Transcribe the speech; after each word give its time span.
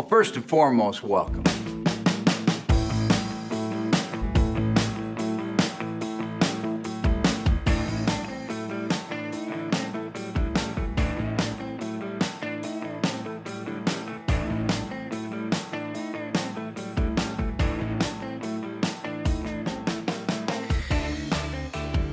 Well, 0.00 0.08
first 0.08 0.34
and 0.34 0.48
foremost, 0.48 1.02
welcome. 1.04 1.44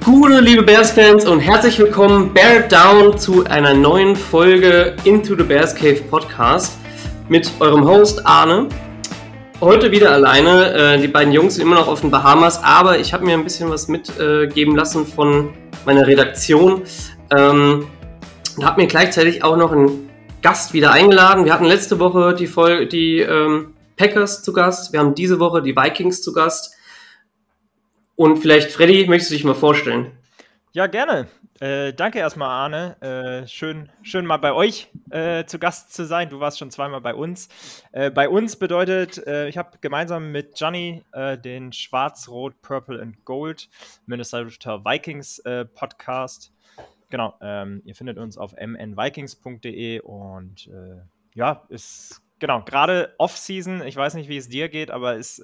Gute 0.04 0.42
liebe 0.42 0.64
Bears-Fans 0.64 1.24
und 1.26 1.40
herzlich 1.40 1.80
willkommen 1.80 2.34
Bear 2.34 2.64
Down 2.64 3.18
zu 3.18 3.46
einer 3.46 3.74
neuen 3.74 4.18
Folge 4.18 4.98
Into 5.06 5.38
the 5.38 5.44
Bears 5.44 5.74
Cave 5.74 6.02
Podcast 6.10 6.77
mit 7.30 7.52
eurem 7.60 7.86
Host 7.86 8.26
Arne. 8.26 8.70
Heute 9.60 9.92
wieder 9.92 10.12
alleine. 10.12 10.74
Äh, 10.74 11.02
die 11.02 11.08
beiden 11.08 11.34
Jungs 11.34 11.56
sind 11.56 11.64
immer 11.64 11.76
noch 11.76 11.88
auf 11.88 12.02
den 12.02 12.12
Bahamas, 12.12 12.64
aber 12.64 13.00
ich 13.00 13.14
habe 13.14 13.26
mir 13.26 13.34
ein 13.34 13.44
bisschen 13.44 13.70
was 13.70 13.88
mitgeben 13.88 14.76
lassen 14.76 15.06
von 15.06 15.54
meiner 15.86 16.08
Redaktion 16.08 16.84
ähm, 17.38 17.88
und 18.56 18.66
habe 18.66 18.82
mir 18.82 18.88
gleichzeitig 18.88 19.44
auch 19.44 19.58
noch 19.58 19.72
einen 19.72 20.10
Gast 20.42 20.74
wieder 20.74 20.92
eingeladen. 20.92 21.44
Wir 21.44 21.54
hatten 21.54 21.66
letzte 21.66 22.00
Woche 22.00 22.34
die, 22.34 22.48
Folge, 22.48 22.88
die 22.88 23.20
ähm, 23.20 23.74
Packers 23.98 24.44
zu 24.44 24.54
Gast, 24.54 24.94
wir 24.94 25.00
haben 25.00 25.16
diese 25.16 25.40
Woche 25.40 25.62
die 25.62 25.76
Vikings 25.76 26.22
zu 26.22 26.32
Gast. 26.32 26.76
Und 28.16 28.38
vielleicht, 28.38 28.72
Freddy, 28.72 29.06
möchtest 29.08 29.32
du 29.32 29.36
dich 29.36 29.44
mal 29.44 29.54
vorstellen? 29.54 30.12
Ja, 30.72 30.88
gerne. 30.88 31.28
Äh, 31.60 31.94
danke 31.94 32.20
erstmal, 32.20 32.50
Arne. 32.50 33.02
Äh, 33.02 33.48
schön, 33.48 33.90
schön 34.04 34.28
mal 34.28 34.38
bei 34.38 34.54
euch 34.54 34.90
äh, 35.10 35.44
zu 35.46 35.58
Gast 35.58 35.92
zu 35.92 36.06
sein. 36.06 36.30
Du 36.30 36.40
warst 36.40 36.60
schon 36.60 36.70
zweimal 36.70 37.02
bei 37.02 37.16
uns. 37.16 37.50
Äh, 37.92 38.12
bei 38.12 38.30
uns 38.30 38.58
bedeutet, 38.58 39.26
äh, 39.26 39.48
ich 39.48 39.58
habe 39.58 39.80
gemeinsam 39.82 40.32
mit 40.32 40.60
Johnny 40.60 41.04
den 41.44 41.74
Schwarz-Rot, 41.74 42.62
Purple 42.62 43.02
and 43.02 43.26
Gold 43.26 43.70
Minnesota 44.06 44.84
Vikings 44.86 45.42
Podcast. 45.74 46.54
Genau, 47.10 47.34
ähm, 47.42 47.82
ihr 47.86 47.96
findet 47.96 48.18
uns 48.18 48.38
auf 48.38 48.54
mnvikings.de 48.54 50.02
und 50.02 50.70
ja, 51.34 51.64
ist 51.70 52.22
genau, 52.40 52.62
gerade 52.64 53.16
Off-Season, 53.18 53.82
ich 53.86 53.96
weiß 53.96 54.14
nicht, 54.14 54.30
wie 54.30 54.38
es 54.38 54.50
dir 54.50 54.70
geht, 54.70 54.92
aber 54.92 55.16
ist 55.16 55.44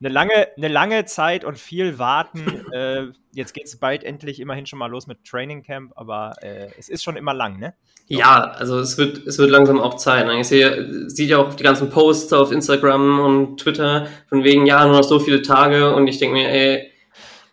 eine, 0.00 0.08
lange, 0.08 0.48
eine 0.56 0.68
lange 0.68 1.04
Zeit 1.04 1.44
und 1.44 1.58
viel 1.58 1.98
Warten. 1.98 2.64
äh, 2.72 3.06
jetzt 3.32 3.52
geht 3.54 3.66
es 3.66 3.76
bald 3.76 4.02
endlich 4.04 4.40
immerhin 4.40 4.66
schon 4.66 4.78
mal 4.78 4.90
los 4.90 5.06
mit 5.06 5.24
Training 5.24 5.62
Camp, 5.62 5.92
aber 5.96 6.34
äh, 6.42 6.68
es 6.78 6.88
ist 6.88 7.02
schon 7.02 7.16
immer 7.16 7.34
lang, 7.34 7.58
ne? 7.58 7.74
Ja, 8.06 8.50
also 8.58 8.80
es 8.80 8.98
wird, 8.98 9.24
es 9.26 9.38
wird 9.38 9.50
langsam 9.50 9.78
auch 9.78 9.94
Zeit. 9.94 10.26
Ne? 10.26 10.40
Ich 10.40 10.48
sehe, 10.48 11.08
sieht 11.08 11.30
ja 11.30 11.38
auch 11.38 11.54
die 11.54 11.62
ganzen 11.62 11.90
Posts 11.90 12.32
auf 12.32 12.50
Instagram 12.50 13.20
und 13.20 13.60
Twitter 13.60 14.08
von 14.28 14.42
wegen, 14.42 14.66
ja, 14.66 14.84
nur 14.84 14.96
noch 14.96 15.04
so 15.04 15.20
viele 15.20 15.42
Tage 15.42 15.94
und 15.94 16.08
ich 16.08 16.18
denke 16.18 16.34
mir, 16.34 16.48
ey, 16.48 16.90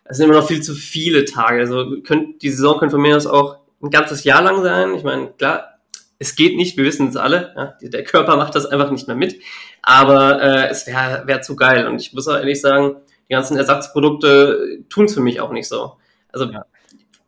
es 0.04 0.16
sind 0.16 0.26
immer 0.26 0.40
noch 0.40 0.48
viel 0.48 0.60
zu 0.60 0.74
viele 0.74 1.26
Tage. 1.26 1.60
Also 1.60 2.00
könnt, 2.02 2.42
die 2.42 2.50
Saison 2.50 2.78
könnte 2.78 2.94
von 2.94 3.02
mir 3.02 3.16
aus 3.16 3.26
auch 3.26 3.58
ein 3.80 3.90
ganzes 3.90 4.24
Jahr 4.24 4.42
lang 4.42 4.62
sein. 4.62 4.94
Ich 4.94 5.04
meine, 5.04 5.28
klar, 5.28 5.77
es 6.18 6.34
geht 6.34 6.56
nicht, 6.56 6.76
wir 6.76 6.84
wissen 6.84 7.08
es 7.08 7.16
alle, 7.16 7.52
ja, 7.56 7.74
der 7.80 8.04
Körper 8.04 8.36
macht 8.36 8.54
das 8.54 8.66
einfach 8.66 8.90
nicht 8.90 9.06
mehr 9.06 9.16
mit, 9.16 9.40
aber 9.82 10.42
äh, 10.42 10.68
es 10.68 10.86
wäre 10.86 11.22
wär 11.26 11.42
zu 11.42 11.56
geil 11.56 11.86
und 11.86 12.00
ich 12.00 12.12
muss 12.12 12.26
auch 12.28 12.36
ehrlich 12.36 12.60
sagen, 12.60 12.96
die 13.28 13.34
ganzen 13.34 13.56
Ersatzprodukte 13.56 14.84
tun 14.88 15.04
es 15.04 15.14
für 15.14 15.20
mich 15.20 15.40
auch 15.40 15.52
nicht 15.52 15.68
so. 15.68 15.96
Also 16.30 16.46
ja. 16.46 16.64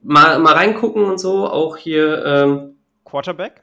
mal, 0.03 0.39
mal 0.39 0.55
reingucken 0.55 1.05
und 1.05 1.19
so, 1.19 1.49
auch 1.49 1.77
hier 1.77 2.25
ähm, 2.25 2.77
Quarterback? 3.05 3.63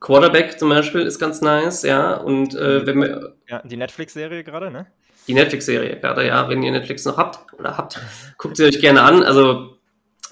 Quarterback 0.00 0.58
zum 0.58 0.68
Beispiel 0.68 1.02
ist 1.02 1.18
ganz 1.18 1.40
nice, 1.40 1.82
ja, 1.82 2.14
und 2.14 2.54
äh, 2.54 2.86
wenn 2.86 3.00
wir... 3.00 3.36
Ja, 3.48 3.62
die 3.64 3.76
Netflix-Serie 3.76 4.44
gerade, 4.44 4.70
ne? 4.70 4.86
Die 5.26 5.34
Netflix-Serie 5.34 5.98
gerade, 6.00 6.26
ja, 6.26 6.48
wenn 6.48 6.62
ihr 6.62 6.72
Netflix 6.72 7.04
noch 7.04 7.16
habt 7.16 7.52
oder 7.58 7.76
habt, 7.78 8.00
guckt 8.36 8.56
sie 8.56 8.64
euch 8.64 8.80
gerne 8.80 9.02
an, 9.02 9.22
also 9.22 9.73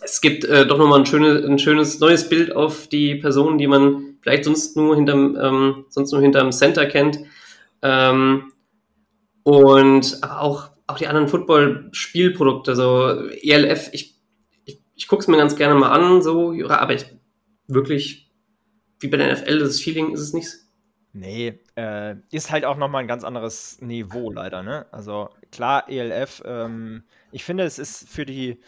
es 0.04 0.20
gibt 0.20 0.44
äh, 0.44 0.66
doch 0.66 0.78
nochmal 0.78 1.00
ein, 1.00 1.06
schöne, 1.06 1.44
ein 1.46 1.58
schönes 1.58 2.00
neues 2.00 2.28
Bild 2.28 2.54
auf 2.54 2.88
die 2.88 3.16
Person, 3.16 3.58
die 3.58 3.66
man 3.66 4.16
vielleicht 4.20 4.44
sonst 4.44 4.76
nur 4.76 4.96
hinterm, 4.96 5.36
ähm, 5.40 5.84
sonst 5.88 6.12
nur 6.12 6.20
hinterm 6.20 6.52
Center 6.52 6.86
kennt. 6.86 7.20
Ähm, 7.82 8.52
und 9.42 10.18
auch, 10.22 10.70
auch 10.86 10.98
die 10.98 11.06
anderen 11.06 11.28
Football-Spielprodukte, 11.28 12.76
so 12.76 13.28
ELF, 13.42 13.90
ich, 13.92 14.16
ich, 14.64 14.80
ich 14.94 15.08
gucke 15.08 15.22
es 15.22 15.28
mir 15.28 15.36
ganz 15.36 15.56
gerne 15.56 15.74
mal 15.74 15.90
an, 15.90 16.22
so, 16.22 16.54
aber 16.68 16.94
ich 16.94 17.06
wirklich, 17.66 18.30
wie 19.00 19.08
bei 19.08 19.16
der 19.16 19.32
NFL, 19.32 19.58
das 19.58 19.80
Feeling 19.80 20.12
ist 20.12 20.20
es 20.20 20.32
nicht. 20.32 20.48
Nee, 21.14 21.60
äh, 21.76 22.16
ist 22.30 22.50
halt 22.50 22.64
auch 22.64 22.76
nochmal 22.76 23.02
ein 23.02 23.08
ganz 23.08 23.22
anderes 23.22 23.80
Niveau 23.82 24.32
leider, 24.32 24.62
ne? 24.62 24.86
Also 24.92 25.28
klar, 25.50 25.88
ELF, 25.88 26.42
ähm, 26.46 27.02
ich 27.32 27.44
finde, 27.44 27.64
es 27.64 27.78
ist 27.78 28.08
für 28.08 28.24
die 28.24 28.58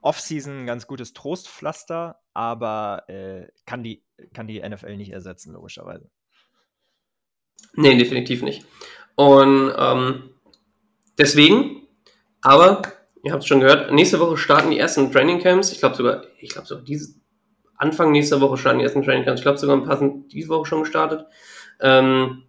Offseason 0.00 0.60
ein 0.60 0.66
ganz 0.66 0.86
gutes 0.86 1.12
Trostpflaster, 1.12 2.20
aber 2.34 3.04
äh, 3.08 3.48
kann, 3.66 3.82
die, 3.82 4.02
kann 4.32 4.46
die 4.46 4.60
NFL 4.60 4.96
nicht 4.96 5.12
ersetzen, 5.12 5.52
logischerweise. 5.52 6.10
Nee, 7.74 7.96
definitiv 7.96 8.42
nicht. 8.42 8.64
Und 9.16 9.72
ähm, 9.76 10.30
deswegen, 11.18 11.86
aber, 12.40 12.82
ihr 13.22 13.32
habt 13.32 13.42
es 13.42 13.48
schon 13.48 13.60
gehört, 13.60 13.92
nächste 13.92 14.20
Woche 14.20 14.36
starten 14.36 14.70
die 14.70 14.78
ersten 14.78 15.10
Training 15.10 15.40
Camps. 15.40 15.72
Ich 15.72 15.78
glaube 15.78 15.96
sogar, 15.96 16.22
ich 16.40 16.50
glaube 16.50 16.68
sogar 16.68 16.84
diese, 16.84 17.14
Anfang 17.76 18.10
nächster 18.10 18.40
Woche 18.40 18.56
starten 18.56 18.78
die 18.78 18.84
ersten 18.84 19.02
Training 19.02 19.24
Camps. 19.24 19.40
Ich 19.40 19.44
glaube 19.44 19.58
sogar 19.58 19.76
ein 19.76 19.84
paar 19.84 19.96
sind 19.96 20.32
diese 20.32 20.48
Woche 20.48 20.66
schon 20.66 20.82
gestartet. 20.82 21.26
Ähm, 21.80 22.42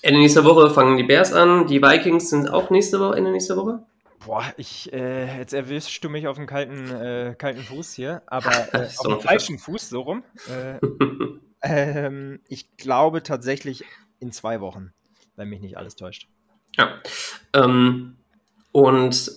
Ende 0.00 0.20
nächster 0.20 0.44
Woche 0.44 0.70
fangen 0.70 0.96
die 0.96 1.04
Bears 1.04 1.32
an. 1.32 1.66
Die 1.66 1.82
Vikings 1.82 2.30
sind 2.30 2.50
auch 2.50 2.70
nächste 2.70 2.98
Woche, 2.98 3.16
Ende 3.16 3.30
nächster 3.30 3.56
Woche. 3.56 3.84
Boah, 4.24 4.44
ich, 4.56 4.92
äh, 4.92 5.38
jetzt 5.38 5.52
erwischst 5.52 6.02
du 6.04 6.08
mich 6.08 6.26
auf 6.28 6.36
dem 6.36 6.46
kalten, 6.46 6.90
äh, 6.90 7.34
kalten 7.36 7.62
Fuß 7.62 7.92
hier, 7.92 8.22
aber 8.26 8.50
äh, 8.72 8.88
auf 8.98 9.06
dem 9.06 9.20
falschen 9.20 9.58
Fuß, 9.58 9.88
so 9.88 10.00
rum. 10.00 10.24
Äh, 11.64 12.06
ähm, 12.06 12.40
ich 12.48 12.76
glaube 12.76 13.22
tatsächlich 13.22 13.84
in 14.18 14.32
zwei 14.32 14.60
Wochen, 14.60 14.92
wenn 15.36 15.48
mich 15.48 15.60
nicht 15.60 15.76
alles 15.76 15.94
täuscht. 15.94 16.26
Ja. 16.76 17.00
Ähm, 17.52 18.16
und 18.72 19.30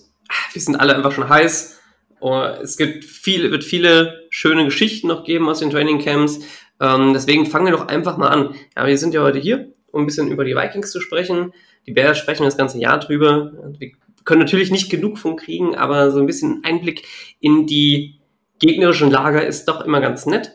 wir 0.52 0.60
sind 0.60 0.74
alle 0.74 0.96
einfach 0.96 1.12
schon 1.12 1.28
heiß. 1.28 1.80
Oh, 2.18 2.42
es 2.60 2.76
gibt 2.76 3.04
viel, 3.04 3.52
wird 3.52 3.62
viele 3.62 4.26
schöne 4.30 4.64
Geschichten 4.64 5.06
noch 5.06 5.22
geben 5.22 5.48
aus 5.48 5.60
den 5.60 5.70
Training 5.70 6.00
Camps. 6.00 6.40
Ähm, 6.80 7.12
deswegen 7.12 7.46
fangen 7.46 7.66
wir 7.66 7.72
doch 7.72 7.86
einfach 7.86 8.16
mal 8.16 8.28
an. 8.28 8.56
Ja, 8.76 8.86
wir 8.86 8.98
sind 8.98 9.14
ja 9.14 9.22
heute 9.22 9.38
hier, 9.38 9.72
um 9.92 10.02
ein 10.02 10.06
bisschen 10.06 10.32
über 10.32 10.44
die 10.44 10.56
Vikings 10.56 10.90
zu 10.90 11.00
sprechen. 11.00 11.52
Die 11.86 11.92
Bears 11.92 12.18
sprechen 12.18 12.42
das 12.42 12.56
ganze 12.56 12.78
Jahr 12.78 12.98
drüber. 12.98 13.52
Wir 13.78 13.92
können 14.26 14.40
natürlich 14.42 14.70
nicht 14.70 14.90
genug 14.90 15.18
von 15.18 15.36
kriegen, 15.36 15.74
aber 15.74 16.10
so 16.10 16.20
ein 16.20 16.26
bisschen 16.26 16.62
Einblick 16.64 17.06
in 17.40 17.66
die 17.66 18.20
gegnerischen 18.58 19.10
Lager 19.10 19.46
ist 19.46 19.66
doch 19.66 19.80
immer 19.82 20.00
ganz 20.00 20.26
nett. 20.26 20.52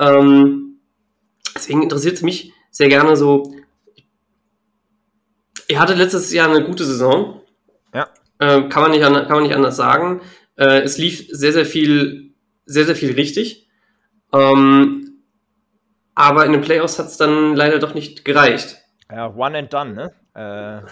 Ähm, 0.00 0.80
deswegen 1.54 1.82
interessiert 1.82 2.16
es 2.16 2.22
mich 2.22 2.52
sehr 2.70 2.88
gerne 2.88 3.16
so. 3.16 3.54
Ihr 5.68 5.78
hattet 5.78 5.98
letztes 5.98 6.32
Jahr 6.32 6.48
eine 6.48 6.64
gute 6.64 6.84
Saison. 6.84 7.42
Ja. 7.94 8.08
Äh, 8.38 8.68
kann, 8.68 8.82
man 8.82 8.90
nicht, 8.90 9.02
kann 9.02 9.28
man 9.28 9.42
nicht 9.42 9.54
anders 9.54 9.76
sagen. 9.76 10.22
Äh, 10.56 10.80
es 10.80 10.98
lief 10.98 11.26
sehr, 11.30 11.52
sehr 11.52 11.66
viel, 11.66 12.32
sehr, 12.64 12.86
sehr 12.86 12.96
viel 12.96 13.12
richtig. 13.12 13.68
Ähm, 14.32 15.22
aber 16.14 16.46
in 16.46 16.52
den 16.52 16.62
Playoffs 16.62 16.98
hat 16.98 17.06
es 17.06 17.18
dann 17.18 17.54
leider 17.54 17.78
doch 17.78 17.94
nicht 17.94 18.24
gereicht. 18.24 18.78
Ja, 19.10 19.34
one 19.34 19.58
and 19.58 19.72
done, 19.72 19.92
ne? 19.92 20.12
Äh, 20.34 20.86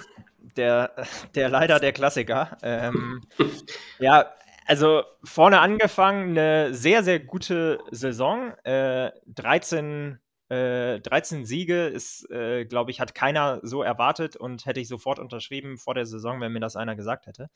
der, 0.58 0.92
der 1.34 1.48
leider 1.48 1.80
der 1.80 1.92
Klassiker. 1.92 2.58
Ähm, 2.62 3.22
ja, 3.98 4.34
also 4.66 5.02
vorne 5.24 5.60
angefangen, 5.60 6.30
eine 6.30 6.74
sehr, 6.74 7.02
sehr 7.02 7.20
gute 7.20 7.78
Saison. 7.90 8.52
Äh, 8.64 9.12
13, 9.26 10.18
äh, 10.50 11.00
13 11.00 11.46
Siege 11.46 11.86
ist, 11.86 12.30
äh, 12.30 12.66
glaube 12.66 12.90
ich, 12.90 13.00
hat 13.00 13.14
keiner 13.14 13.60
so 13.62 13.82
erwartet 13.82 14.36
und 14.36 14.66
hätte 14.66 14.80
ich 14.80 14.88
sofort 14.88 15.18
unterschrieben 15.18 15.78
vor 15.78 15.94
der 15.94 16.04
Saison, 16.04 16.40
wenn 16.42 16.52
mir 16.52 16.60
das 16.60 16.76
einer 16.76 16.96
gesagt 16.96 17.26
hätte. 17.26 17.48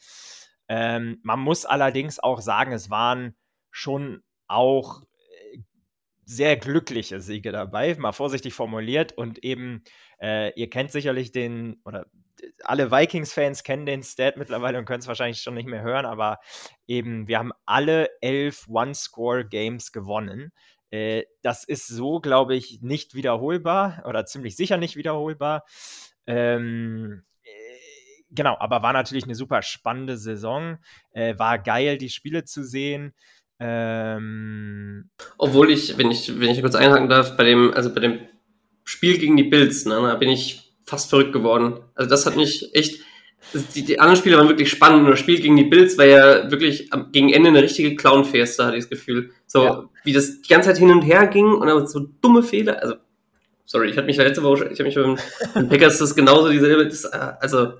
Ähm, 0.68 1.18
man 1.22 1.40
muss 1.40 1.66
allerdings 1.66 2.18
auch 2.18 2.40
sagen, 2.40 2.72
es 2.72 2.88
waren 2.88 3.36
schon 3.70 4.22
auch 4.46 5.02
äh, 5.02 5.58
sehr 6.24 6.56
glückliche 6.56 7.20
Siege 7.20 7.52
dabei, 7.52 7.94
mal 7.96 8.12
vorsichtig 8.12 8.54
formuliert 8.54 9.12
und 9.12 9.44
eben, 9.44 9.84
äh, 10.18 10.52
ihr 10.58 10.70
kennt 10.70 10.92
sicherlich 10.92 11.32
den, 11.32 11.80
oder 11.84 12.06
alle 12.64 12.90
Vikings-Fans 12.90 13.62
kennen 13.62 13.86
den 13.86 14.02
Stat 14.02 14.36
mittlerweile 14.36 14.78
und 14.78 14.84
können 14.84 15.00
es 15.00 15.06
wahrscheinlich 15.06 15.40
schon 15.40 15.54
nicht 15.54 15.68
mehr 15.68 15.82
hören, 15.82 16.06
aber 16.06 16.38
eben, 16.86 17.28
wir 17.28 17.38
haben 17.38 17.52
alle 17.66 18.08
elf 18.20 18.66
One-Score-Games 18.68 19.92
gewonnen. 19.92 20.52
Äh, 20.90 21.24
das 21.42 21.64
ist 21.64 21.88
so, 21.88 22.20
glaube 22.20 22.54
ich, 22.54 22.80
nicht 22.82 23.14
wiederholbar 23.14 24.02
oder 24.06 24.26
ziemlich 24.26 24.56
sicher 24.56 24.76
nicht 24.76 24.96
wiederholbar. 24.96 25.64
Ähm, 26.26 27.24
äh, 27.42 27.48
genau, 28.30 28.56
aber 28.58 28.82
war 28.82 28.92
natürlich 28.92 29.24
eine 29.24 29.34
super 29.34 29.62
spannende 29.62 30.18
Saison. 30.18 30.78
Äh, 31.12 31.38
war 31.38 31.58
geil, 31.58 31.98
die 31.98 32.10
Spiele 32.10 32.44
zu 32.44 32.62
sehen. 32.62 33.14
Ähm, 33.58 35.10
Obwohl 35.38 35.70
ich, 35.70 35.96
wenn 35.96 36.10
ich, 36.10 36.40
wenn 36.40 36.50
ich 36.50 36.60
kurz 36.60 36.74
einhaken 36.74 37.08
darf, 37.08 37.36
bei 37.36 37.44
dem, 37.44 37.72
also 37.72 37.94
bei 37.94 38.00
dem 38.00 38.20
Spiel 38.84 39.18
gegen 39.18 39.36
die 39.36 39.44
Bills, 39.44 39.86
ne, 39.86 39.94
da 39.94 40.16
bin 40.16 40.28
ich 40.28 40.71
fast 40.92 41.08
verrückt 41.08 41.32
geworden. 41.32 41.80
Also 41.94 42.10
das 42.10 42.26
hat 42.26 42.36
mich 42.36 42.74
echt, 42.74 43.00
die, 43.74 43.82
die 43.82 43.98
anderen 43.98 44.18
Spiele 44.18 44.36
waren 44.36 44.48
wirklich 44.48 44.70
spannend. 44.70 45.04
Und 45.04 45.10
das 45.10 45.18
Spiel 45.18 45.40
gegen 45.40 45.56
die 45.56 45.64
Bills 45.64 45.96
war 45.96 46.04
ja 46.04 46.50
wirklich 46.50 46.92
am, 46.92 47.10
gegen 47.12 47.32
Ende 47.32 47.48
eine 47.48 47.62
richtige 47.62 47.96
Clown-Feste, 47.96 48.64
hatte 48.64 48.76
ich 48.76 48.84
das 48.84 48.90
Gefühl. 48.90 49.30
So, 49.46 49.64
ja. 49.64 49.88
wie 50.04 50.12
das 50.12 50.42
die 50.42 50.48
ganze 50.48 50.68
Zeit 50.68 50.78
hin 50.78 50.90
und 50.90 51.02
her 51.02 51.26
ging 51.26 51.46
und 51.46 51.68
aber 51.68 51.86
so 51.86 52.00
dumme 52.20 52.42
Fehler. 52.42 52.82
Also, 52.82 52.96
sorry, 53.64 53.88
ich 53.88 53.96
hatte 53.96 54.06
mich 54.06 54.18
letzte 54.18 54.42
Woche, 54.42 54.68
ich 54.70 54.78
habe 54.78 54.84
mich 54.84 54.94
beim, 54.94 55.18
beim 55.54 55.68
Packers 55.70 55.98
das 55.98 56.14
genauso 56.14 56.50
dieselbe, 56.50 56.86
das, 56.86 57.06
also, 57.06 57.72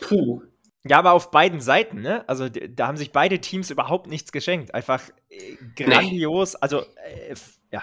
puh. 0.00 0.42
Ja, 0.84 0.98
aber 0.98 1.12
auf 1.12 1.30
beiden 1.30 1.60
Seiten, 1.60 2.02
ne? 2.02 2.28
Also 2.28 2.48
da 2.48 2.86
haben 2.86 2.96
sich 2.96 3.10
beide 3.10 3.40
Teams 3.40 3.70
überhaupt 3.70 4.06
nichts 4.06 4.32
geschenkt. 4.32 4.74
Einfach 4.74 5.02
äh, 5.28 5.56
grandios. 5.76 6.52
Nee. 6.52 6.58
Also, 6.60 6.80
äh, 6.80 7.34
ja. 7.72 7.82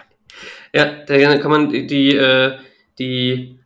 Ja, 0.73 1.03
da 1.05 1.37
kann 1.37 1.51
man 1.51 1.69
die, 1.69 1.87
die, 1.87 2.15
äh, 2.15 2.57
die 2.99 3.59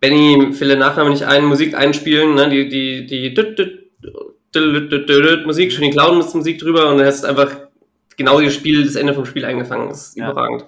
Benny 0.00 0.52
viele 0.52 0.76
Nachnamen 0.76 1.12
nicht 1.12 1.24
ein, 1.24 1.44
Musik 1.44 1.74
einspielen, 1.74 2.34
ne? 2.34 2.48
Die, 2.48 2.68
die, 2.68 3.06
die, 3.06 3.34
Musik, 5.44 5.72
schön 5.72 5.84
die 5.84 5.90
Clown-Musik 5.90 6.58
drüber 6.58 6.90
und 6.90 6.98
dann 6.98 7.06
hast 7.06 7.24
du 7.24 7.28
einfach 7.28 7.56
genau 8.16 8.40
das 8.40 8.54
Spiel, 8.54 8.84
das 8.84 8.96
Ende 8.96 9.14
vom 9.14 9.26
Spiel 9.26 9.44
eingefangen. 9.44 9.88
Das 9.88 10.08
ist 10.08 10.16
ja. 10.16 10.30
überragend. 10.30 10.66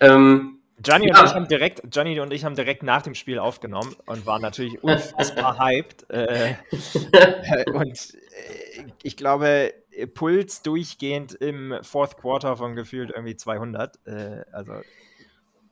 Ähm, 0.00 0.58
Gianni, 0.82 1.08
ja. 1.08 1.20
und 1.20 1.26
ich 1.26 1.34
haben 1.34 1.48
direkt, 1.48 1.82
Gianni 1.90 2.18
und 2.20 2.32
ich 2.32 2.44
haben 2.44 2.56
direkt 2.56 2.82
nach 2.82 3.02
dem 3.02 3.14
Spiel 3.14 3.38
aufgenommen 3.38 3.94
und 4.06 4.26
waren 4.26 4.42
natürlich 4.42 4.82
unfassbar 4.82 5.58
hyped. 5.64 6.10
Äh, 6.10 6.54
und 7.72 8.14
äh, 8.14 8.84
ich 9.02 9.16
glaube, 9.16 9.72
Puls 10.14 10.62
durchgehend 10.62 11.34
im 11.34 11.76
Fourth 11.82 12.16
Quarter 12.16 12.56
von 12.56 12.74
gefühlt 12.74 13.10
irgendwie 13.10 13.36
200. 13.36 13.98
Äh, 14.06 14.44
also 14.52 14.72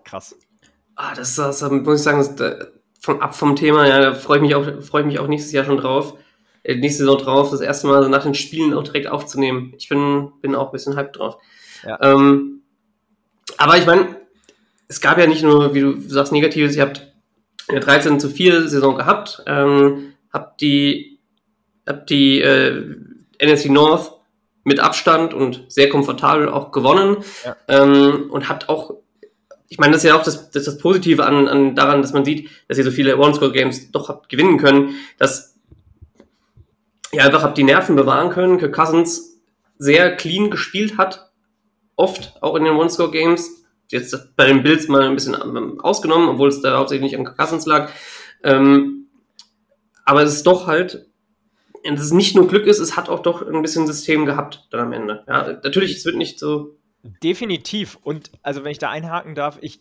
krass. 0.05 0.37
Ah, 1.03 1.15
das, 1.15 1.35
das 1.35 1.63
muss 1.63 2.01
ich 2.01 2.05
sagen, 2.05 2.19
das, 2.19 2.37
da, 2.37 2.57
von, 3.01 3.23
ab 3.23 3.35
vom 3.35 3.57
Thema, 3.57 3.89
ja, 3.89 4.01
da 4.01 4.15
freue 4.15 4.37
ich 4.37 4.43
mich 4.43 4.55
auch, 4.55 4.83
freue 4.83 5.01
ich 5.01 5.07
mich 5.07 5.19
auch 5.19 5.29
nächstes 5.29 5.51
Jahr 5.51 5.65
schon 5.65 5.79
drauf. 5.79 6.13
Äh, 6.63 6.75
nächste 6.75 7.05
Saison 7.05 7.17
drauf, 7.17 7.51
das 7.51 7.63
erste 7.63 7.87
Mal 7.87 8.07
nach 8.11 8.23
den 8.23 8.35
Spielen 8.35 8.75
auch 8.75 8.85
direkt 8.85 9.07
aufzunehmen. 9.07 9.73
Ich 9.79 9.89
bin, 9.89 10.31
bin 10.43 10.55
auch 10.55 10.67
ein 10.67 10.73
bisschen 10.73 10.97
hyped 10.97 11.17
drauf. 11.17 11.39
Ja. 11.87 11.99
Ähm, 12.03 12.61
aber 13.57 13.79
ich 13.79 13.87
meine, 13.87 14.15
es 14.89 15.01
gab 15.01 15.17
ja 15.17 15.27
nicht 15.27 15.43
nur, 15.43 15.73
wie 15.73 15.81
du 15.81 15.99
sagst, 16.03 16.33
Negatives, 16.33 16.77
ihr 16.77 16.83
habt 16.83 17.15
eine 17.69 17.81
13 17.81 18.21
zu 18.21 18.29
4 18.29 18.69
Saison 18.69 18.95
gehabt, 18.95 19.43
ähm, 19.47 20.13
habt 20.31 20.61
die, 20.61 21.19
habt 21.87 22.11
die 22.11 22.43
äh, 22.43 22.95
NFC 23.43 23.71
North 23.71 24.13
mit 24.65 24.81
Abstand 24.81 25.33
und 25.33 25.65
sehr 25.69 25.89
komfortabel 25.89 26.51
auch 26.51 26.73
gewonnen 26.73 27.25
ja. 27.43 27.57
ähm, 27.69 28.31
und 28.31 28.51
habt 28.51 28.69
auch, 28.69 28.97
ich 29.71 29.79
meine, 29.79 29.93
das 29.93 30.03
ist 30.03 30.09
ja 30.09 30.17
auch 30.17 30.25
das, 30.25 30.51
das, 30.51 30.65
das 30.65 30.79
Positive 30.79 31.25
an, 31.25 31.47
an 31.47 31.77
daran, 31.77 32.03
dass 32.03 32.13
man 32.13 32.25
sieht, 32.25 32.51
dass 32.69 32.77
ihr 32.77 32.85
so 32.85 32.91
viele 32.91 33.17
One-Score-Games 33.17 33.93
doch 33.93 34.09
habt 34.09 34.29
gewinnen 34.29 34.59
können, 34.59 34.97
dass 35.17 35.57
ihr 37.13 37.25
einfach 37.25 37.45
habt 37.45 37.57
die 37.57 37.63
Nerven 37.63 37.95
bewahren 37.95 38.31
können, 38.31 38.59
Kirk 38.59 38.75
Cousins 38.75 39.41
sehr 39.79 40.17
clean 40.17 40.51
gespielt 40.51 40.99
hat, 40.99 41.31
oft 41.95 42.35
auch 42.41 42.57
in 42.57 42.65
den 42.65 42.75
One-Score-Games, 42.75 43.65
jetzt 43.89 44.37
bei 44.37 44.47
den 44.47 44.65
Bills 44.65 44.89
mal 44.89 45.03
ein 45.03 45.15
bisschen 45.15 45.37
ähm, 45.41 45.81
ausgenommen, 45.81 46.29
obwohl 46.29 46.49
es 46.49 46.61
da 46.61 46.77
hauptsächlich 46.77 47.13
nicht 47.13 47.19
an 47.19 47.37
Cousins 47.37 47.65
lag. 47.65 47.91
Ähm, 48.43 49.07
aber 50.05 50.25
es 50.25 50.35
ist 50.35 50.47
doch 50.49 50.67
halt, 50.67 51.07
dass 51.85 52.01
es 52.01 52.13
nicht 52.13 52.35
nur 52.35 52.49
Glück 52.49 52.67
ist, 52.67 52.81
es 52.81 52.97
hat 52.97 53.09
auch 53.09 53.21
doch 53.21 53.47
ein 53.47 53.63
bisschen 53.63 53.87
System 53.87 54.27
gehabt 54.27 54.67
dann 54.71 54.81
am 54.81 54.93
Ende. 54.93 55.25
Ja, 55.29 55.61
natürlich, 55.63 55.97
es 55.97 56.05
wird 56.05 56.17
nicht 56.17 56.41
so. 56.41 56.77
Definitiv. 57.03 57.99
Und 58.03 58.31
also 58.43 58.65
wenn 58.65 58.73
ich 58.73 58.79
da 58.79 58.91
einhaken 58.91 59.35
darf, 59.35 59.59
ich 59.61 59.81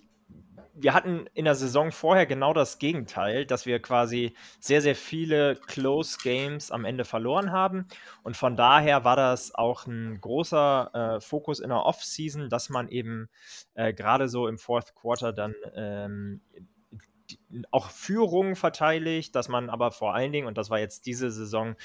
wir 0.82 0.94
hatten 0.94 1.26
in 1.34 1.46
der 1.46 1.56
Saison 1.56 1.92
vorher 1.92 2.26
genau 2.26 2.54
das 2.54 2.80
Gegenteil, 2.80 3.46
dass 3.46 3.66
wir 3.66 3.82
quasi 3.82 4.34
sehr, 4.60 4.82
sehr 4.82 4.96
viele 4.96 5.56
Close 5.56 6.18
Games 6.24 6.72
am 6.72 6.86
Ende 6.86 7.04
verloren 7.04 7.52
haben. 7.52 7.88
Und 8.24 8.38
von 8.38 8.56
daher 8.56 9.04
war 9.04 9.16
das 9.16 9.54
auch 9.54 9.88
ein 9.88 10.22
großer 10.22 11.18
äh, 11.18 11.22
Fokus 11.22 11.60
in 11.60 11.70
der 11.70 11.86
Offseason, 11.86 12.50
dass 12.50 12.70
man 12.70 12.88
eben 12.88 13.30
äh, 13.74 13.94
gerade 13.94 14.30
so 14.30 14.48
im 14.48 14.58
Fourth 14.58 14.96
Quarter 14.96 15.34
dann 15.34 15.54
ähm, 15.76 16.42
auch 17.72 17.90
Führungen 17.90 18.56
verteidigt, 18.56 19.36
dass 19.36 19.50
man 19.50 19.70
aber 19.70 19.92
vor 19.92 20.14
allen 20.14 20.32
Dingen, 20.32 20.48
und 20.48 20.58
das 20.58 20.70
war 20.70 20.80
jetzt 20.80 21.06
diese 21.06 21.30
Saison 21.30 21.76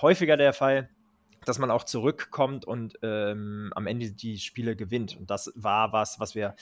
häufiger 0.00 0.36
der 0.36 0.52
Fall, 0.54 0.88
dass 1.44 1.58
man 1.58 1.70
auch 1.70 1.84
zurückkommt 1.84 2.64
und 2.64 2.98
ähm, 3.02 3.72
am 3.74 3.86
Ende 3.86 4.12
die 4.12 4.38
Spiele 4.38 4.76
gewinnt. 4.76 5.16
Und 5.16 5.30
das 5.30 5.52
war 5.54 5.92
was, 5.92 6.20
was 6.20 6.34
wir, 6.34 6.54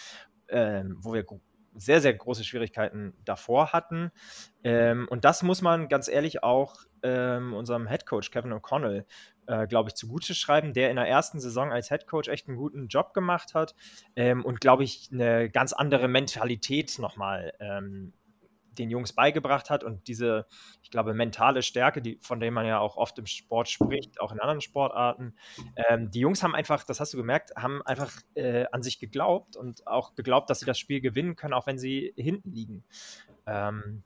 ähm, 0.49 0.97
wo 1.01 1.13
wir 1.13 1.25
sehr, 1.75 2.01
sehr 2.01 2.15
große 2.15 2.45
Schwierigkeiten 2.45 3.15
davor 3.25 3.73
hatten. 3.73 4.11
Ähm, 4.65 5.07
und 5.09 5.25
das 5.25 5.43
muss 5.43 5.63
man 5.63 5.89
ganz 5.89 6.09
ehrlich 6.09 6.43
auch 6.43 6.77
ähm, 7.03 7.55
unserem 7.55 7.89
Head 7.89 8.07
Coach 8.07 8.31
Kevin 8.31 8.53
O'Connell, 8.53 9.05
äh, 9.47 9.67
glaube 9.67 9.91
ich, 9.91 9.95
zugute 9.95 10.35
schreiben, 10.35 10.73
der 10.73 10.91
in 10.91 10.97
der 10.97 11.09
ersten 11.09 11.41
Saison 11.41 11.73
als 11.73 11.89
Head 11.89 12.07
Coach 12.07 12.29
echt 12.29 12.49
einen 12.49 12.57
guten 12.57 12.89
Job 12.89 13.15
gemacht 13.15 13.55
hat 13.55 13.75
ähm, 14.17 14.45
und, 14.45 14.61
glaube 14.61 14.85
ich, 14.85 15.11
eine 15.13 15.49
ganz 15.49 15.73
andere 15.73 16.09
Mentalität 16.09 16.99
nochmal 16.99 17.53
ähm, 17.61 18.13
den 18.81 18.91
Jungs 18.91 19.13
beigebracht 19.13 19.71
hat 19.71 19.85
und 19.85 20.09
diese, 20.09 20.47
ich 20.83 20.91
glaube, 20.91 21.15
mentale 21.15 21.63
Stärke, 21.63 22.03
die, 22.03 22.19
von 22.23 22.41
der 22.41 22.51
man 22.51 22.67
ja 22.67 22.79
auch 22.79 22.97
oft 22.97 23.19
im 23.19 23.27
Sport 23.27 23.69
spricht, 23.69 24.21
auch 24.21 24.33
in 24.33 24.41
anderen 24.41 24.61
Sportarten. 24.61 25.35
Ähm, 25.77 26.11
die 26.11 26.21
Jungs 26.21 26.43
haben 26.43 26.55
einfach, 26.55 26.85
das 26.85 27.01
hast 27.01 27.13
du 27.13 27.19
gemerkt, 27.19 27.53
haben 27.57 27.83
einfach 27.83 28.11
äh, 28.35 28.67
an 28.73 28.83
sich 28.83 28.99
geglaubt 28.99 29.57
und 29.57 29.87
auch 29.87 30.15
geglaubt, 30.15 30.51
dass 30.51 30.61
sie 30.61 30.67
das 30.67 30.79
Spiel 30.79 31.01
gewinnen 31.01 31.37
können, 31.37 31.55
auch 31.55 31.67
wenn 31.67 31.79
sie 31.79 32.13
hinten 32.17 32.53
liegen. 32.53 32.85
Ähm, 33.47 34.03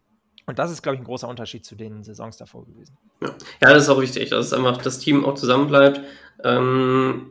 und 0.47 0.59
das 0.59 0.71
ist, 0.71 0.83
glaube 0.83 0.97
ich, 0.97 1.01
ein 1.01 1.07
großer 1.07 1.29
Unterschied 1.29 1.65
zu 1.65 1.75
den 1.75 2.03
Saisons 2.05 2.37
davor 2.37 2.67
gewesen. 2.67 2.99
Ja, 3.23 3.33
das 3.61 3.85
ist 3.85 3.89
auch 3.89 4.01
wichtig, 4.01 4.29
dass 4.29 4.53
einfach 4.53 4.77
das 4.79 4.99
Team 4.99 5.25
auch 5.25 5.35
zusammenbleibt. 5.35 6.03
Ähm 6.43 7.31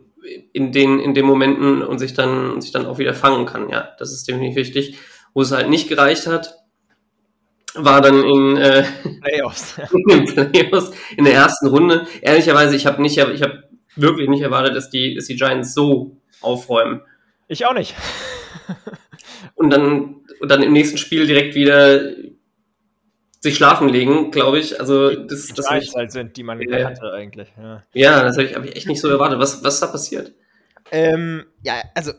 in 0.54 0.72
den, 0.72 1.00
in 1.00 1.14
den 1.14 1.26
Momenten 1.26 1.82
und 1.82 2.00
sich 2.00 2.14
dann, 2.14 2.62
sich 2.62 2.72
dann 2.72 2.86
auch 2.86 2.98
wieder 2.98 3.14
fangen 3.14 3.46
kann. 3.46 3.70
Ja, 3.70 3.90
das 4.00 4.12
ist 4.12 4.28
definitiv 4.28 4.56
wichtig. 4.56 4.98
Wo 5.34 5.42
es 5.42 5.52
halt 5.52 5.70
nicht 5.70 5.90
gereicht 5.90 6.28
hat, 6.28 6.63
war 7.76 8.02
dann 8.02 8.24
in, 8.24 8.58
äh, 8.58 8.84
Playoffs. 9.22 9.78
in 9.92 10.26
den 10.26 10.26
Playoffs 10.26 10.92
in 11.18 11.26
der 11.26 11.34
ersten 11.34 11.68
Runde. 11.68 12.08
Ehrlicherweise, 12.22 12.76
ich 12.76 12.86
habe 12.86 13.02
nicht, 13.02 13.18
ich 13.18 13.42
habe 13.42 13.64
wirklich 13.96 14.30
nicht 14.30 14.42
erwartet, 14.42 14.76
dass 14.76 14.90
die, 14.90 15.16
dass 15.16 15.26
die 15.26 15.36
Giants 15.36 15.74
so 15.74 16.18
aufräumen. 16.42 17.02
Ich 17.48 17.66
auch 17.66 17.74
nicht. 17.74 17.96
und 19.56 19.70
dann, 19.70 20.22
und 20.40 20.52
dann 20.52 20.64
im 20.64 20.74
nächsten 20.74 20.98
Spiel 20.98 21.28
direkt 21.28 21.56
wieder 21.56 22.14
sich 23.40 23.56
schlafen 23.56 23.90
legen, 23.90 24.32
glaube 24.32 24.60
ich. 24.60 24.80
Also 24.80 25.10
das, 25.10 25.48
die 25.48 25.54
das 25.54 25.66
ich, 25.82 25.94
halt 25.94 26.12
sind, 26.12 26.38
die 26.38 26.44
man 26.44 26.62
äh, 26.62 26.86
hatte 26.86 27.12
eigentlich. 27.12 27.50
Ja, 27.58 27.84
ja 27.94 28.24
das 28.24 28.38
habe 28.38 28.48
ich, 28.48 28.56
hab 28.56 28.66
ich 28.66 28.76
echt 28.76 28.88
nicht 28.88 29.02
so 29.02 29.10
erwartet. 29.10 29.40
Was, 29.40 29.64
was 29.64 29.76
ist 29.76 29.80
da 29.82 29.88
passiert? 29.88 30.34
Ähm, 30.92 31.46
ja, 31.62 31.82
also 31.94 32.14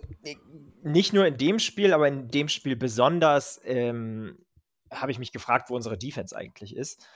nicht 0.82 1.14
nur 1.14 1.26
in 1.26 1.38
dem 1.38 1.58
Spiel, 1.58 1.94
aber 1.94 2.08
in 2.08 2.28
dem 2.28 2.48
Spiel 2.48 2.76
besonders 2.76 3.60
ähm, 3.64 4.36
habe 4.94 5.12
ich 5.12 5.18
mich 5.18 5.32
gefragt, 5.32 5.70
wo 5.70 5.74
unsere 5.74 5.98
Defense 5.98 6.36
eigentlich 6.36 6.76
ist. 6.76 7.06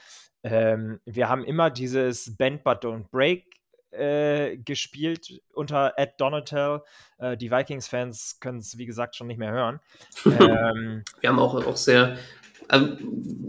Ähm, 0.43 0.99
wir 1.05 1.29
haben 1.29 1.43
immer 1.43 1.69
dieses 1.69 2.37
Bend 2.37 2.63
but 2.63 2.83
don't 2.83 3.09
break 3.09 3.45
äh, 3.91 4.57
gespielt 4.57 5.41
unter 5.53 5.93
Ed 5.97 6.13
Donatel. 6.17 6.81
Äh, 7.17 7.37
die 7.37 7.51
Vikings-Fans 7.51 8.39
können 8.39 8.59
es, 8.59 8.77
wie 8.77 8.85
gesagt, 8.85 9.15
schon 9.15 9.27
nicht 9.27 9.39
mehr 9.39 9.51
hören. 9.51 9.79
ähm, 10.25 11.03
wir 11.19 11.29
haben 11.29 11.39
auch, 11.39 11.55
auch 11.65 11.77
sehr 11.77 12.17
äh, 12.69 12.81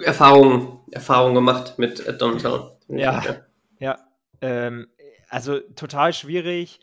Erfahrungen 0.02 0.80
Erfahrung 0.90 1.34
gemacht 1.34 1.78
mit 1.78 2.06
Ed 2.06 2.20
Donatel. 2.20 2.72
Ja, 2.88 3.22
ja. 3.22 3.36
ja 3.78 3.98
ähm, 4.40 4.88
also 5.28 5.60
total 5.60 6.12
schwierig. 6.12 6.80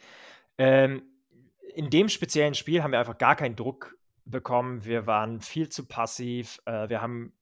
Ähm, 0.58 1.04
in 1.76 1.90
dem 1.90 2.10
speziellen 2.10 2.56
Spiel 2.56 2.82
haben 2.82 2.92
wir 2.92 3.00
einfach 3.00 3.18
gar 3.18 3.36
keinen 3.36 3.56
Druck 3.56 3.96
bekommen. 4.26 4.86
Wir 4.86 5.06
waren 5.06 5.42
viel 5.42 5.70
zu 5.70 5.86
passiv. 5.86 6.60
Äh, 6.66 6.90
wir 6.90 7.02
haben 7.02 7.34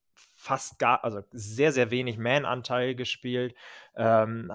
fast 0.46 0.78
gar, 0.78 1.04
also 1.04 1.24
sehr, 1.32 1.72
sehr 1.72 1.90
wenig 1.90 2.20
Man-Anteil 2.20 2.94
gespielt, 2.94 3.56
ähm, 3.96 4.54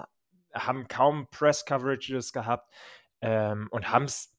haben 0.53 0.87
kaum 0.87 1.27
Press-Coverages 1.29 2.31
gehabt 2.31 2.73
ähm, 3.19 3.67
und 3.71 3.91
haben 3.91 4.05
es 4.05 4.33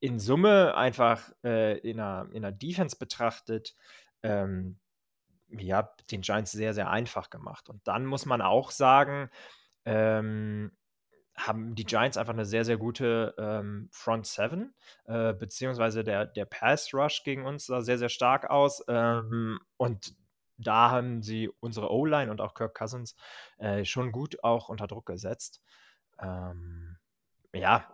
in 0.00 0.18
Summe 0.18 0.76
einfach 0.76 1.32
äh, 1.42 1.78
in, 1.78 1.98
einer, 1.98 2.28
in 2.32 2.44
einer 2.44 2.52
Defense 2.52 2.96
betrachtet, 2.98 3.74
ähm, 4.22 4.78
ja, 5.48 5.88
den 6.10 6.20
Giants 6.20 6.52
sehr, 6.52 6.74
sehr 6.74 6.90
einfach 6.90 7.30
gemacht. 7.30 7.70
Und 7.70 7.86
dann 7.88 8.04
muss 8.04 8.26
man 8.26 8.42
auch 8.42 8.70
sagen, 8.70 9.30
ähm, 9.86 10.70
haben 11.34 11.74
die 11.74 11.84
Giants 11.84 12.18
einfach 12.18 12.34
eine 12.34 12.44
sehr, 12.44 12.64
sehr 12.66 12.76
gute 12.76 13.34
ähm, 13.38 13.88
Front 13.90 14.26
Seven, 14.26 14.74
äh, 15.06 15.32
beziehungsweise 15.32 16.04
der, 16.04 16.26
der 16.26 16.44
Pass 16.44 16.92
Rush 16.92 17.22
gegen 17.24 17.46
uns 17.46 17.66
sah 17.66 17.80
sehr, 17.80 17.98
sehr 17.98 18.10
stark 18.10 18.50
aus. 18.50 18.84
Ähm, 18.86 19.58
und 19.78 20.14
da 20.56 20.90
haben 20.90 21.22
sie 21.22 21.50
unsere 21.60 21.90
O-Line 21.90 22.30
und 22.30 22.40
auch 22.40 22.54
Kirk 22.54 22.74
Cousins 22.74 23.16
äh, 23.58 23.84
schon 23.84 24.12
gut 24.12 24.42
auch 24.42 24.68
unter 24.68 24.86
Druck 24.86 25.06
gesetzt. 25.06 25.62
Ähm, 26.20 26.96
ja, 27.52 27.88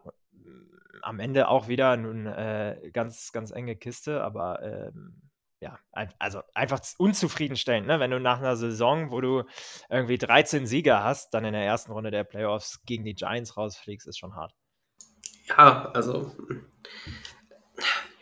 am 1.03 1.21
Ende 1.21 1.49
auch 1.49 1.69
wieder 1.69 1.93
eine 1.93 2.77
äh, 2.83 2.91
ganz, 2.91 3.33
ganz 3.33 3.51
enge 3.51 3.77
Kiste, 3.77 4.23
aber 4.23 4.63
ähm, 4.63 5.31
ja, 5.61 5.79
also 6.19 6.41
einfach 6.55 6.81
unzufriedenstellend, 6.97 7.87
ne? 7.87 8.01
wenn 8.01 8.11
du 8.11 8.19
nach 8.19 8.39
einer 8.39 8.57
Saison, 8.57 9.11
wo 9.11 9.21
du 9.21 9.45
irgendwie 9.91 10.17
13 10.17 10.67
Sieger 10.67 11.05
hast, 11.05 11.35
dann 11.35 11.45
in 11.45 11.53
der 11.53 11.65
ersten 11.65 11.93
Runde 11.93 12.11
der 12.11 12.25
Playoffs 12.25 12.83
gegen 12.87 13.05
die 13.05 13.15
Giants 13.15 13.59
rausfliegst, 13.59 14.09
ist 14.09 14.19
schon 14.19 14.35
hart. 14.35 14.55
Ja, 15.49 15.91
also 15.93 16.35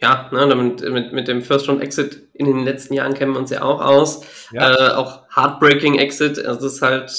ja, 0.01 0.29
ne, 0.33 0.47
damit, 0.49 0.81
mit, 0.93 1.13
mit 1.13 1.29
dem 1.29 1.43
First-Round-Exit 1.43 2.29
in 2.35 2.47
den 2.47 2.65
letzten 2.65 2.95
Jahren 2.95 3.15
kennen 3.15 3.33
wir 3.33 3.41
uns 3.41 3.51
ja 3.51 3.63
auch 3.63 3.81
aus. 3.81 4.23
Ja. 4.53 4.73
Äh, 4.73 4.95
auch 4.95 5.23
Heartbreaking 5.35 5.97
Exit, 5.97 6.39
also 6.45 6.63
das 6.63 6.75
ist 6.75 6.83
halt, 6.83 7.11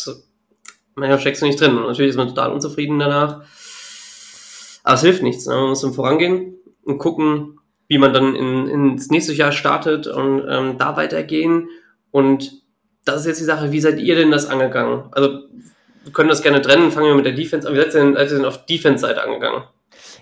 naja, 0.95 1.17
steckst 1.17 1.41
du 1.41 1.45
nicht 1.45 1.59
drin. 1.59 1.77
Und 1.77 1.87
natürlich 1.87 2.11
ist 2.11 2.15
man 2.15 2.29
total 2.29 2.51
unzufrieden 2.51 2.99
danach. 2.99 3.41
Aber 4.83 4.95
es 4.95 5.01
hilft 5.01 5.23
nichts. 5.23 5.45
Ne? 5.45 5.55
Man 5.55 5.69
muss 5.69 5.81
dann 5.81 5.93
vorangehen 5.93 6.55
und 6.83 6.99
gucken, 6.99 7.59
wie 7.87 7.97
man 7.97 8.13
dann 8.13 8.35
in, 8.35 8.67
ins 8.67 9.09
nächste 9.09 9.33
Jahr 9.33 9.51
startet 9.51 10.07
und 10.07 10.45
ähm, 10.47 10.77
da 10.77 10.95
weitergehen. 10.95 11.69
Und 12.11 12.63
das 13.03 13.21
ist 13.21 13.27
jetzt 13.27 13.41
die 13.41 13.45
Sache, 13.45 13.71
wie 13.71 13.81
seid 13.81 13.99
ihr 13.99 14.15
denn 14.15 14.31
das 14.31 14.47
angegangen? 14.47 15.05
Also, 15.11 15.39
wir 16.03 16.13
können 16.13 16.29
das 16.29 16.41
gerne 16.41 16.61
trennen, 16.61 16.91
fangen 16.91 17.07
wir 17.07 17.15
mit 17.15 17.25
der 17.25 17.33
Defense 17.33 17.67
an. 17.67 17.73
Wie 17.73 17.79
seid 17.79 17.93
ihr 17.93 17.99
denn, 17.99 18.13
seid 18.13 18.31
ihr 18.31 18.37
denn 18.37 18.45
auf 18.45 18.65
Defense-Seite 18.65 19.21
angegangen? 19.21 19.63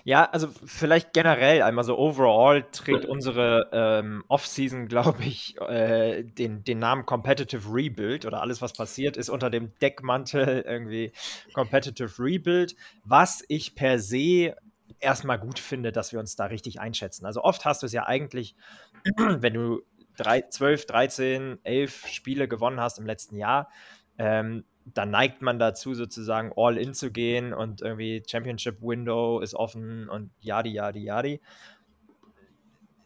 Ja, 0.08 0.24
also 0.24 0.48
vielleicht 0.64 1.12
generell 1.12 1.60
einmal 1.60 1.84
so 1.84 1.98
overall 1.98 2.64
trägt 2.72 3.04
unsere 3.04 3.68
ähm, 3.74 4.24
Off-Season, 4.28 4.88
glaube 4.88 5.22
ich, 5.22 5.60
äh, 5.60 6.24
den, 6.24 6.64
den 6.64 6.78
Namen 6.78 7.04
Competitive 7.04 7.70
Rebuild 7.70 8.24
oder 8.24 8.40
alles, 8.40 8.62
was 8.62 8.72
passiert 8.72 9.18
ist, 9.18 9.28
unter 9.28 9.50
dem 9.50 9.78
Deckmantel 9.80 10.64
irgendwie 10.66 11.12
Competitive 11.52 12.10
Rebuild, 12.18 12.74
was 13.04 13.44
ich 13.48 13.74
per 13.74 13.98
se 13.98 14.56
erstmal 14.98 15.38
gut 15.38 15.58
finde, 15.58 15.92
dass 15.92 16.10
wir 16.14 16.20
uns 16.20 16.36
da 16.36 16.46
richtig 16.46 16.80
einschätzen. 16.80 17.26
Also 17.26 17.44
oft 17.44 17.66
hast 17.66 17.82
du 17.82 17.86
es 17.86 17.92
ja 17.92 18.06
eigentlich, 18.06 18.56
wenn 19.18 19.52
du 19.52 19.82
drei, 20.16 20.40
12, 20.40 20.86
13, 20.86 21.58
11 21.64 22.06
Spiele 22.06 22.48
gewonnen 22.48 22.80
hast 22.80 22.98
im 22.98 23.04
letzten 23.04 23.36
Jahr, 23.36 23.68
ähm, 24.16 24.64
dann 24.94 25.10
neigt 25.10 25.42
man 25.42 25.58
dazu, 25.58 25.94
sozusagen 25.94 26.52
all 26.56 26.76
in 26.78 26.94
zu 26.94 27.10
gehen 27.10 27.52
und 27.52 27.82
irgendwie 27.82 28.22
Championship 28.28 28.80
Window 28.80 29.40
ist 29.40 29.54
offen 29.54 30.08
und 30.08 30.30
yadi, 30.40 30.70
yadi, 30.70 31.00
yadi. 31.00 31.40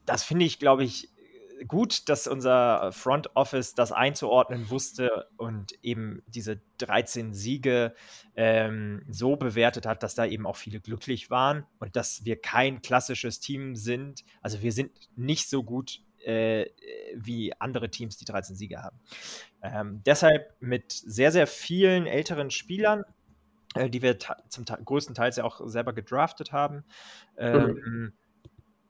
Das 0.06 0.24
finde 0.24 0.44
ich, 0.44 0.58
glaube 0.58 0.84
ich, 0.84 1.12
gut, 1.68 2.08
dass 2.08 2.26
unser 2.26 2.92
Front 2.92 3.34
Office 3.36 3.74
das 3.74 3.92
einzuordnen 3.92 4.70
wusste 4.70 5.28
und 5.36 5.72
eben 5.82 6.22
diese 6.26 6.60
13 6.78 7.34
Siege 7.34 7.94
ähm, 8.36 9.04
so 9.08 9.36
bewertet 9.36 9.86
hat, 9.86 10.02
dass 10.02 10.14
da 10.14 10.26
eben 10.26 10.46
auch 10.46 10.56
viele 10.56 10.80
glücklich 10.80 11.30
waren 11.30 11.64
und 11.78 11.96
dass 11.96 12.24
wir 12.24 12.40
kein 12.40 12.82
klassisches 12.82 13.40
Team 13.40 13.76
sind. 13.76 14.24
Also 14.40 14.62
wir 14.62 14.72
sind 14.72 14.90
nicht 15.16 15.48
so 15.48 15.62
gut 15.62 16.00
äh, 16.24 16.66
wie 17.14 17.52
andere 17.58 17.90
Teams, 17.90 18.16
die 18.16 18.24
13 18.24 18.56
Siege 18.56 18.82
haben. 18.82 18.98
Ähm, 19.62 20.02
deshalb 20.04 20.54
mit 20.60 20.92
sehr, 20.92 21.32
sehr 21.32 21.46
vielen 21.46 22.06
älteren 22.06 22.50
Spielern, 22.50 23.04
äh, 23.74 23.88
die 23.88 24.02
wir 24.02 24.18
zum 24.48 24.64
größten 24.64 25.14
Teil 25.14 25.32
ja 25.34 25.44
auch 25.44 25.60
selber 25.66 25.92
gedraftet 25.92 26.52
haben, 26.52 26.84
ähm, 27.36 27.80
mhm. 27.84 28.12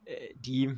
äh, 0.05 0.35
die 0.35 0.77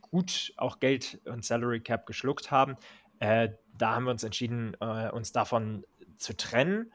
gut 0.00 0.52
auch 0.56 0.80
Geld 0.80 1.20
und 1.24 1.44
Salary 1.44 1.80
Cap 1.80 2.06
geschluckt 2.06 2.50
haben. 2.50 2.76
Äh, 3.18 3.50
da 3.76 3.94
haben 3.94 4.04
wir 4.04 4.10
uns 4.10 4.22
entschieden, 4.22 4.76
äh, 4.80 5.10
uns 5.10 5.32
davon 5.32 5.84
zu 6.16 6.36
trennen. 6.36 6.92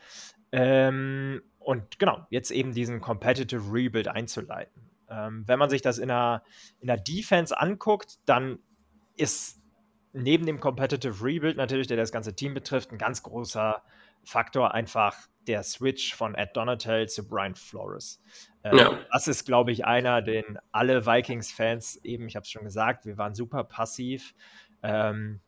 Ähm, 0.52 1.42
und 1.60 2.00
genau, 2.00 2.26
jetzt 2.30 2.52
eben 2.52 2.74
diesen 2.74 3.02
Competitive 3.02 3.62
Rebuild 3.72 4.08
einzuleiten. 4.08 4.90
Ähm, 5.10 5.44
wenn 5.48 5.60
man 5.60 5.70
sich 5.70 5.82
das 5.82 5.98
in 5.98 6.08
der, 6.08 6.44
in 6.80 6.88
der 6.88 6.98
Defense 6.98 7.58
anguckt, 7.60 8.20
dann 8.26 8.60
ist 9.20 9.62
neben 10.14 10.46
dem 10.46 10.60
Competitive 10.60 11.24
Rebuild 11.24 11.58
natürlich, 11.58 11.88
der 11.88 11.98
das 11.98 12.12
ganze 12.12 12.36
Team 12.36 12.54
betrifft, 12.54 12.92
ein 12.92 12.98
ganz 12.98 13.24
großer 13.24 13.82
Faktor 14.24 14.74
einfach 14.74 15.16
der 15.48 15.64
Switch 15.64 16.14
von 16.16 16.36
Ed 16.36 16.56
Donatel 16.56 17.08
zu 17.08 17.28
Brian 17.28 17.56
Flores. 17.56 18.22
Äh, 18.64 18.76
ja. 18.76 19.00
Das 19.12 19.28
ist, 19.28 19.46
glaube 19.46 19.72
ich, 19.72 19.86
einer, 19.86 20.22
den 20.22 20.58
alle 20.72 21.06
Vikings-Fans 21.06 21.98
eben, 22.04 22.28
ich 22.28 22.36
habe 22.36 22.44
es 22.44 22.50
schon 22.50 22.64
gesagt, 22.64 23.06
wir 23.06 23.18
waren 23.18 23.34
super 23.34 23.64
passiv. 23.64 24.36
Ähm, 24.84 25.42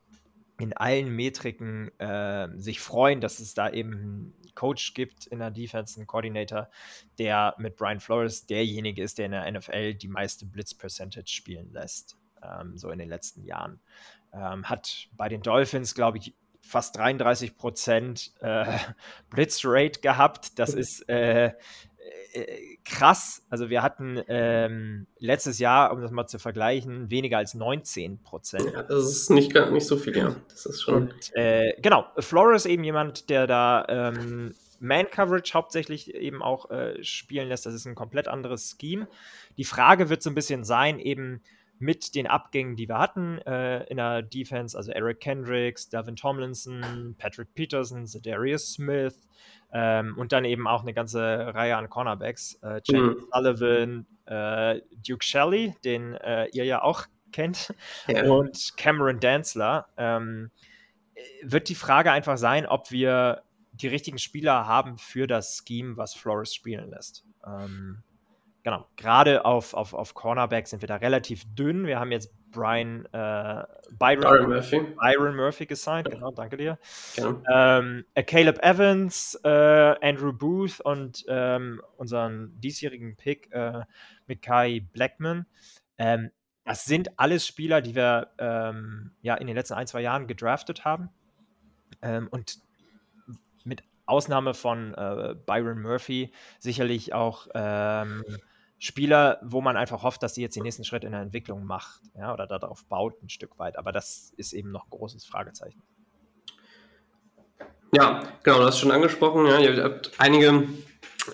in 0.59 0.73
allen 0.73 1.09
Metriken 1.15 1.89
äh, 1.99 2.47
sich 2.55 2.79
freuen, 2.79 3.19
dass 3.19 3.39
es 3.39 3.53
da 3.53 3.69
eben 3.69 3.93
einen 3.93 4.53
Coach 4.53 4.93
gibt 4.93 5.25
in 5.25 5.39
der 5.39 5.49
Defense, 5.49 5.99
einen 5.99 6.07
Coordinator, 6.07 6.69
der 7.17 7.55
mit 7.57 7.75
Brian 7.77 7.99
Flores 7.99 8.45
derjenige 8.45 9.01
ist, 9.01 9.17
der 9.17 9.25
in 9.25 9.31
der 9.31 9.51
NFL 9.51 9.95
die 9.95 10.07
meiste 10.07 10.45
Blitz-Percentage 10.45 11.31
spielen 11.31 11.71
lässt 11.71 12.20
ähm, 12.43 12.77
so 12.77 12.89
in 12.89 12.99
den 12.99 13.09
letzten 13.09 13.43
Jahren. 13.43 13.79
Ähm, 14.33 14.69
hat 14.69 15.07
bei 15.17 15.29
den 15.29 15.41
Dolphins, 15.41 15.93
glaube 15.93 16.17
ich, 16.17 16.33
fast 16.61 16.95
33 16.97 17.57
Prozent 17.57 18.31
äh, 18.39 18.65
Blitzrate 19.29 19.99
gehabt. 19.99 20.57
Das 20.57 20.73
ist 20.73 21.07
äh, 21.09 21.51
äh, 22.33 22.77
krass. 22.85 23.45
Also 23.49 23.69
wir 23.69 23.81
hatten 23.81 24.21
ähm, 24.27 25.07
letztes 25.19 25.59
Jahr, 25.59 25.91
um 25.91 26.01
das 26.01 26.11
mal 26.11 26.27
zu 26.27 26.39
vergleichen, 26.39 27.11
weniger 27.11 27.37
als 27.37 27.53
19 27.53 28.21
Prozent. 28.23 28.71
Ja, 28.73 28.83
das 28.83 29.05
ist 29.05 29.29
nicht, 29.29 29.53
nicht 29.71 29.85
so 29.85 29.97
viel, 29.97 30.15
ja. 30.15 30.35
Das 30.49 30.65
ist 30.65 30.81
schon. 30.81 31.09
Und, 31.09 31.35
äh, 31.35 31.73
genau, 31.81 32.05
Flores 32.17 32.65
eben 32.65 32.83
jemand, 32.83 33.29
der 33.29 33.47
da 33.47 33.85
ähm, 33.89 34.53
Man-Coverage 34.79 35.53
hauptsächlich 35.53 36.13
eben 36.15 36.41
auch 36.41 36.69
äh, 36.71 37.03
spielen 37.03 37.49
lässt. 37.49 37.65
Das 37.65 37.73
ist 37.73 37.85
ein 37.85 37.95
komplett 37.95 38.27
anderes 38.27 38.77
Scheme. 38.79 39.07
Die 39.57 39.65
Frage 39.65 40.09
wird 40.09 40.23
so 40.23 40.29
ein 40.29 40.35
bisschen 40.35 40.63
sein, 40.63 40.99
eben 40.99 41.41
mit 41.81 42.13
den 42.13 42.27
Abgängen, 42.27 42.75
die 42.75 42.87
wir 42.87 42.99
hatten 42.99 43.39
äh, 43.39 43.83
in 43.85 43.97
der 43.97 44.21
Defense, 44.21 44.77
also 44.77 44.91
Eric 44.91 45.19
Kendricks, 45.19 45.89
Devin 45.89 46.15
Tomlinson, 46.15 47.15
Patrick 47.17 47.53
Peterson, 47.55 48.07
Darius 48.23 48.73
Smith 48.73 49.19
ähm, 49.73 50.15
und 50.17 50.31
dann 50.31 50.45
eben 50.45 50.67
auch 50.67 50.83
eine 50.83 50.93
ganze 50.93 51.19
Reihe 51.53 51.75
an 51.75 51.89
Cornerbacks, 51.89 52.53
äh, 52.61 52.81
Chandler 52.81 53.15
mhm. 53.15 53.25
Sullivan, 53.33 54.05
äh, 54.25 54.81
Duke 55.05 55.23
Shelley, 55.25 55.75
den 55.83 56.13
äh, 56.13 56.47
ihr 56.53 56.65
ja 56.65 56.83
auch 56.83 57.07
kennt, 57.31 57.73
ja. 58.07 58.25
und 58.25 58.73
Cameron 58.77 59.19
Danzler, 59.19 59.87
ähm, 59.97 60.51
wird 61.41 61.67
die 61.67 61.75
Frage 61.75 62.11
einfach 62.11 62.37
sein, 62.37 62.67
ob 62.67 62.91
wir 62.91 63.41
die 63.71 63.87
richtigen 63.87 64.19
Spieler 64.19 64.67
haben 64.67 64.99
für 64.99 65.25
das 65.25 65.63
Scheme, 65.67 65.97
was 65.97 66.13
Flores 66.13 66.53
spielen 66.53 66.89
lässt. 66.89 67.25
Ähm, 67.45 68.03
genau, 68.63 68.85
gerade 68.97 69.45
auf, 69.45 69.73
auf, 69.73 69.93
auf 69.93 70.13
Cornerback 70.13 70.67
sind 70.67 70.81
wir 70.81 70.87
da 70.87 70.97
relativ 70.97 71.43
dünn. 71.55 71.85
Wir 71.85 71.99
haben 71.99 72.11
jetzt 72.11 72.33
Brian, 72.51 73.05
äh, 73.13 73.63
Byron, 73.91 74.21
Byron, 74.21 74.49
Murphy. 74.49 74.79
Byron 74.79 75.35
Murphy 75.35 75.65
gesigned, 75.65 76.07
ja. 76.07 76.15
genau, 76.15 76.31
danke 76.31 76.57
dir. 76.57 76.77
Genau. 77.15 77.41
Ähm, 77.49 78.05
äh, 78.13 78.23
Caleb 78.23 78.59
Evans, 78.61 79.39
äh, 79.43 79.95
Andrew 80.01 80.33
Booth 80.33 80.79
und 80.81 81.25
ähm, 81.27 81.81
unseren 81.97 82.59
diesjährigen 82.59 83.15
Pick 83.15 83.51
äh, 83.53 83.81
Mikai 84.27 84.85
Blackman. 84.91 85.45
Ähm, 85.97 86.31
das 86.65 86.85
sind 86.85 87.17
alles 87.17 87.47
Spieler, 87.47 87.81
die 87.81 87.95
wir 87.95 88.31
ähm, 88.37 89.11
ja 89.21 89.35
in 89.35 89.47
den 89.47 89.55
letzten 89.55 89.73
ein, 89.73 89.87
zwei 89.87 90.01
Jahren 90.01 90.27
gedraftet 90.27 90.85
haben. 90.85 91.09
Ähm, 92.01 92.27
und 92.29 92.59
mit 93.63 93.83
Ausnahme 94.05 94.53
von 94.53 94.93
äh, 94.93 95.35
Byron 95.45 95.81
Murphy 95.81 96.31
sicherlich 96.59 97.13
auch 97.13 97.47
ähm, 97.53 98.23
Spieler, 98.83 99.39
wo 99.43 99.61
man 99.61 99.77
einfach 99.77 100.01
hofft, 100.01 100.23
dass 100.23 100.33
sie 100.33 100.41
jetzt 100.41 100.55
den 100.55 100.63
nächsten 100.63 100.83
Schritt 100.83 101.03
in 101.03 101.11
der 101.11 101.21
Entwicklung 101.21 101.65
macht, 101.65 102.01
ja, 102.17 102.33
oder 102.33 102.47
darauf 102.47 102.83
baut 102.85 103.21
ein 103.21 103.29
Stück 103.29 103.59
weit. 103.59 103.77
Aber 103.77 103.91
das 103.91 104.33
ist 104.37 104.53
eben 104.53 104.71
noch 104.71 104.85
ein 104.85 104.89
großes 104.89 105.23
Fragezeichen. 105.23 105.83
Ja, 107.93 108.23
genau, 108.41 108.57
du 108.57 108.65
hast 108.65 108.79
schon 108.79 108.89
angesprochen, 108.89 109.45
ja, 109.45 109.59
ihr 109.59 109.83
habt 109.83 110.13
einige 110.17 110.63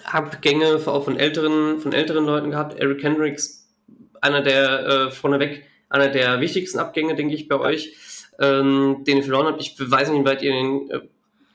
Abgänge 0.04 0.76
auch 0.86 1.06
von 1.06 1.18
älteren, 1.18 1.80
von 1.80 1.94
älteren 1.94 2.26
Leuten 2.26 2.52
gehabt. 2.52 2.78
Eric 2.78 3.02
Hendricks, 3.02 3.74
einer 4.20 4.42
der 4.42 4.86
äh, 4.86 5.12
vorneweg, 5.12 5.64
einer 5.88 6.10
der 6.10 6.42
wichtigsten 6.42 6.80
Abgänge, 6.80 7.16
denke 7.16 7.34
ich, 7.34 7.48
bei 7.48 7.58
euch, 7.58 7.96
ähm, 8.42 9.06
den 9.08 9.18
ihr 9.18 9.24
verloren 9.24 9.48
habt. 9.48 9.62
Ich 9.62 9.80
weiß 9.80 10.10
nicht, 10.10 10.20
wie 10.20 10.26
weit 10.26 10.42
ihr 10.42 10.52
den 10.52 10.92
äh, 10.92 11.00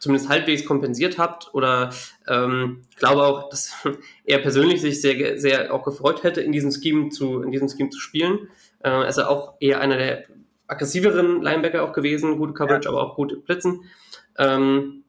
zumindest 0.02 0.28
halbwegs 0.28 0.64
kompensiert 0.64 1.16
habt 1.16 1.54
oder 1.54 1.90
ähm, 2.26 2.82
glaube 2.96 3.22
auch, 3.22 3.48
dass 3.50 3.72
er 4.24 4.38
persönlich 4.38 4.80
sich 4.80 5.00
sehr, 5.00 5.38
sehr 5.38 5.72
auch 5.72 5.84
gefreut 5.84 6.24
hätte, 6.24 6.40
in 6.40 6.50
diesem 6.50 6.72
Scheme 6.72 7.10
zu, 7.10 7.40
in 7.40 7.52
diesem 7.52 7.68
Scheme 7.68 7.88
zu 7.88 8.00
spielen. 8.00 8.48
Äh, 8.84 9.08
ist 9.08 9.18
er 9.18 9.30
auch 9.30 9.54
eher 9.60 9.80
einer 9.80 9.96
der 9.96 10.24
aggressiveren 10.66 11.40
Linebacker 11.40 11.84
auch 11.84 11.92
gewesen, 11.92 12.36
gute 12.36 12.52
Coverage, 12.52 12.86
ja. 12.86 12.90
aber 12.90 13.00
auch 13.00 13.14
gute 13.14 13.36
Blitzen. 13.36 13.84
Ähm, 14.38 15.04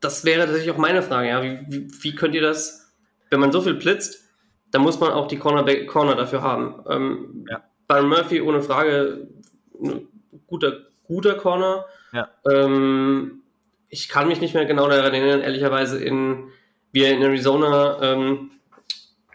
das 0.00 0.24
wäre 0.24 0.46
tatsächlich 0.46 0.70
auch 0.70 0.78
meine 0.78 1.02
Frage, 1.02 1.28
ja. 1.28 1.42
Wie, 1.42 1.58
wie, 1.68 1.90
wie, 2.00 2.14
könnt 2.14 2.34
ihr 2.34 2.40
das, 2.40 2.90
wenn 3.28 3.40
man 3.40 3.52
so 3.52 3.60
viel 3.60 3.74
blitzt, 3.74 4.24
dann 4.70 4.80
muss 4.80 4.98
man 4.98 5.12
auch 5.12 5.28
die 5.28 5.38
Cornerback, 5.38 5.86
Corner 5.88 6.14
dafür 6.14 6.40
haben. 6.40 6.82
Ähm, 6.88 7.44
ja. 7.50 7.62
Byron 7.86 8.08
Murphy 8.08 8.40
ohne 8.40 8.62
Frage, 8.62 9.28
guter, 10.46 10.86
guter 11.04 11.34
Corner. 11.34 11.84
Ja. 12.12 12.28
Ähm, 12.50 13.42
ich 13.88 14.08
kann 14.08 14.28
mich 14.28 14.40
nicht 14.40 14.54
mehr 14.54 14.66
genau 14.66 14.88
daran 14.88 15.12
erinnern, 15.12 15.40
ehrlicherweise, 15.40 16.02
in, 16.02 16.50
wie 16.92 17.04
er 17.04 17.12
in 17.12 17.22
Arizona 17.22 17.98
ähm, 18.02 18.52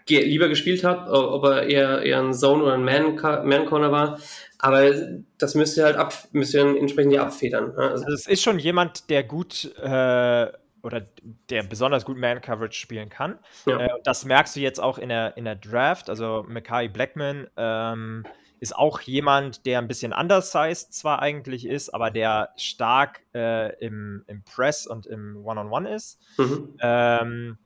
lieber 0.08 0.48
gespielt 0.48 0.84
hat, 0.84 1.08
ob 1.08 1.44
er 1.44 1.64
eher, 1.64 2.02
eher 2.02 2.20
ein 2.20 2.32
Zone 2.32 2.62
oder 2.62 2.74
ein 2.74 2.84
Man-Corner 2.84 3.90
war. 3.90 4.18
Aber 4.58 4.90
das 5.38 5.54
müsste 5.54 5.84
halt 5.84 5.96
ab, 5.96 6.14
müsste 6.32 6.60
entsprechend 6.60 7.12
ja 7.12 7.22
abfedern. 7.22 7.74
Ne? 7.74 7.82
Also, 7.90 8.04
also 8.04 8.14
es 8.14 8.26
ist 8.26 8.42
schon 8.42 8.58
jemand, 8.58 9.10
der 9.10 9.24
gut 9.24 9.70
äh, 9.82 10.46
oder 10.82 11.02
der 11.50 11.64
besonders 11.64 12.04
gut 12.04 12.16
Man-Coverage 12.16 12.78
spielen 12.78 13.08
kann. 13.08 13.38
Ja. 13.66 13.80
Äh, 13.80 13.88
das 14.04 14.24
merkst 14.24 14.54
du 14.56 14.60
jetzt 14.60 14.80
auch 14.80 14.98
in 14.98 15.08
der, 15.08 15.36
in 15.36 15.44
der 15.44 15.56
Draft. 15.56 16.08
Also 16.08 16.46
Mackay 16.48 16.88
Blackman 16.88 17.48
ähm, 17.56 18.24
ist 18.60 18.76
auch 18.76 19.00
jemand, 19.00 19.66
der 19.66 19.78
ein 19.78 19.88
bisschen 19.88 20.12
undersized 20.12 20.92
zwar 20.92 21.20
eigentlich 21.20 21.66
ist, 21.66 21.90
aber 21.90 22.10
der 22.10 22.50
stark 22.56 23.20
äh, 23.34 23.74
im, 23.84 24.24
im 24.26 24.42
Press 24.44 24.86
und 24.86 25.06
im 25.06 25.44
One-on-One 25.44 25.88
-on 25.88 25.90
-One 25.90 25.94
ist. 25.94 26.18
Mhm. 26.38 26.76
Ähm, 26.80 27.58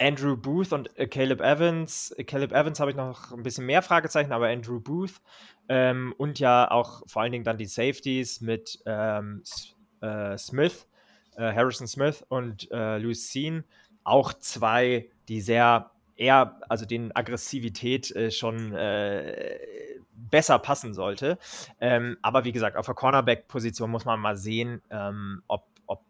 Andrew 0.00 0.36
Booth 0.36 0.72
und 0.72 0.98
äh, 0.98 1.06
Caleb 1.06 1.40
Evans. 1.40 2.14
Caleb 2.26 2.52
Evans 2.52 2.80
habe 2.80 2.90
ich 2.90 2.96
noch 2.96 3.32
ein 3.32 3.42
bisschen 3.42 3.66
mehr 3.66 3.82
Fragezeichen, 3.82 4.32
aber 4.32 4.48
Andrew 4.48 4.80
Booth 4.80 5.20
ähm, 5.68 6.14
und 6.16 6.38
ja 6.38 6.70
auch 6.70 7.02
vor 7.06 7.22
allen 7.22 7.32
Dingen 7.32 7.44
dann 7.44 7.58
die 7.58 7.66
Safeties 7.66 8.40
mit 8.40 8.80
ähm, 8.86 9.42
äh, 10.00 10.38
Smith, 10.38 10.88
äh, 11.36 11.52
Harrison 11.52 11.86
Smith 11.86 12.24
und 12.28 12.70
äh, 12.72 13.14
Sean. 13.14 13.64
Auch 14.02 14.32
zwei, 14.32 15.10
die 15.28 15.42
sehr 15.42 15.90
eher, 16.20 16.60
also 16.68 16.86
den 16.86 17.14
Aggressivität 17.14 18.14
äh, 18.14 18.30
schon 18.30 18.74
äh, 18.74 19.58
besser 20.12 20.58
passen 20.58 20.94
sollte. 20.94 21.38
Ähm, 21.80 22.18
aber 22.22 22.44
wie 22.44 22.52
gesagt, 22.52 22.76
auf 22.76 22.86
der 22.86 22.94
Cornerback-Position 22.94 23.90
muss 23.90 24.04
man 24.04 24.20
mal 24.20 24.36
sehen, 24.36 24.82
ähm, 24.90 25.42
ob, 25.48 25.66
ob 25.86 26.04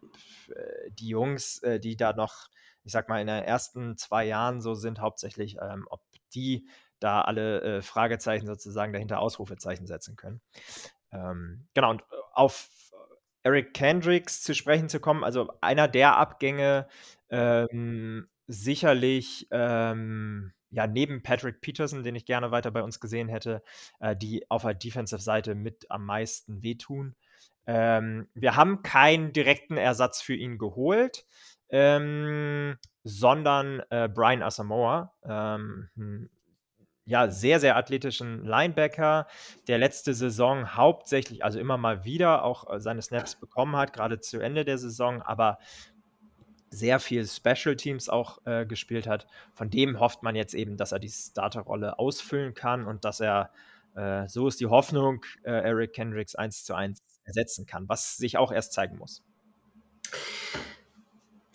die 0.98 1.08
Jungs, 1.08 1.62
die 1.78 1.96
da 1.96 2.12
noch 2.12 2.48
ich 2.84 2.92
sag 2.92 3.08
mal, 3.08 3.20
in 3.20 3.26
den 3.26 3.44
ersten 3.44 3.96
zwei 3.96 4.24
Jahren 4.24 4.60
so 4.60 4.74
sind, 4.74 5.00
hauptsächlich, 5.00 5.56
ähm, 5.60 5.86
ob 5.90 6.00
die 6.34 6.66
da 6.98 7.22
alle 7.22 7.60
äh, 7.62 7.82
Fragezeichen 7.82 8.46
sozusagen 8.46 8.92
dahinter 8.92 9.20
Ausrufezeichen 9.20 9.86
setzen 9.86 10.16
können. 10.16 10.40
Ähm, 11.12 11.66
genau, 11.74 11.90
und 11.90 12.02
äh, 12.02 12.04
auf 12.32 12.68
Eric 13.42 13.74
Kendricks 13.74 14.42
zu 14.42 14.54
sprechen 14.54 14.88
zu 14.88 15.00
kommen, 15.00 15.24
also 15.24 15.52
einer 15.60 15.88
der 15.88 16.16
Abgänge 16.16 16.88
ähm, 17.30 18.28
sicherlich 18.50 19.48
ähm, 19.50 20.52
ja 20.70 20.86
neben 20.86 21.22
Patrick 21.22 21.60
Peterson, 21.60 22.02
den 22.02 22.14
ich 22.14 22.24
gerne 22.24 22.50
weiter 22.50 22.70
bei 22.70 22.82
uns 22.82 23.00
gesehen 23.00 23.28
hätte, 23.28 23.62
äh, 24.00 24.16
die 24.16 24.50
auf 24.50 24.62
der 24.62 24.74
Defensive-Seite 24.74 25.54
mit 25.54 25.90
am 25.90 26.04
meisten 26.04 26.62
wehtun. 26.62 27.14
Ähm, 27.66 28.28
wir 28.34 28.56
haben 28.56 28.82
keinen 28.82 29.32
direkten 29.32 29.76
Ersatz 29.76 30.22
für 30.22 30.34
ihn 30.34 30.58
geholt 30.58 31.24
ähm, 31.70 32.76
sondern 33.04 33.82
äh, 33.90 34.08
Brian 34.08 34.42
Asamoah, 34.42 35.12
ähm, 35.24 35.88
hm, 35.94 36.30
ja, 37.06 37.28
sehr, 37.28 37.58
sehr 37.58 37.76
athletischen 37.76 38.44
Linebacker, 38.44 39.26
der 39.66 39.78
letzte 39.78 40.14
Saison 40.14 40.76
hauptsächlich, 40.76 41.44
also 41.44 41.58
immer 41.58 41.76
mal 41.76 42.04
wieder 42.04 42.44
auch 42.44 42.72
äh, 42.72 42.80
seine 42.80 43.02
Snaps 43.02 43.34
bekommen 43.34 43.74
hat, 43.76 43.92
gerade 43.92 44.20
zu 44.20 44.38
Ende 44.38 44.64
der 44.64 44.78
Saison, 44.78 45.22
aber 45.22 45.58
sehr 46.70 47.00
viel 47.00 47.26
Special 47.26 47.76
Teams 47.76 48.08
auch 48.08 48.38
äh, 48.46 48.64
gespielt 48.64 49.06
hat. 49.06 49.26
Von 49.54 49.70
dem 49.70 49.98
hofft 49.98 50.22
man 50.22 50.36
jetzt 50.36 50.54
eben, 50.54 50.76
dass 50.76 50.92
er 50.92 51.00
die 51.00 51.10
Starterrolle 51.10 51.98
ausfüllen 51.98 52.54
kann 52.54 52.86
und 52.86 53.04
dass 53.04 53.20
er, 53.20 53.50
äh, 53.96 54.28
so 54.28 54.46
ist 54.46 54.60
die 54.60 54.66
Hoffnung, 54.66 55.24
äh, 55.42 55.50
Eric 55.50 55.92
Kendricks 55.92 56.34
1 56.34 56.64
zu 56.64 56.74
1 56.74 57.00
ersetzen 57.24 57.66
kann, 57.66 57.88
was 57.88 58.16
sich 58.16 58.38
auch 58.38 58.52
erst 58.52 58.72
zeigen 58.72 58.98
muss. 58.98 59.22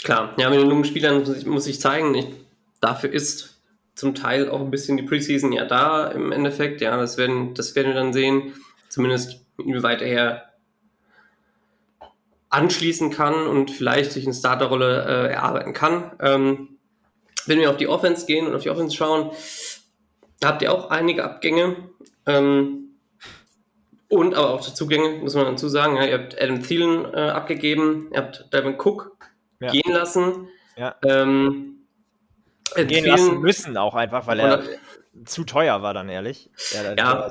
Klar, 0.04 0.34
ja, 0.38 0.50
mit 0.50 0.60
den 0.60 0.70
jungen 0.70 0.86
Spielern 0.86 1.20
muss 1.20 1.38
ich, 1.38 1.46
muss 1.46 1.68
ich 1.68 1.80
zeigen, 1.80 2.14
ich, 2.14 2.28
dafür 2.80 3.12
ist 3.12 3.56
zum 3.96 4.14
Teil 4.14 4.50
auch 4.50 4.60
ein 4.60 4.72
bisschen 4.72 4.98
die 4.98 5.04
Preseason 5.04 5.52
ja 5.54 5.66
da 5.66 6.08
im 6.08 6.32
Endeffekt. 6.32 6.82
Ja, 6.82 6.98
das 6.98 7.18
werden, 7.18 7.54
das 7.54 7.76
werden 7.76 7.88
wir 7.88 7.96
dann 7.96 8.14
sehen. 8.14 8.54
Zumindest 8.90 9.46
inwieweit 9.58 10.02
er 10.02 10.55
anschließen 12.56 13.12
kann 13.12 13.48
und 13.48 13.70
vielleicht 13.70 14.14
sich 14.14 14.26
eine 14.26 14.34
Starterrolle 14.34 15.04
äh, 15.04 15.34
erarbeiten 15.34 15.74
kann. 15.74 16.12
Ähm, 16.22 16.78
wenn 17.46 17.60
wir 17.60 17.70
auf 17.70 17.78
die 17.78 17.88
Offense 17.88 18.26
gehen 18.26 18.48
und 18.48 18.56
auf 18.56 18.64
die 18.64 18.70
Offense 18.70 18.96
schauen, 18.96 19.32
da 20.40 20.50
habt 20.50 20.62
ihr 20.62 20.72
auch 20.72 20.90
einige 20.90 21.24
Abgänge. 21.24 21.76
Ähm, 22.26 22.96
und 24.08 24.36
aber 24.36 24.52
auch 24.52 24.62
Zugänge, 24.62 25.20
muss 25.20 25.36
man 25.36 25.46
dazu 25.46 25.68
sagen. 25.68 25.98
Ja, 25.98 26.06
ihr 26.06 26.14
habt 26.14 26.42
Adam 26.42 26.64
Thielen 26.64 27.14
äh, 27.14 27.30
abgegeben, 27.30 28.10
ihr 28.14 28.20
habt 28.20 28.54
Devin 28.54 28.80
Cook 28.80 29.18
ja. 29.60 29.72
gehen 29.72 29.92
lassen. 29.92 30.48
Ja. 30.78 30.96
Ähm, 31.04 31.86
gehen 32.76 33.06
lassen 33.06 33.42
müssen 33.42 33.78
auch 33.78 33.96
einfach, 33.96 34.28
weil 34.28 34.40
er 34.40 34.64
zu 35.26 35.44
teuer 35.44 35.82
war 35.82 35.94
dann 35.94 36.10
ehrlich. 36.10 36.50
Ja, 36.72 36.94
ja, 36.96 37.30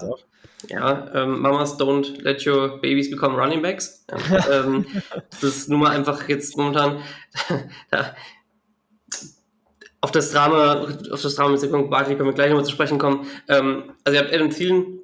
ja 0.69 1.11
ähm, 1.15 1.41
Mamas 1.41 1.79
don't 1.79 2.23
let 2.23 2.47
your 2.47 2.81
babies 2.81 3.11
become 3.11 3.37
running 3.37 3.63
backs. 3.63 4.05
Ähm, 4.51 4.87
das 5.31 5.43
ist 5.43 5.69
nun 5.69 5.81
mal 5.81 5.91
einfach 5.91 6.29
jetzt 6.29 6.57
momentan 6.57 7.03
auf 10.01 10.11
das 10.11 10.33
Drama, 10.33 10.87
auf 11.11 11.23
das 11.23 11.35
Drama 11.35 11.53
mit 11.53 11.61
Sekunde 11.61 11.89
Barkley 11.89 12.15
können 12.15 12.29
wir 12.29 12.35
gleich 12.35 12.51
nochmal 12.51 12.65
zu 12.65 12.73
sprechen 12.73 12.99
kommen. 12.99 13.27
Ähm, 13.49 13.95
also 14.05 14.19
ihr 14.19 14.25
habt 14.25 14.35
Adam 14.35 14.51
Thielen 14.51 15.01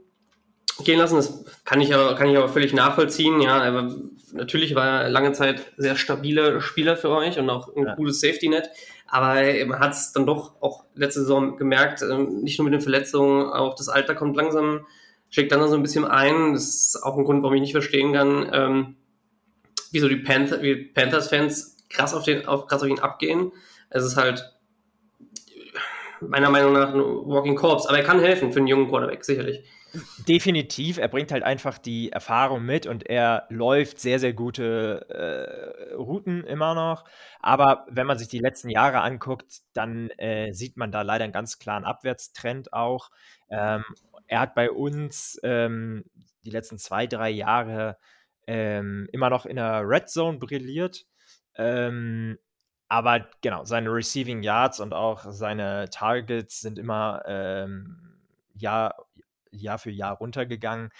gehen 0.85 0.99
lassen, 0.99 1.17
das 1.17 1.45
kann 1.65 1.81
ich 1.81 1.95
aber, 1.95 2.15
kann 2.17 2.29
ich 2.29 2.37
aber 2.37 2.49
völlig 2.49 2.75
nachvollziehen, 2.75 3.41
ja, 3.41 3.63
aber 3.63 3.95
natürlich 4.33 4.75
war 4.75 5.03
er 5.03 5.09
lange 5.09 5.33
Zeit 5.33 5.73
sehr 5.77 5.97
stabiler 5.97 6.61
Spieler 6.61 6.97
für 6.97 7.11
euch 7.11 7.39
und 7.39 7.49
auch 7.49 7.75
ein 7.75 7.87
ja. 7.87 7.95
gutes 7.95 8.21
Safety-Net. 8.21 8.69
Aber 9.07 9.41
man 9.67 9.81
hat 9.81 9.93
es 9.93 10.13
dann 10.13 10.27
doch 10.27 10.61
auch 10.61 10.85
letzte 10.95 11.21
Saison 11.21 11.57
gemerkt, 11.57 12.03
ähm, 12.03 12.43
nicht 12.43 12.59
nur 12.59 12.65
mit 12.65 12.75
den 12.75 12.81
Verletzungen, 12.81 13.51
auch 13.51 13.75
das 13.75 13.89
Alter 13.89 14.15
kommt 14.15 14.37
langsam, 14.37 14.87
schickt 15.31 15.53
dann 15.53 15.67
so 15.69 15.77
ein 15.77 15.83
bisschen 15.83 16.05
ein. 16.05 16.53
Das 16.53 16.65
ist 16.65 17.03
auch 17.03 17.17
ein 17.17 17.25
Grund, 17.25 17.43
warum 17.43 17.55
ich 17.55 17.63
nicht 17.63 17.73
verstehen 17.73 18.13
kann, 18.13 18.51
ähm, 18.53 18.97
wieso 19.93 20.09
die 20.09 20.17
Panther, 20.17 20.59
Panthers-Fans 20.95 21.77
krass 21.89 22.15
auf, 22.15 22.25
den, 22.25 22.47
auf, 22.47 22.67
krass 22.67 22.83
auf 22.83 22.89
ihn 22.89 23.01
abgehen. 23.01 23.53
Es 23.89 24.05
ist 24.05 24.17
halt 24.17 24.53
meiner 26.21 26.51
Meinung 26.51 26.73
nach 26.73 26.93
ein 26.93 27.01
Walking 27.01 27.57
Corpse, 27.57 27.89
aber 27.89 27.99
er 27.99 28.05
kann 28.05 28.21
helfen 28.21 28.53
für 28.53 28.59
einen 28.59 28.69
jungen 28.69 28.89
Quarterback, 28.89 29.25
sicherlich. 29.25 29.65
Definitiv, 30.29 30.99
er 30.99 31.09
bringt 31.09 31.33
halt 31.33 31.43
einfach 31.43 31.77
die 31.79 32.13
Erfahrung 32.13 32.65
mit 32.65 32.87
und 32.87 33.09
er 33.09 33.47
läuft 33.49 33.99
sehr, 33.99 34.21
sehr 34.21 34.33
gute 34.33 35.07
äh, 35.09 35.95
Routen 35.95 36.45
immer 36.45 36.75
noch. 36.75 37.05
Aber 37.41 37.87
wenn 37.89 38.07
man 38.07 38.17
sich 38.17 38.29
die 38.29 38.39
letzten 38.39 38.71
Jahre 38.71 39.01
anguckt, 39.01 39.63
dann 39.73 40.11
äh, 40.11 40.53
sieht 40.53 40.77
man 40.77 40.93
da 40.93 41.03
leider 41.03 41.25
einen 41.25 41.33
ganz 41.33 41.59
klaren 41.59 41.85
Abwärtstrend 41.85 42.73
auch. 42.73 43.11
Ähm, 43.51 43.83
er 44.31 44.39
hat 44.39 44.55
bei 44.55 44.71
uns 44.71 45.41
ähm, 45.43 46.05
die 46.45 46.51
letzten 46.51 46.79
zwei, 46.79 47.09
drei 47.09 47.31
Jahre 47.31 47.99
ähm, 48.47 49.09
immer 49.13 49.29
noch 49.29 49.45
in 49.45 49.57
der 49.57 49.83
Red 49.85 50.09
Zone 50.09 50.39
brilliert. 50.39 51.05
Ähm, 51.57 52.39
aber 52.89 53.27
genau, 53.41 53.65
seine 53.65 53.93
Receiving 53.93 54.45
Yards 54.45 54.79
und 54.79 54.95
auch 54.95 55.25
seine 55.33 55.91
Targets 55.91 56.61
sind 56.61 56.79
immer 56.79 57.23
ähm, 57.27 58.21
ja 58.55 58.95
Jahr 59.51 59.79
für 59.81 59.91
Jahr 59.91 60.17
runtergegangen. 60.17 60.91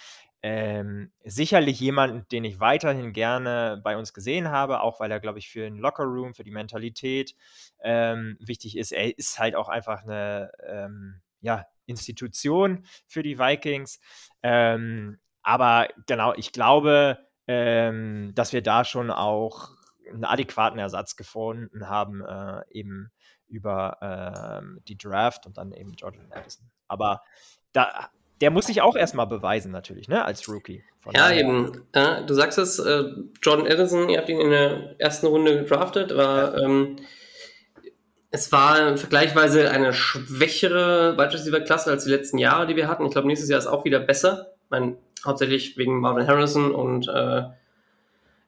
Ähm, 0.43 1.13
sicherlich 1.23 1.79
jemanden, 1.79 2.27
den 2.33 2.43
ich 2.43 2.59
weiterhin 2.59 3.13
gerne 3.13 3.79
bei 3.81 3.95
uns 3.95 4.13
gesehen 4.13 4.49
habe, 4.49 4.81
auch 4.81 4.99
weil 4.99 5.11
er, 5.11 5.21
glaube 5.21 5.39
ich, 5.39 5.49
für 5.49 5.61
den 5.61 5.77
Lockerroom, 5.77 6.33
für 6.33 6.43
die 6.43 6.51
Mentalität 6.51 7.33
ähm, 7.81 8.35
wichtig 8.41 8.77
ist. 8.77 8.91
Er 8.91 9.17
ist 9.17 9.39
halt 9.39 9.55
auch 9.55 9.69
einfach 9.69 10.03
eine 10.03 10.51
ähm, 10.67 11.21
ja, 11.41 11.65
Institution 11.91 12.85
für 13.07 13.21
die 13.21 13.37
Vikings. 13.37 13.99
Ähm, 14.41 15.19
aber 15.43 15.87
genau, 16.07 16.33
ich 16.35 16.51
glaube, 16.51 17.19
ähm, 17.47 18.31
dass 18.33 18.53
wir 18.53 18.63
da 18.63 18.83
schon 18.83 19.11
auch 19.11 19.69
einen 20.09 20.25
adäquaten 20.25 20.79
Ersatz 20.79 21.15
gefunden 21.15 21.87
haben, 21.87 22.25
äh, 22.25 22.63
eben 22.71 23.11
über 23.47 23.97
äh, 24.01 24.81
die 24.87 24.97
Draft 24.97 25.45
und 25.45 25.57
dann 25.57 25.71
eben 25.71 25.93
Jordan 25.93 26.31
Addison. 26.31 26.71
Aber 26.87 27.21
da 27.73 28.09
der 28.41 28.49
muss 28.49 28.65
sich 28.65 28.81
auch 28.81 28.95
erstmal 28.95 29.27
beweisen, 29.27 29.71
natürlich, 29.71 30.07
ne, 30.07 30.25
als 30.25 30.49
Rookie. 30.49 30.83
Von 31.01 31.13
ja, 31.15 31.31
eben. 31.31 31.83
Ja, 31.95 32.21
du 32.21 32.33
sagst 32.33 32.57
es, 32.57 32.79
äh, 32.79 33.03
Jordan 33.41 33.67
Addison, 33.67 34.09
ihr 34.09 34.17
habt 34.17 34.29
ihn 34.29 34.41
in 34.41 34.49
der 34.49 34.99
ersten 34.99 35.27
Runde 35.27 35.59
gedraftet, 35.59 36.15
war, 36.15 36.57
ähm, 36.57 36.95
es 38.31 38.51
war 38.53 38.97
vergleichsweise 38.97 39.69
eine 39.71 39.93
schwächere 39.93 41.17
Wide 41.17 41.33
Receiver-Klasse 41.33 41.91
als 41.91 42.05
die 42.05 42.11
letzten 42.11 42.37
Jahre, 42.37 42.65
die 42.65 42.77
wir 42.77 42.87
hatten. 42.87 43.05
Ich 43.05 43.11
glaube, 43.11 43.27
nächstes 43.27 43.49
Jahr 43.49 43.59
ist 43.59 43.67
auch 43.67 43.83
wieder 43.83 43.99
besser. 43.99 44.53
Ich 44.63 44.69
meine, 44.69 44.95
hauptsächlich 45.25 45.77
wegen 45.77 45.99
Marvin 45.99 46.27
Harrison 46.27 46.73
und 46.73 47.09
äh, 47.09 47.43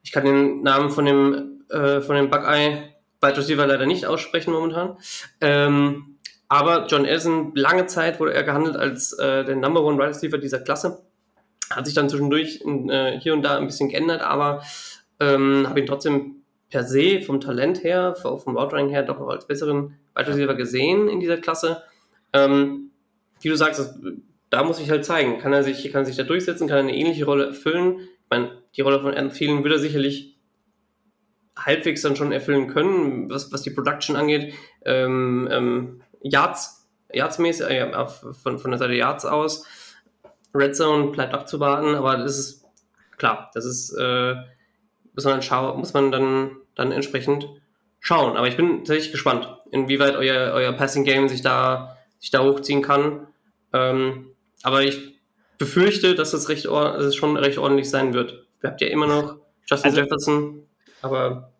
ich 0.01 0.13
kann 0.13 0.23
den 0.23 0.63
Namen 0.63 0.89
von 0.89 1.05
dem, 1.05 1.65
äh, 1.69 1.99
von 1.99 2.15
dem 2.15 2.29
Buckeye 2.29 2.93
Wide 3.21 3.37
Receiver 3.37 3.67
leider 3.67 3.85
nicht 3.85 4.05
aussprechen 4.05 4.53
momentan. 4.53 4.97
Ähm, 5.41 6.17
aber 6.47 6.85
John 6.87 7.05
Ellison, 7.05 7.53
lange 7.55 7.85
Zeit 7.87 8.19
wurde 8.21 8.33
er 8.33 8.43
gehandelt 8.43 8.77
als 8.77 9.11
äh, 9.13 9.43
der 9.43 9.55
Number 9.57 9.83
One 9.83 9.97
Wide 9.97 10.09
Receiver 10.09 10.37
dieser 10.37 10.59
Klasse. 10.59 11.03
Hat 11.69 11.85
sich 11.85 11.95
dann 11.95 12.09
zwischendurch 12.09 12.61
äh, 12.65 13.19
hier 13.19 13.33
und 13.33 13.41
da 13.41 13.57
ein 13.57 13.65
bisschen 13.65 13.89
geändert, 13.89 14.21
aber 14.21 14.63
ähm, 15.19 15.67
habe 15.67 15.79
ihn 15.79 15.87
trotzdem 15.87 16.42
per 16.73 16.83
se 16.83 17.21
vom 17.21 17.39
Talent 17.39 17.83
her, 17.83 18.15
vom 18.15 18.57
Outrunning 18.57 18.89
her 18.89 19.03
doch 19.03 19.21
als 19.27 19.45
besseren 19.45 19.95
Wide 20.15 20.55
gesehen 20.55 21.07
in 21.07 21.19
dieser 21.19 21.37
Klasse. 21.37 21.83
Ähm, 22.33 22.89
wie 23.41 23.49
du 23.49 23.55
sagst, 23.55 23.79
das, 23.79 23.99
da 24.49 24.63
muss 24.63 24.79
ich 24.79 24.89
halt 24.89 25.05
zeigen, 25.05 25.37
kann 25.37 25.53
er 25.53 25.63
sich, 25.63 25.83
kann 25.91 26.01
er 26.01 26.05
sich 26.05 26.15
da 26.15 26.23
durchsetzen, 26.23 26.67
kann 26.67 26.77
er 26.77 26.83
eine 26.83 26.97
ähnliche 26.97 27.25
Rolle 27.25 27.45
erfüllen. 27.45 27.99
Ich 27.99 28.29
meine, 28.31 28.57
die 28.75 28.81
Rolle 28.81 28.99
von 29.01 29.13
Adam 29.13 29.31
würde 29.63 29.75
er 29.75 29.79
sicherlich 29.79 30.35
halbwegs 31.55 32.01
dann 32.01 32.15
schon 32.15 32.31
erfüllen 32.31 32.67
können, 32.67 33.29
was, 33.29 33.53
was 33.53 33.61
die 33.61 33.69
Production 33.69 34.15
angeht. 34.15 34.55
Ähm, 34.83 35.47
ähm, 35.51 36.01
Yards, 36.23 36.89
Yards-mäßig, 37.13 37.67
äh, 37.67 38.07
von, 38.07 38.57
von 38.57 38.71
der 38.71 38.79
Seite 38.79 38.93
Yards 38.93 39.25
aus. 39.25 39.63
Red 40.55 40.75
Zone 40.75 41.11
bleibt 41.11 41.35
abzuwarten, 41.35 41.93
aber 41.93 42.17
das 42.17 42.39
ist 42.39 42.65
klar, 43.17 43.51
das 43.53 43.65
ist, 43.65 43.93
äh, 43.93 44.33
muss 45.13 45.25
man 45.25 45.33
dann 45.33 45.41
schauen, 45.43 45.77
muss 45.77 45.93
man 45.93 46.11
dann, 46.11 46.57
dann 46.75 46.91
entsprechend 46.91 47.47
schauen. 47.99 48.37
Aber 48.37 48.47
ich 48.47 48.57
bin 48.57 48.79
tatsächlich 48.79 49.11
gespannt, 49.11 49.47
inwieweit 49.71 50.15
euer, 50.15 50.53
euer 50.53 50.73
Passing 50.73 51.03
Game 51.03 51.29
sich 51.29 51.41
da, 51.41 51.97
sich 52.19 52.31
da 52.31 52.43
hochziehen 52.43 52.81
kann. 52.81 53.27
Ähm, 53.71 54.31
aber 54.61 54.83
ich 54.83 55.19
befürchte, 55.57 56.15
dass 56.15 56.33
es 56.33 56.49
recht, 56.49 56.65
dass 56.65 57.03
es 57.03 57.15
schon 57.15 57.37
recht 57.37 57.57
ordentlich 57.57 57.89
sein 57.89 58.13
wird. 58.13 58.45
Ihr 58.61 58.69
habt 58.69 58.81
ja 58.81 58.87
immer 58.87 59.07
noch 59.07 59.37
Justin 59.65 59.91
also, 59.91 60.01
Jefferson, 60.01 60.67
aber. 61.01 61.51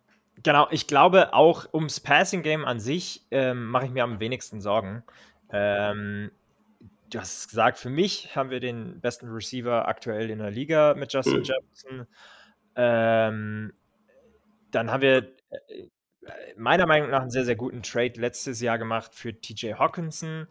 Genau, 0.41 0.67
ich 0.71 0.87
glaube 0.87 1.33
auch 1.33 1.73
ums 1.73 1.99
Passing 1.99 2.41
Game 2.43 2.65
an 2.65 2.79
sich 2.79 3.21
ähm, 3.31 3.67
mache 3.67 3.85
ich 3.85 3.91
mir 3.91 4.03
am 4.03 4.19
wenigsten 4.19 4.59
Sorgen. 4.59 5.03
Ähm, 5.51 6.31
du 7.09 7.19
hast 7.19 7.47
gesagt, 7.47 7.77
für 7.77 7.89
mich 7.89 8.35
haben 8.35 8.49
wir 8.49 8.59
den 8.59 8.99
besten 8.99 9.29
Receiver 9.29 9.87
aktuell 9.87 10.29
in 10.29 10.39
der 10.39 10.51
Liga 10.51 10.95
mit 10.95 11.13
Justin 11.13 11.39
mhm. 11.39 11.43
Jefferson. 11.43 12.07
Ähm, 12.75 13.73
dann 14.73 14.91
haben 14.91 15.01
wir 15.01 15.17
äh, 15.49 15.87
meiner 16.55 16.85
Meinung 16.85 17.09
nach 17.09 17.21
einen 17.21 17.31
sehr, 17.31 17.45
sehr 17.45 17.55
guten 17.55 17.83
Trade 17.83 18.19
letztes 18.19 18.61
Jahr 18.61 18.77
gemacht 18.77 19.13
für 19.13 19.33
TJ 19.33 19.73
Hawkinson. 19.73 20.47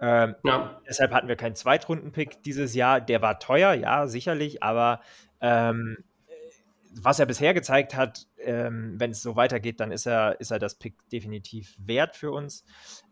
Ähm, 0.00 0.36
ja. 0.44 0.80
Deshalb 0.88 1.12
hatten 1.12 1.28
wir 1.28 1.36
keinen 1.36 1.54
Zweitrunden-Pick 1.54 2.42
dieses 2.42 2.74
Jahr. 2.74 3.00
Der 3.00 3.22
war 3.22 3.38
teuer, 3.38 3.72
ja, 3.72 4.06
sicherlich, 4.06 4.62
aber 4.62 5.00
ähm, 5.40 5.98
was 6.98 7.18
er 7.18 7.26
bisher 7.26 7.54
gezeigt 7.54 7.94
hat, 7.94 8.26
ähm, 8.38 8.94
wenn 8.98 9.10
es 9.10 9.22
so 9.22 9.36
weitergeht, 9.36 9.80
dann 9.80 9.92
ist 9.92 10.06
er, 10.06 10.40
ist 10.40 10.50
er 10.50 10.58
das 10.58 10.76
Pick 10.76 10.94
definitiv 11.10 11.76
wert 11.78 12.16
für 12.16 12.30
uns. 12.30 12.64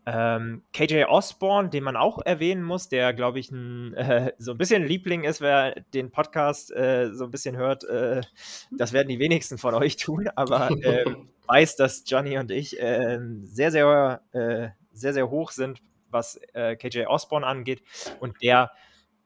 Ähm, 0.06 0.62
KJ 0.72 1.04
Osborne, 1.04 1.70
den 1.70 1.82
man 1.82 1.96
auch 1.96 2.18
erwähnen 2.24 2.62
muss, 2.62 2.88
der, 2.88 3.14
glaube 3.14 3.38
ich, 3.38 3.50
ein, 3.50 3.94
äh, 3.94 4.32
so 4.38 4.52
ein 4.52 4.58
bisschen 4.58 4.84
Liebling 4.84 5.24
ist, 5.24 5.40
wer 5.40 5.80
den 5.94 6.10
Podcast 6.10 6.70
äh, 6.72 7.10
so 7.12 7.24
ein 7.24 7.30
bisschen 7.30 7.56
hört. 7.56 7.84
Äh, 7.84 8.22
das 8.70 8.92
werden 8.92 9.08
die 9.08 9.18
wenigsten 9.18 9.58
von 9.58 9.74
euch 9.74 9.96
tun, 9.96 10.28
aber 10.36 10.70
ähm, 10.82 11.28
weiß, 11.46 11.76
dass 11.76 12.04
Johnny 12.06 12.38
und 12.38 12.50
ich 12.50 12.76
ähm, 12.78 13.44
sehr, 13.46 13.70
sehr, 13.70 14.20
äh, 14.32 14.68
sehr, 14.92 15.12
sehr 15.14 15.30
hoch 15.30 15.50
sind, 15.50 15.80
was 16.10 16.38
äh, 16.52 16.76
KJ 16.76 17.06
Osborne 17.06 17.46
angeht. 17.46 17.82
Und 18.20 18.42
der 18.42 18.72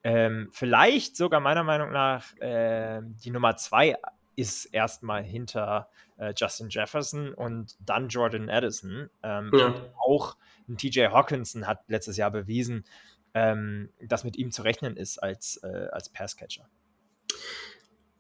ähm, 0.05 0.49
vielleicht 0.53 1.17
sogar 1.17 1.41
meiner 1.41 1.64
Meinung 1.64 1.91
nach 1.91 2.25
ähm, 2.41 3.17
die 3.25 3.31
Nummer 3.31 3.57
zwei 3.57 3.97
ist 4.37 4.67
erstmal 4.67 5.25
hinter 5.25 5.88
äh, 6.17 6.33
Justin 6.37 6.69
Jefferson 6.71 7.35
und 7.35 7.77
dann 7.81 8.09
Jordan 8.09 8.49
Addison. 8.49 9.11
Ähm, 9.25 9.51
ja. 9.53 9.75
Auch 10.07 10.37
TJ 10.77 11.07
Hawkinson 11.07 11.67
hat 11.67 11.81
letztes 11.89 12.17
Jahr 12.17 12.31
bewiesen, 12.31 12.85
ähm, 13.35 13.91
dass 14.01 14.25
mit 14.25 14.37
ihm 14.37 14.51
zu 14.51 14.63
rechnen 14.63 14.97
ist 14.97 15.23
als, 15.23 15.61
äh, 15.63 15.89
als 15.93 16.11
Passcatcher. 16.11 16.69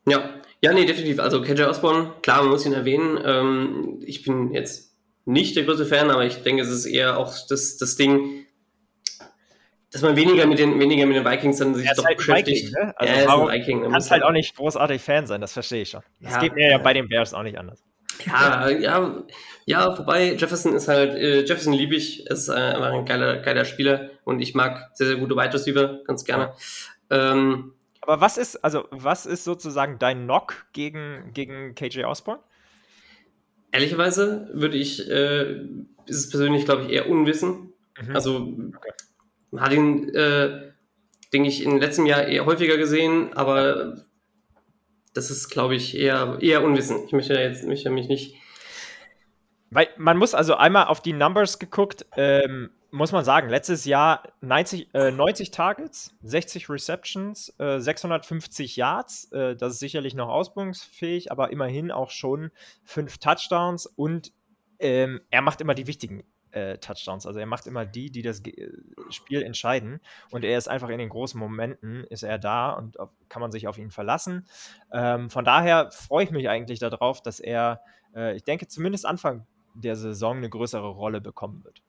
Ja, 0.06 0.40
ja, 0.62 0.72
nee, 0.72 0.86
definitiv. 0.86 1.20
Also 1.20 1.42
KJ 1.42 1.62
Osborne, 1.62 2.14
klar, 2.22 2.42
man 2.42 2.50
muss 2.50 2.64
ihn 2.64 2.72
erwähnen. 2.72 3.18
Ähm, 3.24 3.98
ich 4.04 4.22
bin 4.22 4.52
jetzt 4.52 4.94
nicht 5.24 5.56
der 5.56 5.64
größte 5.64 5.86
Fan, 5.86 6.10
aber 6.10 6.24
ich 6.24 6.42
denke, 6.42 6.62
es 6.62 6.70
ist 6.70 6.86
eher 6.86 7.18
auch 7.18 7.34
das, 7.48 7.76
das 7.76 7.96
Ding, 7.96 8.46
dass 9.90 10.02
man 10.02 10.16
weniger 10.16 10.46
mit 10.46 10.58
den, 10.58 10.78
weniger 10.80 11.06
mit 11.06 11.16
den 11.16 11.24
Vikings 11.24 11.58
dann 11.58 11.74
sich 11.74 11.86
ja, 11.86 11.94
doch 11.94 12.04
halt 12.04 12.16
beschäftigt. 12.16 12.68
Viking, 12.68 12.86
ne? 12.86 12.94
Also 12.96 13.14
ja, 13.14 13.26
warum, 13.26 13.48
Viking, 13.48 13.90
kannst 13.90 14.10
halt 14.10 14.22
auch 14.22 14.32
nicht 14.32 14.56
großartig 14.56 15.02
Fan 15.02 15.26
sein, 15.26 15.40
das 15.40 15.52
verstehe 15.52 15.82
ich 15.82 15.90
schon. 15.90 16.02
Das 16.20 16.34
ja, 16.34 16.40
geht 16.40 16.54
mir 16.54 16.70
ja 16.70 16.78
bei 16.78 16.94
den 16.94 17.08
Bears 17.08 17.34
auch 17.34 17.42
nicht 17.42 17.58
anders. 17.58 17.82
Ja, 18.26 18.68
ja, 18.68 19.24
ja, 19.64 19.98
wobei 19.98 20.34
Jefferson 20.34 20.74
ist 20.74 20.88
halt, 20.88 21.14
äh, 21.14 21.44
Jefferson 21.44 21.72
liebe 21.72 21.94
ich, 21.94 22.26
ist 22.26 22.48
äh, 22.48 22.52
einfach 22.52 22.92
ein 22.92 23.04
geiler, 23.04 23.38
geiler 23.38 23.64
Spieler 23.64 24.10
und 24.24 24.40
ich 24.40 24.54
mag 24.54 24.90
sehr, 24.94 25.06
sehr 25.06 25.16
gute 25.16 25.36
Wide 25.36 25.52
Receiver, 25.52 26.00
ganz 26.04 26.24
gerne. 26.24 26.52
Ähm, 27.10 27.74
Aber 28.00 28.20
was 28.20 28.38
ist, 28.38 28.56
also 28.64 28.86
was 28.90 29.26
ist 29.26 29.44
sozusagen 29.44 29.98
dein 29.98 30.24
Knock 30.24 30.66
gegen, 30.72 31.30
gegen 31.34 31.74
KJ 31.74 32.04
Osborne? 32.04 32.40
Ehrlicherweise 33.70 34.48
würde 34.52 34.78
ich, 34.78 35.08
äh, 35.10 35.60
ist 36.06 36.16
es 36.16 36.30
persönlich, 36.30 36.64
glaube 36.64 36.84
ich, 36.84 36.90
eher 36.90 37.08
Unwissen. 37.08 37.72
Mhm. 38.00 38.14
Also 38.16 38.36
okay. 38.36 38.92
Man 39.50 39.64
hat 39.64 39.72
ihn, 39.72 40.08
äh, 40.14 40.72
denke 41.32 41.48
ich, 41.48 41.62
im 41.62 41.78
letzten 41.78 42.06
Jahr 42.06 42.24
eher 42.24 42.46
häufiger 42.46 42.76
gesehen, 42.76 43.32
aber 43.34 44.04
das 45.14 45.30
ist, 45.30 45.48
glaube 45.48 45.74
ich, 45.74 45.96
eher, 45.96 46.38
eher 46.40 46.62
Unwissen. 46.62 47.04
Ich 47.06 47.12
möchte 47.12 47.34
jetzt 47.34 47.64
möchte 47.64 47.90
mich 47.90 48.08
nicht. 48.08 48.36
Weil 49.70 49.88
man 49.96 50.16
muss 50.16 50.34
also 50.34 50.54
einmal 50.54 50.86
auf 50.86 51.00
die 51.00 51.12
Numbers 51.12 51.58
geguckt, 51.58 52.06
ähm, 52.16 52.70
muss 52.90 53.12
man 53.12 53.24
sagen, 53.24 53.50
letztes 53.50 53.84
Jahr 53.84 54.22
90, 54.40 54.94
äh, 54.94 55.10
90 55.10 55.50
Targets, 55.50 56.14
60 56.22 56.70
Receptions, 56.70 57.54
äh, 57.58 57.78
650 57.78 58.76
Yards. 58.76 59.30
Äh, 59.32 59.56
das 59.56 59.74
ist 59.74 59.80
sicherlich 59.80 60.14
noch 60.14 60.28
ausbildungsfähig, 60.28 61.30
aber 61.30 61.52
immerhin 61.52 61.90
auch 61.90 62.10
schon 62.10 62.50
fünf 62.84 63.18
Touchdowns 63.18 63.86
und 63.86 64.32
ähm, 64.78 65.20
er 65.30 65.42
macht 65.42 65.60
immer 65.60 65.74
die 65.74 65.86
wichtigen 65.86 66.24
äh, 66.58 66.78
Touchdowns. 66.78 67.26
Also 67.26 67.38
er 67.38 67.46
macht 67.46 67.66
immer 67.66 67.86
die, 67.86 68.10
die 68.10 68.22
das 68.22 68.42
Ge 68.42 68.72
Spiel 69.10 69.42
entscheiden. 69.42 70.00
Und 70.30 70.44
er 70.44 70.58
ist 70.58 70.68
einfach 70.68 70.88
in 70.88 70.98
den 70.98 71.08
großen 71.08 71.38
Momenten, 71.38 72.04
ist 72.04 72.22
er 72.22 72.38
da 72.38 72.70
und 72.70 72.98
auf, 72.98 73.10
kann 73.28 73.40
man 73.40 73.52
sich 73.52 73.68
auf 73.68 73.78
ihn 73.78 73.90
verlassen. 73.90 74.46
Ähm, 74.92 75.30
von 75.30 75.44
daher 75.44 75.90
freue 75.90 76.24
ich 76.24 76.30
mich 76.30 76.48
eigentlich 76.48 76.78
darauf, 76.78 77.22
dass 77.22 77.40
er, 77.40 77.80
äh, 78.14 78.36
ich 78.36 78.44
denke, 78.44 78.66
zumindest 78.68 79.06
Anfang 79.06 79.46
der 79.74 79.96
Saison 79.96 80.38
eine 80.38 80.50
größere 80.50 80.88
Rolle 80.88 81.20
bekommen 81.20 81.64
wird. 81.64 81.82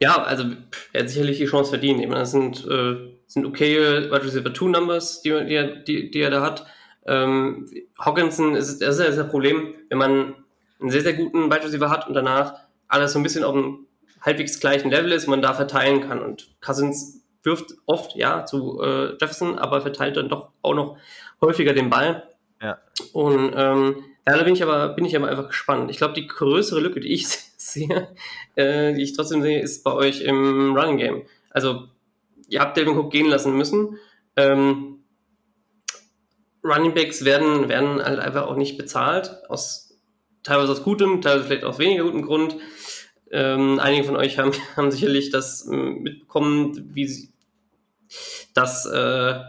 Ja, 0.00 0.22
also 0.22 0.44
er 0.92 1.02
hat 1.02 1.10
sicherlich 1.10 1.38
die 1.38 1.46
Chance 1.46 1.70
verdient. 1.70 2.00
Ich 2.00 2.06
meine, 2.06 2.20
das 2.20 2.30
sind, 2.30 2.66
äh, 2.66 2.96
sind 3.26 3.44
okay 3.44 4.10
Wide 4.10 4.24
Receiver 4.24 4.52
2 4.52 4.66
Numbers, 4.66 5.22
die, 5.22 5.30
die, 5.46 5.84
die, 5.84 6.10
die 6.10 6.20
er 6.20 6.30
da 6.30 6.42
hat. 6.42 6.66
Ähm, 7.06 7.66
Hawkinson 7.98 8.54
ist, 8.54 8.80
das 8.80 8.98
ist 8.98 9.04
ja 9.04 9.10
das 9.10 9.30
Problem, 9.30 9.74
wenn 9.88 9.98
man 9.98 10.34
einen 10.80 10.90
sehr, 10.90 11.02
sehr 11.02 11.14
guten 11.14 11.46
Wide 11.46 11.64
Receiver 11.64 11.90
hat 11.90 12.06
und 12.06 12.14
danach 12.14 12.67
alles 12.88 13.12
so 13.12 13.18
ein 13.18 13.22
bisschen 13.22 13.44
auf 13.44 13.54
einem 13.54 13.86
halbwegs 14.20 14.58
gleichen 14.60 14.90
Level 14.90 15.12
ist, 15.12 15.26
man 15.26 15.42
da 15.42 15.54
verteilen 15.54 16.00
kann. 16.00 16.20
Und 16.20 16.48
Cousins 16.60 17.24
wirft 17.42 17.74
oft, 17.86 18.16
ja, 18.16 18.44
zu 18.44 18.80
äh, 18.82 19.12
Jefferson, 19.12 19.58
aber 19.58 19.80
verteilt 19.80 20.16
dann 20.16 20.28
doch 20.28 20.50
auch 20.62 20.74
noch 20.74 20.96
häufiger 21.40 21.72
den 21.72 21.90
Ball. 21.90 22.28
Ja. 22.60 22.78
Und 23.12 23.52
ähm, 23.54 24.04
ja, 24.26 24.36
da 24.36 24.42
bin 24.42 24.54
ich 24.54 24.62
aber, 24.62 24.88
bin 24.90 25.04
ich 25.04 25.16
aber 25.16 25.28
einfach 25.28 25.48
gespannt. 25.48 25.90
Ich 25.90 25.98
glaube, 25.98 26.14
die 26.14 26.26
größere 26.26 26.80
Lücke, 26.80 27.00
die 27.00 27.12
ich 27.12 27.28
sehe, 27.56 28.08
äh, 28.56 28.92
die 28.94 29.02
ich 29.02 29.14
trotzdem 29.14 29.42
sehe, 29.42 29.60
ist 29.60 29.84
bei 29.84 29.92
euch 29.92 30.22
im 30.22 30.76
Running 30.76 30.98
Game. 30.98 31.22
Also, 31.50 31.88
ihr 32.48 32.60
habt 32.60 32.76
Delvin 32.76 32.96
Cook 32.96 33.12
gehen 33.12 33.28
lassen 33.28 33.56
müssen. 33.56 33.98
Ähm, 34.36 34.98
Running 36.64 36.94
Backs 36.94 37.24
werden, 37.24 37.68
werden 37.68 38.02
halt 38.02 38.18
einfach 38.18 38.46
auch 38.46 38.56
nicht 38.56 38.76
bezahlt, 38.76 39.42
aus, 39.48 39.87
teilweise 40.48 40.72
aus 40.72 40.82
gutem, 40.82 41.20
teilweise 41.20 41.44
vielleicht 41.44 41.64
aus 41.64 41.78
weniger 41.78 42.04
gutem 42.04 42.22
Grund. 42.22 42.56
Ähm, 43.30 43.78
einige 43.78 44.04
von 44.04 44.16
euch 44.16 44.38
haben, 44.38 44.52
haben 44.76 44.90
sicherlich 44.90 45.30
das 45.30 45.66
ähm, 45.70 46.02
mitbekommen, 46.02 46.90
wie 46.94 47.06
sie, 47.06 47.32
dass 48.54 48.86
äh, 48.86 49.40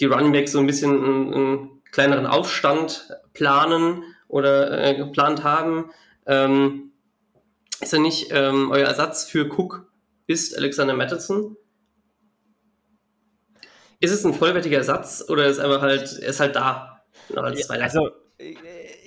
die 0.00 0.06
Runningbacks 0.06 0.52
so 0.52 0.58
ein 0.58 0.66
bisschen 0.66 1.04
einen, 1.04 1.34
einen, 1.34 1.70
kleineren 1.90 2.26
Aufstand 2.26 3.08
planen 3.32 4.04
oder 4.28 4.84
äh, 4.84 4.94
geplant 4.94 5.42
haben. 5.42 5.90
Ähm, 6.26 6.92
ist 7.80 7.94
er 7.94 8.00
nicht 8.00 8.28
ähm, 8.30 8.70
euer 8.70 8.86
Ersatz 8.86 9.24
für 9.24 9.48
Cook 9.48 9.88
ist 10.28 10.56
Alexander 10.56 10.94
Mattison? 10.94 11.56
Ist 13.98 14.12
es 14.12 14.24
ein 14.24 14.34
vollwertiger 14.34 14.76
Ersatz 14.76 15.24
oder 15.28 15.46
ist 15.46 15.58
einfach 15.58 15.80
halt, 15.80 16.18
er 16.20 16.28
ist 16.28 16.38
halt 16.38 16.54
da? 16.54 17.02
also, 17.34 18.10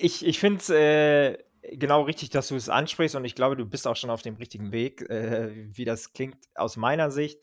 ich, 0.02 0.26
ich 0.26 0.40
finde 0.40 0.60
es 0.60 0.70
äh, 0.70 1.38
genau 1.62 2.04
richtig, 2.04 2.30
dass 2.30 2.48
du 2.48 2.56
es 2.56 2.70
ansprichst 2.70 3.16
und 3.16 3.26
ich 3.26 3.36
glaube, 3.36 3.56
du 3.56 3.66
bist 3.66 3.88
auch 3.88 3.96
schon 3.96 4.10
auf 4.10 4.22
dem 4.22 4.36
richtigen 4.36 4.72
Weg, 4.72 5.02
äh, 5.10 5.52
wie 5.76 5.86
das 5.86 6.14
klingt 6.14 6.38
aus 6.56 6.78
meiner 6.78 7.12
Sicht. 7.12 7.40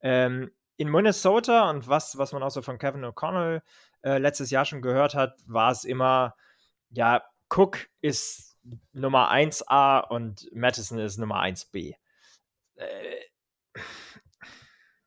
Ähm, 0.00 0.50
in 0.76 0.90
Minnesota 0.90 1.68
und 1.70 1.88
was, 1.88 2.18
was 2.18 2.32
man 2.32 2.42
auch 2.42 2.50
so 2.50 2.62
von 2.62 2.78
Kevin 2.78 3.04
O'Connell 3.04 3.62
äh, 4.02 4.18
letztes 4.18 4.50
Jahr 4.50 4.64
schon 4.64 4.80
gehört 4.80 5.14
hat, 5.14 5.38
war 5.46 5.70
es 5.72 5.84
immer, 5.84 6.34
ja, 6.90 7.22
Cook 7.50 7.88
ist 8.00 8.56
Nummer 8.92 9.30
1a 9.32 10.08
und 10.08 10.48
Madison 10.54 10.98
ist 10.98 11.18
Nummer 11.18 11.42
1b. 11.42 11.94
Äh, 12.76 13.20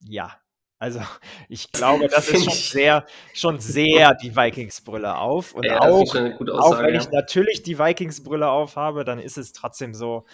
ja, 0.02 0.40
Also 0.82 1.00
ich 1.48 1.72
glaube, 1.72 2.08
das 2.08 2.28
ist 2.28 2.44
schon 2.44 2.54
sehr, 2.54 3.06
schon 3.34 3.60
sehr 3.60 4.16
die 4.16 4.36
Vikings-Brille 4.36 5.16
auf. 5.16 5.54
Und 5.54 5.66
Ja, 5.66 5.80
auch, 5.80 6.12
gute 6.38 6.56
auch 6.56 6.60
Aussage. 6.60 6.88
wenn 6.88 6.96
ja. 6.96 7.02
ich 7.02 7.10
natürlich 7.12 7.62
die 7.62 7.78
Vikings-Brille 7.78 8.50
aufhabe, 8.50 9.06
dann 9.06 9.20
ist 9.20 9.38
es 9.38 9.54
trotzdem 9.54 9.94
so, 9.94 10.26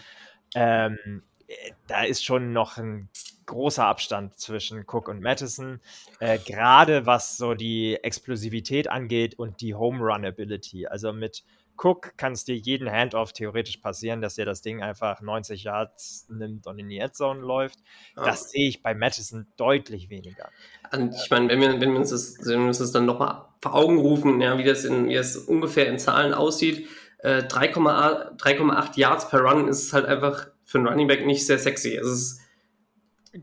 ähm, 0.56 1.22
äh, 1.48 1.54
da 1.88 2.04
ist 2.04 2.24
schon 2.24 2.54
noch 2.54 2.78
ein 2.78 3.10
großer 3.46 3.86
Abstand 3.86 4.40
zwischen 4.40 4.86
Cook 4.88 5.10
und 5.10 5.22
Madison, 5.22 5.82
äh, 6.20 6.38
gerade 6.40 7.06
was 7.06 7.36
so 7.36 7.54
die 7.54 7.96
Explosivität 8.02 8.88
angeht 8.88 9.38
und 9.38 9.60
die 9.60 9.76
Home 9.76 10.00
Run 10.00 10.26
Ability. 10.26 10.88
Also 10.88 11.12
mit 11.12 11.44
Cook 11.78 12.18
kann 12.18 12.34
es 12.34 12.44
dir 12.44 12.56
jeden 12.56 12.92
Handoff 12.92 13.34
theoretisch 13.34 13.78
passieren, 13.78 14.22
dass 14.22 14.36
dir 14.36 14.46
das 14.46 14.62
Ding 14.62 14.82
einfach 14.82 15.22
90 15.22 15.64
Yards 15.64 16.26
nimmt 16.30 16.68
und 16.68 16.80
in 16.80 16.90
die 16.90 16.98
Endzone 16.98 17.40
läuft. 17.40 17.80
Ja. 18.16 18.26
Das 18.26 18.50
sehe 18.50 18.68
ich 18.68 18.82
bei 18.82 18.96
Madison 18.96 19.48
deutlich 19.58 20.10
weniger. 20.10 20.50
Und 20.92 21.14
ich 21.16 21.30
meine, 21.30 21.50
wenn 21.50 21.62
wir, 21.62 21.80
wenn 21.80 21.92
wir 21.92 22.00
uns 22.00 22.10
das, 22.10 22.38
wenn 22.46 22.62
wir 22.62 22.68
uns 22.68 22.80
das 22.80 22.92
dann 22.92 23.06
nochmal 23.06 23.46
vor 23.62 23.76
Augen 23.76 23.98
rufen, 24.00 24.42
ja, 24.42 24.58
wie 24.58 24.64
das 24.64 24.84
in, 24.86 25.08
wie 25.08 25.16
das 25.16 25.38
ungefähr 25.38 25.88
in 25.88 26.00
Zahlen 26.00 26.34
aussieht, 26.34 26.88
äh, 27.20 27.44
3,8 27.44 28.38
3,8 28.38 28.98
Yards 28.98 29.30
per 29.30 29.42
Run 29.42 29.68
ist 29.68 29.94
halt 29.94 30.06
einfach 30.06 30.48
für 30.66 30.80
einen 30.80 30.88
Running 30.88 31.08
Back 31.08 31.26
nicht 31.26 31.46
sehr 31.46 31.60
sexy. 31.60 31.96
Es 31.96 32.08
ist 32.08 32.42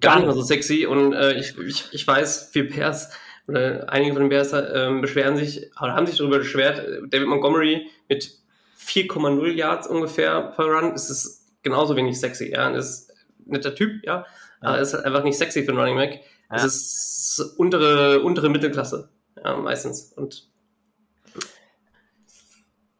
gar 0.00 0.16
nicht 0.16 0.26
mehr 0.26 0.34
so 0.34 0.42
sexy 0.42 0.86
und 0.86 1.12
äh, 1.12 1.34
ich, 1.38 1.56
ich, 1.58 1.84
ich 1.92 2.06
weiß, 2.06 2.50
viele 2.52 2.66
Bears 2.66 3.10
oder 3.46 3.90
einige 3.92 4.12
von 4.14 4.22
den 4.22 4.28
Bears 4.30 4.52
ähm, 4.52 5.00
beschweren 5.00 5.36
sich 5.36 5.70
oder 5.80 5.94
haben 5.94 6.06
sich 6.06 6.16
darüber 6.18 6.38
beschwert, 6.38 6.78
äh, 6.78 7.00
David 7.08 7.28
Montgomery 7.28 7.88
mit 8.08 8.38
4,0 8.78 9.46
Yards 9.52 9.86
ungefähr 9.86 10.52
per 10.56 10.66
Run 10.66 10.92
ist 10.94 11.10
es 11.10 11.46
genauso 11.62 11.96
wenig 11.96 12.18
sexy. 12.18 12.50
Ja, 12.50 12.68
ist 12.70 13.10
ein 13.46 13.52
netter 13.52 13.74
Typ, 13.74 14.04
ja, 14.04 14.26
aber 14.60 14.78
es 14.80 14.88
ist 14.88 14.94
halt 14.94 15.04
einfach 15.06 15.24
nicht 15.24 15.36
sexy 15.38 15.62
für 15.64 15.70
einen 15.70 15.78
Running 15.80 15.96
Back. 15.96 16.20
Es 16.50 16.62
Ja. 16.62 16.66
ist 16.66 17.54
untere, 17.58 18.20
untere 18.20 18.48
Mittelklasse, 18.50 19.08
ja, 19.42 19.56
meistens. 19.56 20.12
Und 20.12 20.48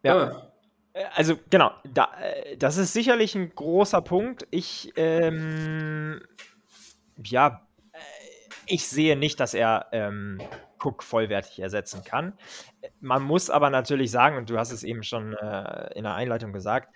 Ja. 0.02 0.50
Äh, 0.92 1.04
Also 1.16 1.38
genau, 1.50 1.72
da, 1.92 2.10
äh, 2.20 2.56
das 2.56 2.76
ist 2.76 2.92
sicherlich 2.92 3.34
ein 3.34 3.54
großer 3.54 4.00
Punkt. 4.02 4.46
Ich, 4.50 4.92
ähm, 4.96 6.20
ja, 7.22 7.63
ich 8.66 8.86
sehe 8.88 9.16
nicht, 9.16 9.40
dass 9.40 9.54
er 9.54 9.86
ähm, 9.92 10.40
Cook 10.82 11.02
vollwertig 11.02 11.60
ersetzen 11.60 12.04
kann. 12.04 12.34
Man 13.00 13.22
muss 13.22 13.50
aber 13.50 13.70
natürlich 13.70 14.10
sagen, 14.10 14.36
und 14.36 14.50
du 14.50 14.58
hast 14.58 14.72
es 14.72 14.82
eben 14.82 15.02
schon 15.02 15.34
äh, 15.34 15.94
in 15.94 16.04
der 16.04 16.14
Einleitung 16.14 16.52
gesagt, 16.52 16.94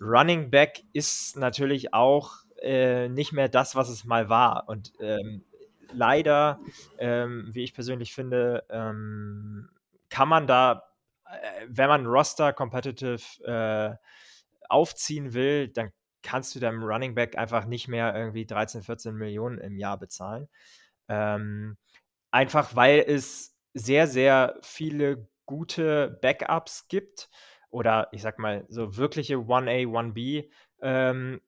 Running 0.00 0.50
Back 0.50 0.84
ist 0.92 1.36
natürlich 1.36 1.94
auch 1.94 2.32
äh, 2.62 3.08
nicht 3.08 3.32
mehr 3.32 3.48
das, 3.48 3.74
was 3.74 3.88
es 3.88 4.04
mal 4.04 4.28
war. 4.28 4.68
Und 4.68 4.92
ähm, 5.00 5.44
leider, 5.92 6.60
ähm, 6.98 7.48
wie 7.52 7.64
ich 7.64 7.74
persönlich 7.74 8.14
finde, 8.14 8.64
ähm, 8.70 9.68
kann 10.08 10.28
man 10.28 10.46
da, 10.46 10.84
äh, 11.26 11.66
wenn 11.68 11.88
man 11.88 12.06
Roster 12.06 12.52
competitive 12.52 13.18
äh, 13.44 13.96
aufziehen 14.68 15.34
will, 15.34 15.68
dann 15.68 15.92
kannst 16.22 16.54
du 16.54 16.60
deinem 16.60 16.82
Running 16.82 17.14
Back 17.14 17.36
einfach 17.36 17.66
nicht 17.66 17.86
mehr 17.86 18.14
irgendwie 18.16 18.46
13, 18.46 18.82
14 18.82 19.14
Millionen 19.14 19.58
im 19.58 19.76
Jahr 19.76 19.98
bezahlen. 19.98 20.48
Ähm, 21.08 21.76
einfach 22.30 22.74
weil 22.76 23.04
es 23.06 23.56
sehr, 23.74 24.06
sehr 24.06 24.58
viele 24.62 25.28
gute 25.46 26.18
Backups 26.22 26.88
gibt 26.88 27.28
oder 27.70 28.08
ich 28.12 28.22
sag 28.22 28.38
mal 28.38 28.64
so 28.68 28.96
wirkliche 28.96 29.34
1A, 29.34 29.86
1B 29.86 30.50
ähm, 30.80 31.40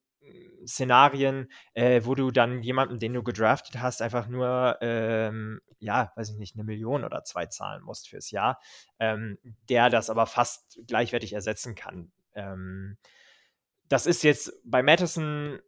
Szenarien, 0.66 1.50
äh, 1.74 2.02
wo 2.04 2.14
du 2.14 2.30
dann 2.30 2.62
jemanden, 2.62 2.98
den 2.98 3.14
du 3.14 3.22
gedraftet 3.22 3.80
hast, 3.80 4.02
einfach 4.02 4.26
nur, 4.26 4.76
ähm, 4.80 5.60
ja, 5.78 6.12
weiß 6.16 6.30
ich 6.30 6.36
nicht, 6.36 6.56
eine 6.56 6.64
Million 6.64 7.04
oder 7.04 7.22
zwei 7.24 7.46
zahlen 7.46 7.82
musst 7.82 8.08
fürs 8.08 8.30
Jahr, 8.30 8.60
ähm, 8.98 9.38
der 9.68 9.90
das 9.90 10.10
aber 10.10 10.26
fast 10.26 10.80
gleichwertig 10.86 11.32
ersetzen 11.32 11.74
kann. 11.74 12.10
Ähm, 12.34 12.98
das 13.88 14.06
ist 14.06 14.24
jetzt 14.24 14.52
bei 14.64 14.82
Madison, 14.82 15.60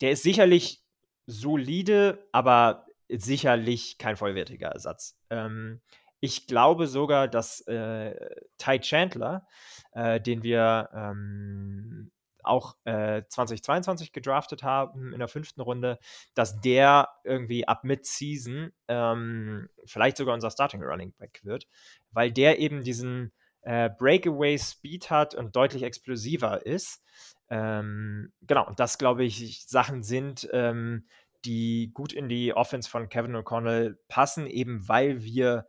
der 0.00 0.12
ist 0.12 0.22
sicherlich 0.22 0.84
solide, 1.28 2.26
aber 2.32 2.86
sicherlich 3.08 3.98
kein 3.98 4.16
vollwertiger 4.16 4.68
Ersatz. 4.68 5.16
Ähm, 5.30 5.80
ich 6.20 6.46
glaube 6.46 6.86
sogar, 6.86 7.28
dass 7.28 7.60
äh, 7.68 8.14
Ty 8.56 8.80
Chandler, 8.80 9.46
äh, 9.92 10.20
den 10.20 10.42
wir 10.42 10.88
ähm, 10.92 12.10
auch 12.42 12.76
äh, 12.84 13.22
2022 13.28 14.12
gedraftet 14.12 14.62
haben 14.62 15.12
in 15.12 15.18
der 15.18 15.28
fünften 15.28 15.60
Runde, 15.60 15.98
dass 16.34 16.60
der 16.60 17.10
irgendwie 17.24 17.68
ab 17.68 17.84
Mid-Season 17.84 18.72
ähm, 18.88 19.68
vielleicht 19.84 20.16
sogar 20.16 20.34
unser 20.34 20.50
Starting 20.50 20.82
Running 20.82 21.12
Back 21.18 21.40
wird, 21.44 21.68
weil 22.10 22.32
der 22.32 22.58
eben 22.58 22.82
diesen 22.82 23.32
äh, 23.62 23.90
Breakaway 23.90 24.58
Speed 24.58 25.10
hat 25.10 25.34
und 25.34 25.54
deutlich 25.54 25.82
explosiver 25.82 26.64
ist. 26.64 27.02
Ähm, 27.50 28.32
genau, 28.42 28.66
und 28.66 28.78
das 28.80 28.98
glaube 28.98 29.24
ich 29.24 29.66
Sachen 29.66 30.02
sind, 30.02 30.48
ähm, 30.52 31.06
die 31.44 31.90
gut 31.94 32.12
in 32.12 32.28
die 32.28 32.52
Offense 32.54 32.90
von 32.90 33.08
Kevin 33.08 33.36
O'Connell 33.36 33.96
passen, 34.08 34.46
eben 34.46 34.88
weil 34.88 35.22
wir 35.22 35.66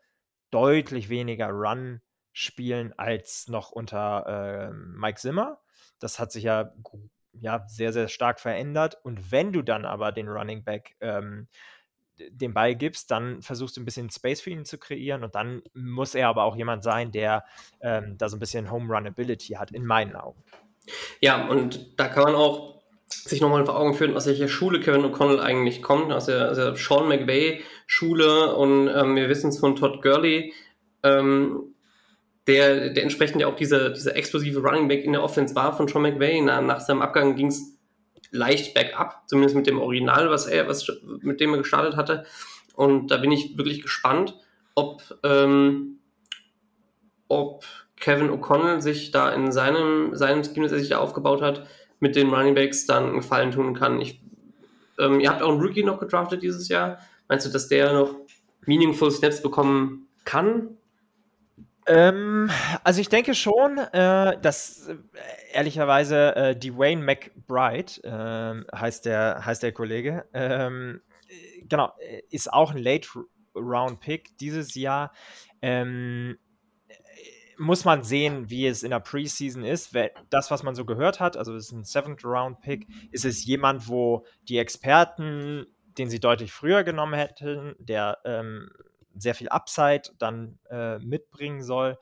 deutlich 0.51 1.09
weniger 1.09 1.49
Run 1.49 2.01
spielen 2.33 2.93
als 2.97 3.47
noch 3.47 3.71
unter 3.71 4.69
äh, 4.69 4.73
Mike 4.73 5.19
Zimmer. 5.19 5.59
Das 5.99 6.19
hat 6.19 6.31
sich 6.31 6.43
ja, 6.43 6.73
ja 7.33 7.65
sehr, 7.67 7.93
sehr 7.93 8.07
stark 8.07 8.39
verändert. 8.39 8.97
Und 9.03 9.31
wenn 9.31 9.53
du 9.53 9.61
dann 9.61 9.85
aber 9.85 10.11
den 10.11 10.27
Running 10.27 10.63
Back 10.63 10.95
ähm, 11.01 11.47
den 12.17 12.53
Ball 12.53 12.75
gibst, 12.75 13.11
dann 13.11 13.41
versuchst 13.41 13.77
du 13.77 13.81
ein 13.81 13.85
bisschen 13.85 14.09
Space 14.09 14.41
für 14.41 14.49
ihn 14.49 14.65
zu 14.65 14.77
kreieren 14.77 15.23
und 15.23 15.35
dann 15.35 15.61
muss 15.73 16.15
er 16.15 16.27
aber 16.27 16.43
auch 16.43 16.55
jemand 16.55 16.83
sein, 16.83 17.11
der 17.11 17.45
ähm, 17.79 18.17
da 18.17 18.27
so 18.27 18.35
ein 18.35 18.41
bisschen 18.41 18.69
Home 18.69 18.93
Run 18.93 19.07
Ability 19.07 19.53
hat, 19.53 19.71
in 19.71 19.85
meinen 19.85 20.15
Augen. 20.15 20.43
Ja, 21.21 21.47
und 21.47 21.99
da 21.99 22.07
kann 22.07 22.23
man 22.23 22.35
auch 22.35 22.81
sich 23.07 23.41
nochmal 23.41 23.65
vor 23.65 23.77
Augen 23.77 23.95
führen, 23.95 24.15
aus 24.15 24.27
welcher 24.27 24.47
Schule 24.47 24.79
Kevin 24.79 25.05
O'Connell 25.05 25.39
eigentlich 25.39 25.81
kommt, 25.81 26.11
aus 26.11 26.25
der, 26.25 26.51
aus 26.51 26.57
der 26.57 26.75
Sean 26.75 27.07
McVay 27.07 27.61
Schule 27.87 28.55
und 28.55 28.87
ähm, 28.87 29.15
wir 29.15 29.29
wissen 29.29 29.49
es 29.49 29.59
von 29.59 29.75
Todd 29.75 30.01
Gurley, 30.01 30.53
ähm, 31.03 31.73
der, 32.47 32.89
der 32.91 33.03
entsprechend 33.03 33.41
ja 33.41 33.47
auch 33.47 33.55
dieser 33.55 33.89
diese 33.89 34.15
explosive 34.15 34.59
Running 34.59 34.87
Back 34.87 35.03
in 35.03 35.13
der 35.13 35.23
Offense 35.23 35.55
war 35.55 35.75
von 35.75 35.87
Sean 35.87 36.01
McVay. 36.01 36.41
Na, 36.41 36.61
nach 36.61 36.79
seinem 36.79 37.01
Abgang 37.01 37.35
ging 37.35 37.47
es 37.47 37.77
leicht 38.31 38.73
bergab, 38.73 39.23
zumindest 39.27 39.55
mit 39.55 39.67
dem 39.67 39.79
Original, 39.79 40.29
was 40.29 40.45
er, 40.45 40.67
was, 40.67 40.91
mit 41.21 41.39
dem 41.39 41.53
er 41.53 41.59
gestartet 41.59 41.95
hatte. 41.95 42.25
Und 42.75 43.11
da 43.11 43.17
bin 43.17 43.31
ich 43.31 43.57
wirklich 43.57 43.81
gespannt, 43.81 44.35
ob, 44.75 45.01
ähm, 45.23 45.99
ob 47.27 47.65
Kevin 47.99 48.29
O'Connell 48.29 48.81
sich 48.81 49.11
da 49.11 49.31
in 49.31 49.51
seinem, 49.51 50.15
seinem 50.15 50.43
Scheme, 50.43 50.63
das 50.63 50.71
er 50.71 50.79
sich 50.79 50.89
da 50.89 50.99
aufgebaut 50.99 51.41
hat, 51.41 51.67
mit 51.99 52.15
den 52.15 52.29
Running 52.29 52.55
Backs 52.55 52.85
dann 52.85 53.13
Gefallen 53.13 53.51
tun 53.51 53.75
kann. 53.75 53.99
Ich, 53.99 54.21
ähm, 54.97 55.19
ihr 55.19 55.29
habt 55.29 55.41
auch 55.41 55.51
einen 55.51 55.61
Rookie 55.61 55.83
noch 55.83 55.99
gedraftet 55.99 56.41
dieses 56.41 56.69
Jahr. 56.69 56.99
Meinst 57.27 57.45
du, 57.45 57.51
dass 57.51 57.67
der 57.67 57.93
noch 57.93 58.15
meaningful 58.65 59.11
Snaps 59.11 59.41
bekommen 59.41 60.07
kann? 60.23 60.77
Ähm, 61.87 62.49
also 62.83 63.01
ich 63.01 63.09
denke 63.09 63.33
schon, 63.33 63.77
äh, 63.79 64.39
dass 64.39 64.87
äh, 64.87 64.95
ehrlicherweise 65.53 66.35
äh, 66.35 66.55
Dwayne 66.55 67.03
McBride 67.03 68.03
äh, 68.03 68.75
heißt, 68.77 69.05
der, 69.05 69.45
heißt 69.45 69.63
der 69.63 69.71
Kollege, 69.71 70.25
ähm, 70.33 71.01
genau, 71.67 71.91
ist 72.29 72.53
auch 72.53 72.71
ein 72.71 72.77
Late-Round-Pick 72.77 74.37
dieses 74.37 74.75
Jahr. 74.75 75.11
Ähm, 75.61 76.37
muss 77.59 77.85
man 77.85 78.03
sehen, 78.03 78.49
wie 78.49 78.65
es 78.65 78.83
in 78.83 78.89
der 78.91 79.01
Preseason 79.01 79.63
ist. 79.63 79.95
Das, 80.29 80.49
was 80.49 80.63
man 80.63 80.75
so 80.75 80.85
gehört 80.85 81.19
hat, 81.19 81.37
also 81.37 81.53
es 81.55 81.67
ist 81.67 81.71
ein 81.73 81.83
Seventh-Round-Pick, 81.83 82.87
ist 83.11 83.25
es 83.25 83.45
jemand, 83.45 83.87
wo 83.87 84.25
die 84.47 84.57
Experten, 84.57 85.67
den 85.97 86.09
sie 86.09 86.19
deutlich 86.19 86.51
früher 86.51 86.83
genommen 86.83 87.15
hätten, 87.15 87.75
der 87.77 88.19
ähm, 88.23 88.71
sehr 89.13 89.35
viel 89.35 89.49
Upside 89.49 90.03
dann 90.17 90.57
äh, 90.69 90.99
mitbringen 90.99 91.61
soll. 91.61 91.97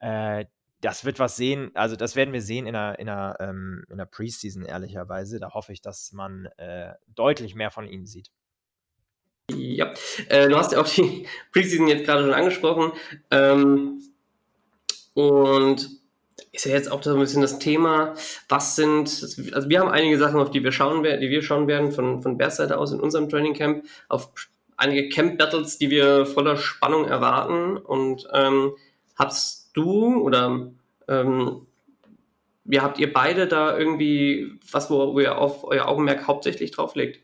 Äh, 0.00 0.46
das 0.80 1.04
wird 1.04 1.18
was 1.18 1.36
sehen, 1.36 1.70
also 1.74 1.96
das 1.96 2.16
werden 2.16 2.32
wir 2.32 2.42
sehen 2.42 2.66
in 2.66 2.74
der, 2.74 2.98
in 2.98 3.06
der, 3.06 3.36
ähm, 3.40 3.84
in 3.90 3.98
der 3.98 4.04
Preseason, 4.06 4.64
ehrlicherweise. 4.64 5.40
Da 5.40 5.52
hoffe 5.52 5.72
ich, 5.72 5.82
dass 5.82 6.12
man 6.12 6.46
äh, 6.56 6.94
deutlich 7.14 7.54
mehr 7.54 7.70
von 7.70 7.86
ihnen 7.86 8.06
sieht. 8.06 8.30
Ja, 9.50 9.92
äh, 10.28 10.48
du 10.48 10.56
hast 10.56 10.72
ja 10.72 10.80
auch 10.80 10.88
die 10.88 11.26
Preseason 11.52 11.88
jetzt 11.88 12.04
gerade 12.04 12.22
schon 12.22 12.34
angesprochen. 12.34 12.92
Ähm, 13.30 14.00
und 15.16 15.88
ist 16.52 16.66
ja 16.66 16.72
jetzt 16.72 16.92
auch 16.92 17.02
so 17.02 17.14
ein 17.14 17.18
bisschen 17.18 17.40
das 17.40 17.58
Thema, 17.58 18.14
was 18.50 18.76
sind, 18.76 19.08
also 19.54 19.68
wir 19.70 19.80
haben 19.80 19.88
einige 19.88 20.18
Sachen, 20.18 20.38
auf 20.38 20.50
die 20.50 20.62
wir 20.62 20.72
schauen 20.72 21.02
werden, 21.02 21.22
die 21.22 21.30
wir 21.30 21.42
schauen 21.42 21.66
werden 21.68 21.90
von, 21.90 22.20
von 22.20 22.36
Bears 22.36 22.56
Seite 22.56 22.76
aus 22.76 22.92
in 22.92 23.00
unserem 23.00 23.30
Training 23.30 23.54
Camp, 23.54 23.86
auf 24.10 24.30
einige 24.76 25.08
Camp 25.08 25.38
Battles, 25.38 25.78
die 25.78 25.88
wir 25.88 26.26
voller 26.26 26.58
Spannung 26.58 27.06
erwarten. 27.06 27.78
Und 27.78 28.28
ähm, 28.30 28.72
hast 29.14 29.70
du 29.72 30.20
oder 30.20 30.70
ähm, 31.08 31.66
wie 32.64 32.80
habt 32.80 32.98
ihr 32.98 33.10
beide 33.10 33.46
da 33.46 33.78
irgendwie 33.78 34.52
was, 34.70 34.90
wo 34.90 35.18
ihr 35.18 35.38
auf 35.38 35.64
euer 35.64 35.86
Augenmerk 35.86 36.26
hauptsächlich 36.26 36.72
drauf 36.72 36.94
legt? 36.94 37.20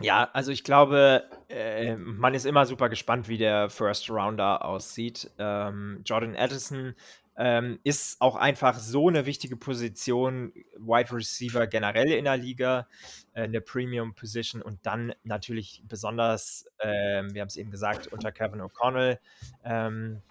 Ja, 0.00 0.30
also 0.32 0.52
ich 0.52 0.62
glaube, 0.62 1.24
äh, 1.48 1.96
man 1.96 2.32
ist 2.34 2.46
immer 2.46 2.66
super 2.66 2.88
gespannt, 2.88 3.28
wie 3.28 3.36
der 3.36 3.68
First 3.68 4.08
Rounder 4.08 4.64
aussieht. 4.64 5.28
Ähm, 5.38 6.02
Jordan 6.04 6.36
Addison 6.36 6.94
ähm, 7.36 7.80
ist 7.82 8.20
auch 8.20 8.36
einfach 8.36 8.78
so 8.78 9.08
eine 9.08 9.26
wichtige 9.26 9.56
Position, 9.56 10.52
Wide 10.76 11.12
Receiver 11.12 11.66
generell 11.66 12.12
in 12.12 12.26
der 12.26 12.36
Liga, 12.36 12.86
äh, 13.34 13.42
eine 13.42 13.60
Premium 13.60 14.14
Position 14.14 14.62
und 14.62 14.78
dann 14.84 15.14
natürlich 15.24 15.82
besonders, 15.88 16.66
äh, 16.78 17.24
wir 17.32 17.40
haben 17.40 17.48
es 17.48 17.56
eben 17.56 17.72
gesagt, 17.72 18.06
unter 18.06 18.30
Kevin 18.30 18.62
O'Connell. 18.62 19.18
Ähm, 19.64 20.22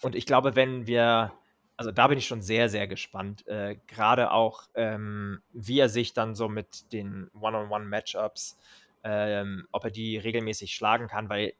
und 0.00 0.14
ich 0.14 0.26
glaube, 0.26 0.54
wenn 0.54 0.86
wir 0.86 1.32
also 1.76 1.90
da 1.90 2.06
bin 2.06 2.18
ich 2.18 2.26
schon 2.28 2.42
sehr, 2.42 2.68
sehr 2.68 2.86
gespannt. 2.86 3.44
Äh, 3.48 3.76
Gerade 3.88 4.30
auch, 4.30 4.68
ähm, 4.74 5.42
wie 5.52 5.80
er 5.80 5.88
sich 5.88 6.12
dann 6.12 6.36
so 6.36 6.48
mit 6.48 6.92
den 6.92 7.28
One-on-One-Matchups 7.40 8.56
ähm, 9.04 9.66
ob 9.72 9.84
er 9.84 9.90
die 9.90 10.18
regelmäßig 10.18 10.74
schlagen 10.74 11.08
kann, 11.08 11.28
weil 11.28 11.54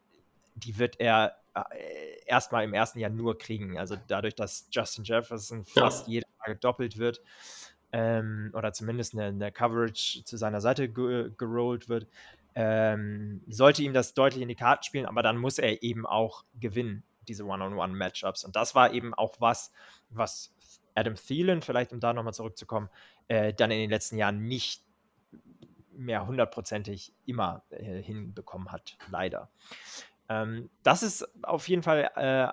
die 0.54 0.78
wird 0.78 1.00
er 1.00 1.36
äh, 1.54 2.24
erstmal 2.26 2.64
im 2.64 2.74
ersten 2.74 2.98
Jahr 2.98 3.10
nur 3.10 3.38
kriegen. 3.38 3.78
Also 3.78 3.96
dadurch, 4.08 4.34
dass 4.34 4.68
Justin 4.70 5.04
Jefferson 5.04 5.64
fast 5.64 6.06
ja. 6.06 6.14
jede 6.14 6.26
Frage 6.38 6.56
doppelt 6.56 6.98
wird 6.98 7.20
ähm, 7.92 8.50
oder 8.54 8.72
zumindest 8.72 9.14
eine, 9.14 9.26
eine, 9.26 9.52
Coverage 9.52 10.24
zu 10.24 10.36
seiner 10.36 10.60
Seite 10.60 10.88
ge 10.88 11.30
gerollt 11.36 11.88
wird, 11.88 12.06
ähm, 12.54 13.42
sollte 13.48 13.82
ihm 13.82 13.92
das 13.92 14.14
deutlich 14.14 14.42
in 14.42 14.48
die 14.48 14.54
Karten 14.54 14.82
spielen, 14.82 15.06
aber 15.06 15.22
dann 15.22 15.38
muss 15.38 15.58
er 15.58 15.82
eben 15.82 16.06
auch 16.06 16.44
gewinnen, 16.60 17.02
diese 17.28 17.44
One-on-One-Matchups. 17.44 18.44
Und 18.44 18.56
das 18.56 18.74
war 18.74 18.92
eben 18.92 19.14
auch 19.14 19.36
was, 19.38 19.72
was 20.10 20.54
Adam 20.94 21.14
Thielen, 21.14 21.62
vielleicht 21.62 21.92
um 21.92 22.00
da 22.00 22.12
nochmal 22.12 22.34
zurückzukommen, 22.34 22.88
äh, 23.28 23.54
dann 23.54 23.70
in 23.70 23.78
den 23.78 23.90
letzten 23.90 24.18
Jahren 24.18 24.42
nicht 24.42 24.82
mehr 25.96 26.26
hundertprozentig 26.26 27.12
immer 27.26 27.62
äh, 27.70 28.02
hinbekommen 28.02 28.72
hat, 28.72 28.96
leider. 29.10 29.48
Ähm, 30.28 30.70
das 30.82 31.02
ist 31.02 31.28
auf 31.42 31.68
jeden 31.68 31.82
Fall 31.82 32.10
äh, 32.16 32.48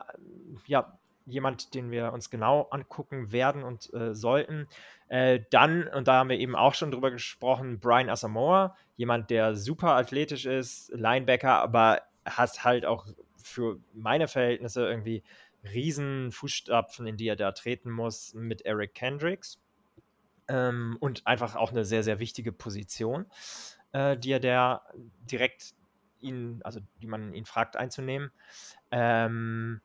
ja, 0.66 0.98
jemand, 1.26 1.74
den 1.74 1.92
wir 1.92 2.14
uns 2.14 2.30
genau 2.30 2.64
angucken 2.72 3.32
werden 3.32 3.64
und 3.64 3.94
äh, 3.94 4.14
sollten. 4.16 4.68
Äh, 5.08 5.42
dann, 5.52 5.88
und 5.88 6.08
da 6.08 6.16
haben 6.16 6.30
wir 6.30 6.40
eben 6.40 6.56
auch 6.56 6.74
schon 6.74 6.92
drüber 6.92 7.12
gesprochen, 7.12 7.80
Brian 7.80 8.10
Asamoah, 8.10 8.76
jemand, 8.98 9.30
der 9.30 9.56
super 9.56 9.96
athletisch 9.96 10.46
ist, 10.46 10.92
Linebacker, 10.94 11.60
aber 11.60 12.02
hat 12.26 12.64
halt 12.64 12.86
auch 12.86 13.08
für 13.38 13.80
meine 13.94 14.28
Verhältnisse 14.28 14.88
irgendwie 14.88 15.24
riesen 15.64 16.32
Fußstapfen, 16.32 17.08
in 17.08 17.18
die 17.18 17.28
er 17.28 17.36
da 17.36 17.52
treten 17.52 17.92
muss 17.92 18.34
mit 18.34 18.62
Eric 18.66 18.94
Kendricks 18.94 19.60
ähm, 20.50 20.98
und 21.00 21.26
einfach 21.26 21.56
auch 21.56 21.72
eine 21.72 21.86
sehr, 21.86 22.04
sehr 22.04 22.20
wichtige 22.20 22.52
Position, 22.52 23.26
äh, 23.94 24.18
die 24.18 24.32
er 24.32 24.40
der 24.40 24.82
direkt 25.22 25.74
ihn, 26.20 26.60
also 26.64 26.82
die 27.02 27.08
man 27.08 27.34
ihn 27.34 27.46
fragt 27.46 27.78
einzunehmen. 27.78 28.32
Ähm, 28.92 29.80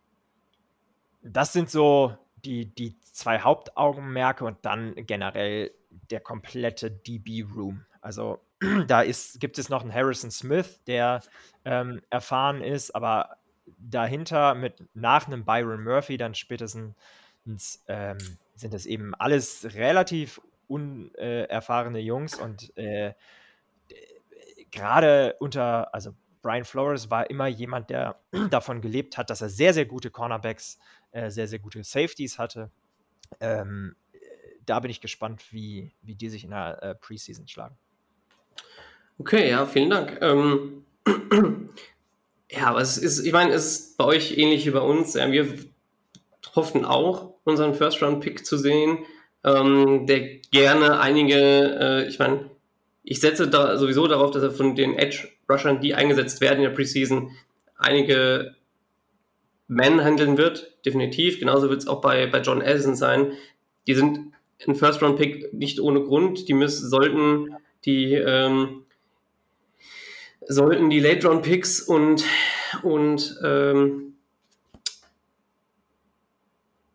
das 1.23 1.53
sind 1.53 1.71
so 1.71 2.17
die, 2.45 2.67
die 2.67 2.99
zwei 3.01 3.41
Hauptaugenmerke 3.41 4.45
und 4.45 4.59
dann 4.63 4.95
generell 5.07 5.71
der 6.11 6.21
komplette 6.21 6.91
DB-Room. 6.91 7.85
Also 8.01 8.41
da 8.87 9.03
ist, 9.03 9.41
gibt 9.41 9.59
es 9.59 9.69
noch 9.69 9.83
einen 9.83 9.95
Harrison 9.95 10.31
Smith, 10.31 10.81
der 10.87 11.23
ähm, 11.65 12.03
erfahren 12.11 12.61
ist, 12.63 12.95
aber 12.95 13.37
dahinter 13.79 14.55
mit 14.55 14.85
nach 14.95 15.27
einem 15.27 15.45
Byron 15.45 15.83
Murphy 15.85 16.17
dann 16.17 16.35
spätestens 16.35 17.83
ähm, 17.89 18.19
sind 18.55 18.75
es 18.75 18.87
eben 18.87 19.15
alles 19.15 19.75
relativ 19.75 20.41
unerfahrene 20.69 22.01
Jungs 22.01 22.35
und 22.35 22.77
äh, 22.77 23.15
gerade 24.71 25.37
unter, 25.39 25.95
also 25.95 26.15
Brian 26.43 26.65
Flores 26.65 27.11
war 27.11 27.31
immer 27.31 27.47
jemand, 27.47 27.91
der 27.91 28.21
davon 28.51 28.81
gelebt 28.81 29.17
hat, 29.17 29.31
dass 29.31 29.41
er 29.41 29.49
sehr, 29.49 29.73
sehr 29.73 29.87
gute 29.87 30.11
Cornerbacks, 30.11 30.79
äh, 31.13 31.31
sehr, 31.31 31.49
sehr 31.49 31.59
gute 31.59 31.83
Safeties 31.83 32.39
hatte. 32.39 32.71
Ähm, 33.41 33.97
da 34.67 34.81
bin 34.81 34.91
ich 34.91 35.01
gespannt, 35.01 35.53
wie, 35.53 35.93
wie 36.03 36.15
die 36.15 36.29
sich 36.29 36.45
in 36.45 36.51
der 36.51 36.83
äh, 36.83 36.95
Preseason 36.95 37.49
schlagen. 37.49 37.77
Okay, 39.19 39.49
ja, 39.49 39.65
vielen 39.65 39.91
Dank. 39.91 40.19
Ähm, 40.21 40.85
ja, 42.51 42.67
aber 42.67 42.81
es 42.81 42.99
ist, 42.99 43.25
ich 43.25 43.33
meine, 43.33 43.53
es 43.53 43.65
ist 43.65 43.97
bei 43.97 44.05
euch 44.05 44.37
ähnlich 44.37 44.67
wie 44.67 44.71
bei 44.71 44.81
uns. 44.81 45.15
Wir 45.15 45.59
hoffen 46.55 46.85
auch, 46.85 47.35
unseren 47.45 47.75
First-Round-Pick 47.75 48.45
zu 48.45 48.59
sehen 48.59 49.05
ähm, 49.45 50.07
der 50.07 50.39
gerne 50.51 51.01
einige, 51.01 51.37
äh, 51.37 52.09
ich 52.09 52.19
meine, 52.19 52.51
ich 53.03 53.21
setze 53.21 53.49
da 53.49 53.77
sowieso 53.77 54.07
darauf, 54.07 54.31
dass 54.31 54.43
er 54.43 54.51
von 54.51 54.75
den 54.75 54.95
Edge-Rushern, 54.95 55.81
die 55.81 55.95
eingesetzt 55.95 56.41
werden 56.41 56.59
in 56.59 56.71
der 56.71 56.71
Preseason, 56.71 57.31
einige 57.77 58.55
Men 59.69 60.03
handeln 60.03 60.37
wird, 60.37 60.73
definitiv. 60.85 61.39
Genauso 61.39 61.69
wird 61.69 61.81
es 61.81 61.87
auch 61.87 62.01
bei, 62.01 62.27
bei 62.27 62.41
John 62.41 62.63
Ellison 62.63 62.95
sein. 62.95 63.33
Die 63.87 63.95
sind 63.95 64.33
ein 64.67 64.75
First-Round-Pick 64.75 65.53
nicht 65.53 65.81
ohne 65.81 66.03
Grund. 66.03 66.49
Die 66.49 66.55
müssen, 66.55 66.89
sollten 66.89 67.55
die 67.85 68.15
ähm, 68.15 68.85
sollten 70.47 70.91
die 70.91 71.01
Late-Round-Picks 71.01 71.81
und, 71.83 72.25
und 72.83 73.39
ähm, 73.43 74.15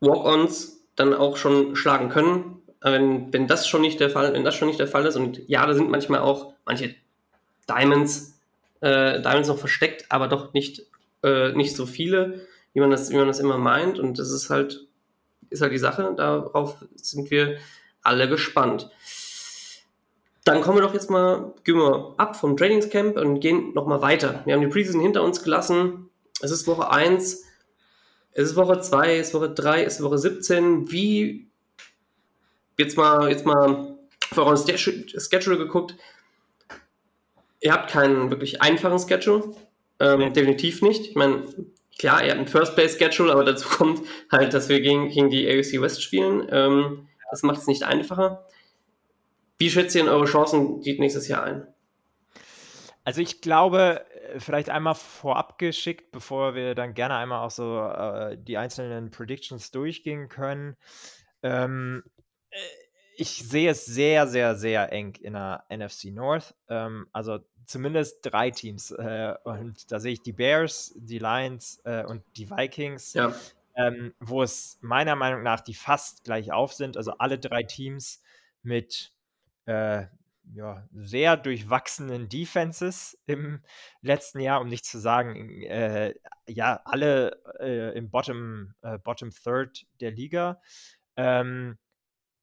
Walk-Ons 0.00 0.79
dann 1.00 1.14
auch 1.14 1.36
schon 1.36 1.74
schlagen 1.76 2.08
können. 2.08 2.62
Wenn, 2.82 3.32
wenn 3.32 3.46
das 3.46 3.66
schon 3.66 3.82
nicht 3.82 4.00
der 4.00 4.10
Fall, 4.10 4.32
wenn 4.32 4.44
das 4.44 4.54
schon 4.54 4.68
nicht 4.68 4.80
der 4.80 4.86
Fall 4.86 5.04
ist, 5.06 5.16
und 5.16 5.46
ja, 5.48 5.66
da 5.66 5.74
sind 5.74 5.90
manchmal 5.90 6.20
auch 6.20 6.54
manche 6.64 6.94
Diamonds, 7.68 8.38
äh, 8.80 9.20
Diamonds 9.20 9.48
noch 9.48 9.58
versteckt, 9.58 10.06
aber 10.08 10.28
doch 10.28 10.52
nicht, 10.52 10.86
äh, 11.22 11.52
nicht 11.52 11.76
so 11.76 11.86
viele, 11.86 12.46
wie 12.72 12.80
man 12.80 12.90
das, 12.90 13.10
wie 13.10 13.16
man 13.16 13.26
das 13.26 13.40
immer 13.40 13.58
meint. 13.58 13.98
Und 13.98 14.18
das 14.18 14.30
ist 14.30 14.50
halt, 14.50 14.86
ist 15.50 15.62
halt 15.62 15.72
die 15.72 15.78
Sache. 15.78 16.14
Darauf 16.16 16.76
sind 16.94 17.30
wir 17.30 17.58
alle 18.02 18.28
gespannt. 18.28 18.90
Dann 20.44 20.62
kommen 20.62 20.78
wir 20.78 20.82
doch 20.82 20.94
jetzt 20.94 21.10
mal, 21.10 21.52
gehen 21.64 21.76
wir 21.76 22.14
ab 22.16 22.34
vom 22.36 22.56
Trainingscamp 22.56 23.16
und 23.16 23.40
gehen 23.40 23.74
nochmal 23.74 24.00
weiter. 24.00 24.42
Wir 24.46 24.54
haben 24.54 24.62
die 24.62 24.68
Preseason 24.68 25.00
hinter 25.00 25.22
uns 25.22 25.42
gelassen. 25.42 26.08
Es 26.40 26.50
ist 26.50 26.66
Woche 26.66 26.90
1. 26.90 27.44
Es 28.32 28.50
ist 28.50 28.56
Woche 28.56 28.80
2, 28.80 29.16
es 29.16 29.28
ist 29.28 29.34
Woche 29.34 29.50
3, 29.50 29.84
es 29.84 29.94
ist 29.94 30.02
Woche 30.02 30.18
17. 30.18 30.90
Wie, 30.90 31.50
jetzt 32.78 32.96
mal, 32.96 33.28
jetzt 33.30 33.44
mal 33.44 33.98
vor 34.32 34.46
uns 34.46 34.64
Schedule 34.80 35.58
geguckt. 35.58 35.96
Ihr 37.60 37.72
habt 37.72 37.90
keinen 37.90 38.30
wirklich 38.30 38.62
einfachen 38.62 38.98
Schedule. 38.98 39.54
Ähm, 39.98 40.32
definitiv 40.32 40.80
nicht. 40.80 41.08
Ich 41.08 41.14
meine, 41.14 41.44
klar, 41.98 42.22
ihr 42.22 42.30
habt 42.30 42.38
einen 42.38 42.48
First 42.48 42.74
Place 42.74 42.96
Schedule, 42.96 43.32
aber 43.32 43.44
dazu 43.44 43.68
kommt 43.68 44.00
halt, 44.30 44.54
dass 44.54 44.68
wir 44.68 44.80
gegen, 44.80 45.08
gegen 45.08 45.30
die 45.30 45.46
AFC 45.48 45.80
West 45.80 46.02
spielen. 46.02 46.48
Ähm, 46.50 47.08
das 47.30 47.42
macht 47.42 47.58
es 47.58 47.66
nicht 47.66 47.82
einfacher. 47.82 48.46
Wie 49.58 49.70
schätzt 49.70 49.94
ihr 49.94 50.02
denn 50.02 50.10
eure 50.10 50.24
Chancen 50.24 50.80
nächstes 50.80 51.28
Jahr 51.28 51.44
ein? 51.44 51.66
Also 53.04 53.20
ich 53.20 53.40
glaube, 53.40 54.04
vielleicht 54.38 54.70
einmal 54.70 54.94
vorab 54.94 55.58
geschickt, 55.58 56.12
bevor 56.12 56.54
wir 56.54 56.74
dann 56.74 56.94
gerne 56.94 57.16
einmal 57.16 57.44
auch 57.44 57.50
so 57.50 57.80
äh, 57.80 58.36
die 58.38 58.56
einzelnen 58.56 59.10
Predictions 59.10 59.70
durchgehen 59.70 60.28
können. 60.28 60.76
Ähm, 61.42 62.02
äh, 62.50 62.56
ich 63.16 63.46
sehe 63.46 63.70
es 63.70 63.84
sehr, 63.84 64.26
sehr, 64.26 64.56
sehr 64.56 64.92
eng 64.92 65.14
in 65.16 65.34
der 65.34 65.64
NFC 65.68 66.06
North. 66.06 66.54
Ähm, 66.68 67.06
also 67.12 67.40
zumindest 67.66 68.20
drei 68.22 68.50
Teams. 68.50 68.90
Äh, 68.92 69.34
und 69.44 69.92
da 69.92 70.00
sehe 70.00 70.12
ich 70.12 70.22
die 70.22 70.32
Bears, 70.32 70.94
die 70.96 71.18
Lions 71.18 71.80
äh, 71.84 72.04
und 72.04 72.22
die 72.36 72.50
Vikings. 72.50 73.12
Ja. 73.14 73.34
Ähm, 73.76 74.14
wo 74.20 74.42
es 74.42 74.78
meiner 74.80 75.14
Meinung 75.16 75.42
nach 75.42 75.60
die 75.60 75.74
fast 75.74 76.24
gleich 76.24 76.50
auf 76.50 76.72
sind. 76.72 76.96
Also 76.96 77.12
alle 77.12 77.38
drei 77.38 77.62
Teams 77.62 78.22
mit 78.62 79.12
äh, 79.66 80.06
ja, 80.54 80.86
sehr 80.92 81.36
durchwachsenen 81.36 82.28
Defenses 82.28 83.18
im 83.26 83.62
letzten 84.02 84.40
Jahr, 84.40 84.60
um 84.60 84.68
nicht 84.68 84.84
zu 84.84 84.98
sagen, 84.98 85.62
äh, 85.62 86.14
ja, 86.46 86.80
alle 86.84 87.40
äh, 87.60 87.96
im 87.96 88.10
Bottom, 88.10 88.74
äh, 88.82 88.98
Bottom 88.98 89.30
Third 89.30 89.86
der 90.00 90.10
Liga. 90.10 90.60
Ähm, 91.16 91.78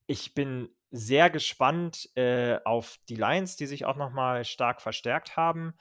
ich 0.07 0.33
bin 0.33 0.69
sehr 0.91 1.29
gespannt 1.29 2.09
äh, 2.15 2.59
auf 2.63 2.97
die 3.09 3.15
Lions, 3.15 3.57
die 3.57 3.65
sich 3.65 3.85
auch 3.85 3.97
nochmal 3.97 4.45
stark 4.45 4.81
verstärkt 4.81 5.35
haben 5.35 5.73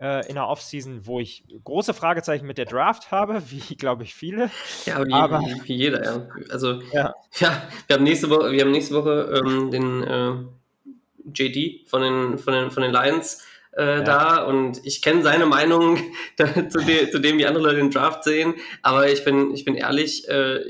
äh, 0.00 0.26
in 0.28 0.34
der 0.34 0.48
Offseason, 0.48 1.06
wo 1.06 1.20
ich 1.20 1.44
große 1.64 1.94
Fragezeichen 1.94 2.46
mit 2.46 2.58
der 2.58 2.64
Draft 2.64 3.10
habe, 3.10 3.42
wie 3.50 3.76
glaube 3.76 4.04
ich 4.04 4.14
viele. 4.14 4.50
Ja, 4.86 5.04
wie, 5.06 5.12
aber, 5.12 5.40
wie, 5.40 5.68
wie 5.68 5.74
jeder, 5.74 6.04
ja. 6.04 6.28
Also, 6.50 6.80
ja. 6.92 7.14
ja, 7.38 7.62
wir 7.86 7.96
haben 7.96 8.04
nächste 8.04 8.30
Woche, 8.30 8.52
wir 8.52 8.62
haben 8.62 8.70
nächste 8.70 8.94
Woche 8.94 9.42
ähm, 9.44 9.70
den 9.70 10.02
äh, 10.02 10.34
JD 11.32 11.88
von 11.88 12.02
den, 12.02 12.38
von 12.38 12.52
den, 12.52 12.70
von 12.70 12.82
den 12.82 12.92
Lions 12.92 13.44
äh, 13.76 13.98
ja. 13.98 14.00
da 14.02 14.44
und 14.44 14.84
ich 14.84 15.02
kenne 15.02 15.22
seine 15.22 15.46
Meinung 15.46 15.98
zu, 16.36 16.78
de, 16.78 17.10
zu, 17.10 17.18
dem, 17.20 17.38
wie 17.38 17.46
andere 17.46 17.64
Leute 17.64 17.76
den 17.76 17.90
Draft 17.90 18.24
sehen, 18.24 18.54
aber 18.82 19.10
ich 19.10 19.24
bin, 19.24 19.52
ich 19.52 19.64
bin 19.64 19.74
ehrlich, 19.74 20.28
äh, 20.28 20.60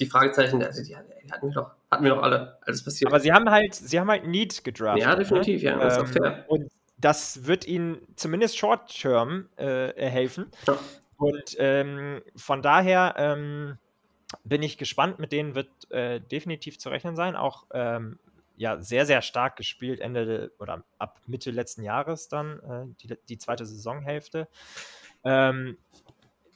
die 0.00 0.06
Fragezeichen, 0.06 0.62
also 0.62 0.82
die, 0.82 0.96
die, 1.24 1.32
hatten 1.32 1.48
wir 1.48 1.54
doch, 1.54 1.70
hatten 1.90 2.04
wir 2.04 2.14
doch 2.14 2.22
alle, 2.22 2.58
alles 2.62 2.84
passiert. 2.84 3.10
Aber 3.10 3.20
sie 3.20 3.32
haben 3.32 3.50
halt, 3.50 3.74
sie 3.74 3.98
haben 3.98 4.08
halt 4.08 4.26
Need 4.26 4.64
gedraftet. 4.64 5.04
Ja, 5.04 5.16
definitiv, 5.16 5.62
ne? 5.62 5.70
ja, 5.70 5.78
das 5.78 5.98
ähm, 5.98 6.04
ist 6.04 6.10
auch 6.10 6.22
fair. 6.22 6.44
Und 6.48 6.70
das 6.98 7.46
wird 7.46 7.66
ihnen 7.66 7.98
zumindest 8.16 8.58
short-term 8.58 9.48
äh, 9.56 9.92
helfen. 9.96 10.46
Ja. 10.66 10.78
Und 11.16 11.56
ähm, 11.58 12.22
von 12.36 12.62
daher 12.62 13.14
ähm, 13.18 13.78
bin 14.44 14.62
ich 14.62 14.78
gespannt. 14.78 15.18
Mit 15.18 15.32
denen 15.32 15.54
wird 15.54 15.68
äh, 15.90 16.20
definitiv 16.20 16.78
zu 16.78 16.88
rechnen 16.88 17.16
sein. 17.16 17.36
Auch 17.36 17.66
ähm, 17.72 18.18
ja 18.58 18.80
sehr, 18.82 19.06
sehr 19.06 19.22
stark 19.22 19.56
gespielt, 19.56 20.00
Ende 20.00 20.52
oder 20.58 20.84
ab 20.98 21.20
Mitte 21.26 21.50
letzten 21.50 21.82
Jahres 21.82 22.28
dann, 22.28 22.60
äh, 22.60 22.94
die, 23.00 23.16
die 23.28 23.38
zweite 23.38 23.64
Saisonhälfte. 23.64 24.48
Ähm, 25.24 25.78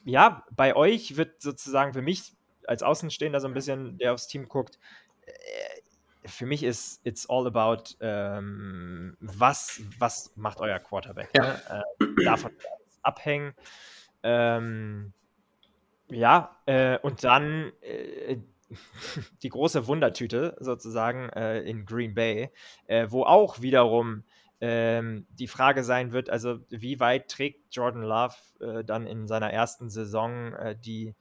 ja, 0.05 0.45
bei 0.51 0.75
euch 0.75 1.15
wird 1.17 1.41
sozusagen 1.41 1.93
für 1.93 2.01
mich 2.01 2.33
als 2.67 2.83
Außenstehender 2.83 3.39
so 3.39 3.47
ein 3.47 3.53
bisschen, 3.53 3.97
der 3.97 4.13
aufs 4.13 4.27
Team 4.27 4.47
guckt, 4.47 4.79
äh, 5.25 5.31
für 6.25 6.45
mich 6.45 6.63
ist 6.63 7.05
it's 7.05 7.29
all 7.29 7.47
about, 7.47 7.95
ähm, 7.99 9.17
was, 9.19 9.81
was 9.99 10.31
macht 10.35 10.59
euer 10.59 10.79
Quarterback. 10.79 11.29
Ja. 11.35 11.43
Ne? 11.43 11.83
Äh, 12.19 12.23
davon 12.23 12.51
abhängen. 13.01 13.53
Ähm, 14.23 15.13
ja, 16.09 16.57
äh, 16.65 16.97
und 16.99 17.23
dann 17.23 17.71
äh, 17.81 18.37
die 19.43 19.49
große 19.49 19.87
Wundertüte 19.87 20.55
sozusagen 20.59 21.29
äh, 21.29 21.61
in 21.61 21.85
Green 21.85 22.13
Bay, 22.13 22.51
äh, 22.87 23.07
wo 23.09 23.23
auch 23.23 23.61
wiederum 23.61 24.23
ähm, 24.61 25.27
die 25.29 25.47
Frage 25.47 25.83
sein 25.83 26.13
wird, 26.13 26.29
also 26.29 26.59
wie 26.69 26.99
weit 26.99 27.29
trägt 27.29 27.75
Jordan 27.75 28.03
Love 28.03 28.35
äh, 28.61 28.83
dann 28.83 29.07
in 29.07 29.27
seiner 29.27 29.51
ersten 29.51 29.89
Saison, 29.89 30.53
äh, 30.53 30.75
die, 30.77 31.15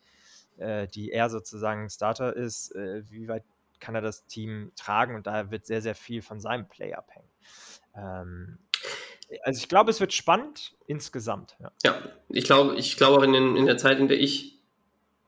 äh, 0.59 0.86
die 0.86 1.11
er 1.11 1.28
sozusagen 1.28 1.90
Starter 1.90 2.36
ist, 2.36 2.74
äh, 2.76 3.03
wie 3.11 3.28
weit 3.28 3.44
kann 3.80 3.96
er 3.96 4.00
das 4.00 4.26
Team 4.26 4.70
tragen 4.76 5.16
und 5.16 5.26
da 5.26 5.50
wird 5.50 5.66
sehr, 5.66 5.82
sehr 5.82 5.96
viel 5.96 6.22
von 6.22 6.40
seinem 6.40 6.68
Play 6.68 6.94
abhängen. 6.94 7.28
Ähm, 7.96 8.59
also 9.42 9.59
ich 9.59 9.68
glaube, 9.68 9.90
es 9.90 10.00
wird 10.00 10.12
spannend 10.12 10.74
insgesamt. 10.86 11.57
Ja, 11.59 11.72
ja 11.84 12.03
ich 12.28 12.44
glaube, 12.44 12.76
ich 12.76 12.96
glaube 12.96 13.18
auch 13.18 13.22
in, 13.22 13.32
den, 13.32 13.57
in 13.57 13.66
der 13.66 13.76
Zeit, 13.76 13.98
in 13.98 14.09
der 14.09 14.20
ich 14.20 14.59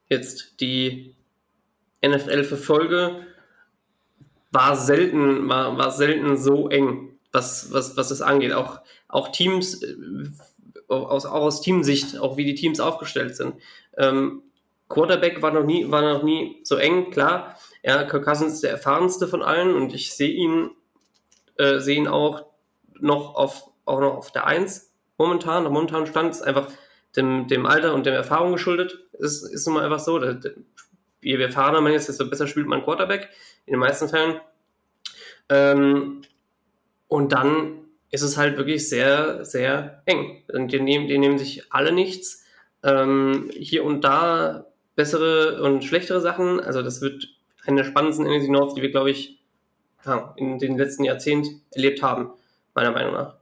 jetzt 0.09 0.61
die 0.61 1.14
NFL 2.07 2.45
verfolge, 2.45 3.27
war 4.51 4.77
selten, 4.77 5.49
war, 5.49 5.77
war 5.77 5.91
selten 5.91 6.37
so 6.37 6.69
eng, 6.69 7.19
was, 7.33 7.73
was, 7.73 7.97
was 7.97 8.09
das 8.09 8.23
angeht. 8.23 8.53
Auch, 8.53 8.81
auch 9.09 9.29
Teams, 9.29 9.83
äh, 9.83 9.97
aus, 10.89 11.27
auch 11.27 11.43
aus 11.43 11.61
Teamsicht, 11.61 12.19
auch 12.19 12.37
wie 12.37 12.45
die 12.45 12.55
Teams 12.55 12.81
aufgestellt 12.81 13.37
sind. 13.37 13.55
Ähm, 13.97 14.43
Quarterback 14.89 15.43
war 15.43 15.51
noch 15.51 15.65
nie, 15.65 15.91
war 15.91 16.03
noch 16.03 16.23
nie 16.23 16.61
so 16.63 16.77
eng, 16.77 17.11
klar. 17.11 17.59
Ja, 17.83 18.05
Kirk 18.05 18.25
Cousins 18.25 18.55
ist 18.55 18.63
der 18.63 18.71
erfahrenste 18.71 19.27
von 19.27 19.43
allen 19.43 19.75
und 19.75 19.95
ich 19.95 20.15
sehe 20.15 20.31
ihn, 20.31 20.71
äh, 21.57 21.81
sehe 21.81 21.97
ihn 21.97 22.09
auch 22.09 22.47
noch 23.01 23.35
auf, 23.35 23.71
auch 23.85 24.01
noch 24.01 24.15
auf 24.17 24.31
der 24.31 24.47
Eins 24.47 24.93
momentan. 25.19 25.65
Der 25.65 25.73
momentanen 25.73 26.07
Stand 26.07 26.31
ist 26.31 26.43
einfach 26.43 26.69
dem, 27.17 27.49
dem 27.49 27.67
Alter 27.67 27.95
und 27.95 28.07
der 28.07 28.15
Erfahrung 28.15 28.53
geschuldet. 28.53 28.99
Ist, 29.19 29.43
ist 29.43 29.67
nun 29.67 29.77
mal 29.77 29.85
einfach 29.85 30.01
so. 30.01 30.19
Der, 30.19 30.35
der, 30.35 30.53
je 31.25 31.41
erfahrener 31.41 31.81
man 31.81 31.93
ist, 31.93 32.09
desto 32.09 32.29
besser 32.29 32.47
spielt 32.47 32.67
man 32.67 32.85
Quarterback, 32.85 33.31
in 33.67 33.73
den 33.73 33.81
meisten 33.81 34.09
Fällen. 34.09 34.41
Ähm, 35.49 36.23
und 37.09 37.33
dann 37.33 37.85
ist 38.11 38.23
es 38.23 38.37
halt 38.37 38.57
wirklich 38.57 38.89
sehr, 38.89 39.45
sehr 39.45 40.03
eng. 40.07 40.43
Die 40.49 40.81
nehmen, 40.81 41.09
die 41.09 41.19
nehmen 41.19 41.39
sich 41.39 41.73
alle 41.73 41.93
nichts. 41.93 42.45
Ähm, 42.83 43.51
hier 43.53 43.85
und 43.85 44.03
da 44.03 44.67
bessere 44.95 45.63
und 45.63 45.85
schlechtere 45.85 46.21
Sachen. 46.21 46.61
Also 46.61 46.83
das 46.83 47.01
wird 47.01 47.29
eine 47.67 47.83
der 47.83 47.85
spannendsten 47.85 48.27
NFC 48.27 48.49
North, 48.49 48.77
die 48.77 48.83
wir, 48.83 48.91
glaube 48.91 49.11
ich, 49.11 49.41
in 50.37 50.59
den 50.59 50.77
letzten 50.77 51.05
Jahrzehnten 51.05 51.63
erlebt 51.73 52.03
haben, 52.03 52.31
meiner 52.75 52.91
Meinung 52.91 53.15
nach. 53.15 53.37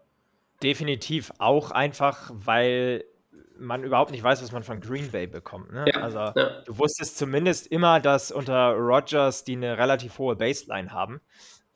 Definitiv 0.63 1.33
auch 1.39 1.73
einfach, 1.73 2.31
weil 2.33 3.05
man 3.63 3.85
überhaupt 3.85 4.11
nicht 4.11 4.23
weiß, 4.23 4.43
was 4.43 4.53
man 4.53 4.63
von 4.63 4.81
Green 4.81 5.11
Bay 5.11 5.27
bekommt. 5.27 5.73
Ne? 5.73 5.85
Ja, 5.87 6.03
also 6.03 6.19
ja. 6.19 6.63
du 6.65 6.79
wusstest 6.79 7.17
zumindest 7.17 7.67
immer, 7.69 8.01
dass 8.01 8.31
unter 8.31 8.73
Rogers 8.73 9.45
die 9.45 9.57
eine 9.57 9.79
relativ 9.79 10.19
hohe 10.19 10.37
Baseline 10.37 10.93
haben 10.93 11.21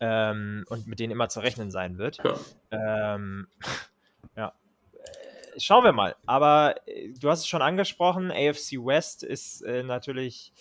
ähm, 0.01 0.65
und 0.69 0.87
mit 0.87 1.01
denen 1.01 1.13
immer 1.13 1.29
zu 1.29 1.41
rechnen 1.41 1.71
sein 1.71 1.99
wird. 1.99 2.19
Ja. 2.23 3.15
Ähm, 3.15 3.49
ja. 4.37 4.53
Äh, 4.93 5.61
schauen 5.61 5.85
wir 5.85 5.93
mal. 5.93 6.17
Aber 6.27 6.75
äh, 6.87 7.13
du 7.13 7.31
hast 7.31 7.41
es 7.41 7.49
schon 7.49 7.63
angesprochen, 7.63 8.31
AFC 8.31 8.73
West 8.73 9.23
ist 9.23 9.63
äh, 9.63 9.83
natürlich 9.83 10.53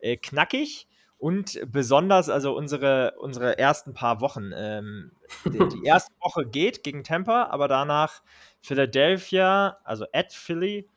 äh, 0.00 0.16
knackig. 0.16 0.88
Und 1.18 1.58
besonders, 1.72 2.28
also 2.28 2.54
unsere, 2.54 3.14
unsere 3.18 3.58
ersten 3.58 3.94
paar 3.94 4.20
Wochen. 4.20 4.50
Ähm, 4.54 5.12
die, 5.44 5.58
die, 5.68 5.82
erste 5.84 6.12
Woche 6.20 6.46
geht 6.46 6.82
gegen 6.82 7.04
Tampa, 7.04 7.44
aber 7.44 7.68
danach 7.68 8.22
Philadelphia, 8.60 9.78
also 9.84 10.04
at 10.12 10.32
Philly, 10.32 10.88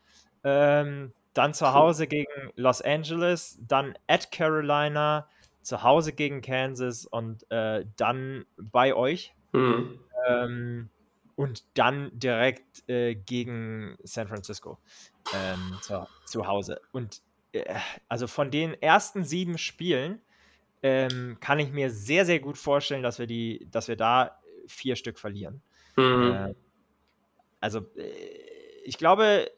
ähm, 0.44 1.12
dann 1.32 1.54
zu 1.54 1.72
Hause 1.72 2.06
gegen 2.06 2.52
Los 2.56 2.82
Angeles, 2.82 3.58
dann 3.66 3.94
at 4.08 4.30
Carolina, 4.30 5.28
zu 5.62 5.82
Hause 5.82 6.12
gegen 6.12 6.42
Kansas 6.42 7.06
und 7.06 7.50
äh, 7.50 7.84
dann 7.96 8.44
bei 8.56 8.94
euch. 8.94 9.34
Mhm. 9.52 10.00
Ähm, 10.28 10.90
und 11.36 11.64
dann 11.78 12.10
direkt 12.12 12.86
äh, 12.88 13.14
gegen 13.14 13.96
San 14.02 14.28
Francisco 14.28 14.78
ähm, 15.34 15.78
zu, 15.80 16.06
zu 16.26 16.46
Hause. 16.46 16.80
Und 16.92 17.22
also 18.08 18.26
von 18.26 18.50
den 18.50 18.74
ersten 18.80 19.24
sieben 19.24 19.58
Spielen 19.58 20.20
ähm, 20.82 21.38
kann 21.40 21.58
ich 21.58 21.72
mir 21.72 21.90
sehr, 21.90 22.24
sehr 22.24 22.40
gut 22.40 22.58
vorstellen, 22.58 23.02
dass 23.02 23.18
wir 23.18 23.26
die, 23.26 23.66
dass 23.70 23.88
wir 23.88 23.96
da 23.96 24.40
vier 24.66 24.96
Stück 24.96 25.18
verlieren. 25.18 25.62
Mhm. 25.96 26.32
Äh, 26.32 26.54
also 27.60 27.80
äh, 27.96 28.08
ich 28.84 28.96
glaube, 28.96 29.50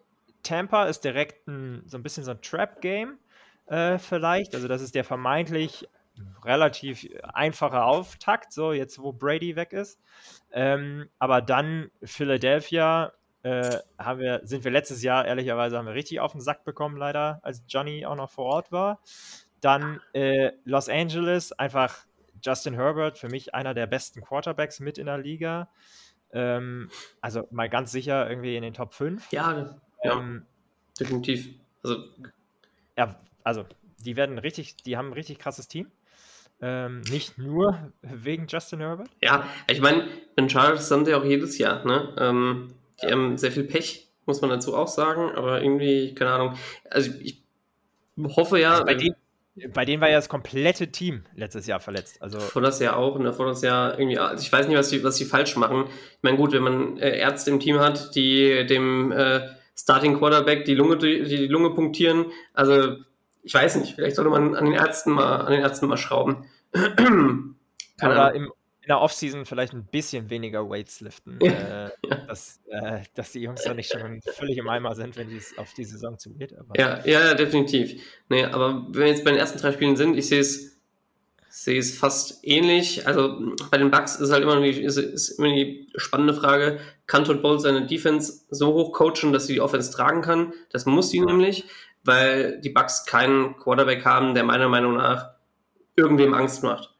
Tampa 0.42 0.86
ist 0.86 1.04
direkt 1.04 1.46
ein, 1.46 1.82
so 1.86 1.96
ein 1.96 2.02
bisschen 2.02 2.24
so 2.24 2.32
ein 2.32 2.42
Trap-Game 2.42 3.18
äh, 3.66 3.98
vielleicht. 3.98 4.54
Also 4.54 4.68
das 4.68 4.82
ist 4.82 4.94
der 4.94 5.04
vermeintlich 5.04 5.88
relativ 6.44 7.08
einfache 7.32 7.84
Auftakt, 7.84 8.52
so 8.52 8.72
jetzt 8.72 8.98
wo 8.98 9.12
Brady 9.12 9.56
weg 9.56 9.72
ist. 9.72 10.00
Ähm, 10.50 11.08
aber 11.18 11.40
dann 11.40 11.90
Philadelphia 12.02 13.12
äh, 13.42 13.78
haben 13.98 14.20
wir, 14.20 14.40
sind 14.44 14.64
wir 14.64 14.70
letztes 14.70 15.02
Jahr, 15.02 15.26
ehrlicherweise, 15.26 15.76
haben 15.76 15.86
wir 15.86 15.94
richtig 15.94 16.20
auf 16.20 16.32
den 16.32 16.40
Sack 16.40 16.64
bekommen, 16.64 16.96
leider, 16.96 17.40
als 17.42 17.62
Johnny 17.68 18.06
auch 18.06 18.14
noch 18.14 18.30
vor 18.30 18.46
Ort 18.46 18.72
war. 18.72 19.00
Dann 19.60 20.00
äh, 20.12 20.52
Los 20.64 20.88
Angeles, 20.88 21.52
einfach 21.52 22.06
Justin 22.42 22.74
Herbert, 22.74 23.18
für 23.18 23.28
mich 23.28 23.54
einer 23.54 23.74
der 23.74 23.86
besten 23.86 24.22
Quarterbacks 24.22 24.80
mit 24.80 24.98
in 24.98 25.06
der 25.06 25.18
Liga. 25.18 25.68
Ähm, 26.32 26.90
also 27.20 27.46
mal 27.50 27.68
ganz 27.68 27.92
sicher 27.92 28.28
irgendwie 28.28 28.56
in 28.56 28.62
den 28.62 28.74
Top 28.74 28.94
5. 28.94 29.30
Ja, 29.32 29.76
ähm, 30.02 30.42
ja 30.42 30.42
definitiv. 30.98 31.48
Also, 31.82 32.04
ja, 32.96 33.16
also 33.44 33.64
die 33.98 34.16
werden 34.16 34.38
richtig, 34.38 34.76
die 34.76 34.96
haben 34.96 35.08
ein 35.08 35.12
richtig 35.14 35.38
krasses 35.38 35.68
Team. 35.68 35.90
Ähm, 36.60 37.00
nicht 37.10 37.38
nur 37.38 37.92
wegen 38.02 38.46
Justin 38.46 38.80
Herbert. 38.80 39.08
Ja, 39.20 39.48
ich 39.68 39.80
meine, 39.80 40.06
in 40.36 40.46
Charles 40.46 40.88
haben 40.92 41.04
sie 41.04 41.14
auch 41.14 41.24
jedes 41.24 41.58
Jahr, 41.58 41.84
ne? 41.84 42.14
Ähm, 42.18 42.74
die 43.02 43.12
haben 43.12 43.38
sehr 43.38 43.52
viel 43.52 43.64
Pech, 43.64 44.08
muss 44.26 44.40
man 44.40 44.50
dazu 44.50 44.76
auch 44.76 44.88
sagen, 44.88 45.30
aber 45.34 45.62
irgendwie, 45.62 46.14
keine 46.14 46.32
Ahnung. 46.32 46.54
Also 46.90 47.10
ich 47.20 47.42
hoffe 48.18 48.60
ja. 48.60 48.72
Also 48.72 48.84
bei, 48.84 48.94
denen, 48.94 49.16
bei 49.72 49.84
denen 49.84 50.00
war 50.00 50.08
ja 50.08 50.16
das 50.16 50.28
komplette 50.28 50.88
Team 50.88 51.24
letztes 51.34 51.66
Jahr 51.66 51.80
verletzt. 51.80 52.20
Also 52.22 52.38
vor 52.38 52.62
das 52.62 52.80
Jahr 52.80 52.96
auch 52.96 53.14
und 53.14 53.24
davor 53.24 53.46
das 53.46 53.62
Jahr 53.62 53.98
irgendwie. 53.98 54.18
Also 54.18 54.42
ich 54.42 54.52
weiß 54.52 54.68
nicht, 54.68 54.76
was 54.76 54.90
sie 54.90 55.02
was 55.02 55.20
falsch 55.22 55.56
machen. 55.56 55.84
Ich 55.88 56.22
meine, 56.22 56.36
gut, 56.36 56.52
wenn 56.52 56.62
man 56.62 56.98
äh, 56.98 57.18
Ärzte 57.18 57.50
im 57.50 57.60
Team 57.60 57.78
hat, 57.80 58.14
die 58.14 58.66
dem 58.66 59.12
äh, 59.12 59.48
Starting 59.76 60.18
Quarterback 60.18 60.64
die 60.64 60.74
Lunge, 60.74 60.98
die, 60.98 61.24
die 61.24 61.46
Lunge 61.46 61.70
punktieren, 61.70 62.26
also 62.54 62.96
ich 63.42 63.54
weiß 63.54 63.76
nicht, 63.76 63.94
vielleicht 63.94 64.16
sollte 64.16 64.30
man 64.30 64.54
an 64.54 64.64
den 64.64 64.74
Ärzten 64.74 65.12
mal, 65.12 65.40
an 65.40 65.52
den 65.52 65.62
Ärzten 65.62 65.88
mal 65.88 65.96
schrauben. 65.96 66.44
Oder 68.02 68.34
im, 68.34 68.52
in 68.82 68.88
der 68.88 69.00
Offseason 69.00 69.46
vielleicht 69.46 69.74
ein 69.74 69.84
bisschen 69.84 70.28
weniger 70.28 70.68
Weights 70.68 71.00
liften, 71.00 71.40
äh, 71.40 71.90
dass, 72.26 72.60
äh, 72.68 73.00
dass 73.14 73.30
die 73.30 73.40
Jungs 73.40 73.62
da 73.62 73.74
nicht 73.74 73.92
schon 73.92 74.20
völlig 74.22 74.58
im 74.58 74.68
Eimer 74.68 74.96
sind, 74.96 75.16
wenn 75.16 75.34
es 75.34 75.56
auf 75.56 75.72
die 75.74 75.84
Saison 75.84 76.18
zugeht. 76.18 76.54
Aber 76.58 76.78
ja, 76.78 77.04
ja, 77.06 77.34
definitiv. 77.34 78.02
Nee, 78.28 78.44
aber 78.44 78.86
wenn 78.88 79.02
wir 79.02 79.06
jetzt 79.06 79.24
bei 79.24 79.30
den 79.30 79.38
ersten 79.38 79.58
drei 79.58 79.72
Spielen 79.72 79.96
sind, 79.96 80.16
ich 80.18 80.28
sehe 80.28 80.40
es 80.40 80.72
sehe 81.48 81.78
es 81.78 81.96
fast 81.96 82.40
ähnlich. 82.42 83.06
Also 83.06 83.54
bei 83.70 83.78
den 83.78 83.90
Bucks 83.90 84.16
ist 84.16 84.32
halt 84.32 84.42
immer 84.42 84.60
die, 84.60 84.82
ist, 84.82 84.96
ist 84.96 85.38
immer 85.38 85.48
die 85.48 85.86
spannende 85.96 86.34
Frage, 86.34 86.80
kann 87.06 87.24
Todd 87.24 87.42
Bowles 87.42 87.62
seine 87.62 87.86
Defense 87.86 88.46
so 88.50 88.72
hoch 88.72 88.92
coachen, 88.92 89.32
dass 89.32 89.46
sie 89.46 89.54
die 89.54 89.60
Offense 89.60 89.92
tragen 89.92 90.22
kann? 90.22 90.54
Das 90.70 90.86
muss 90.86 91.10
sie 91.10 91.20
nämlich, 91.20 91.66
weil 92.04 92.58
die 92.62 92.70
Bucks 92.70 93.04
keinen 93.04 93.56
Quarterback 93.58 94.04
haben, 94.04 94.34
der 94.34 94.44
meiner 94.44 94.68
Meinung 94.68 94.94
nach 94.94 95.34
irgendwem 95.94 96.34
Angst 96.34 96.64
macht. 96.64 96.94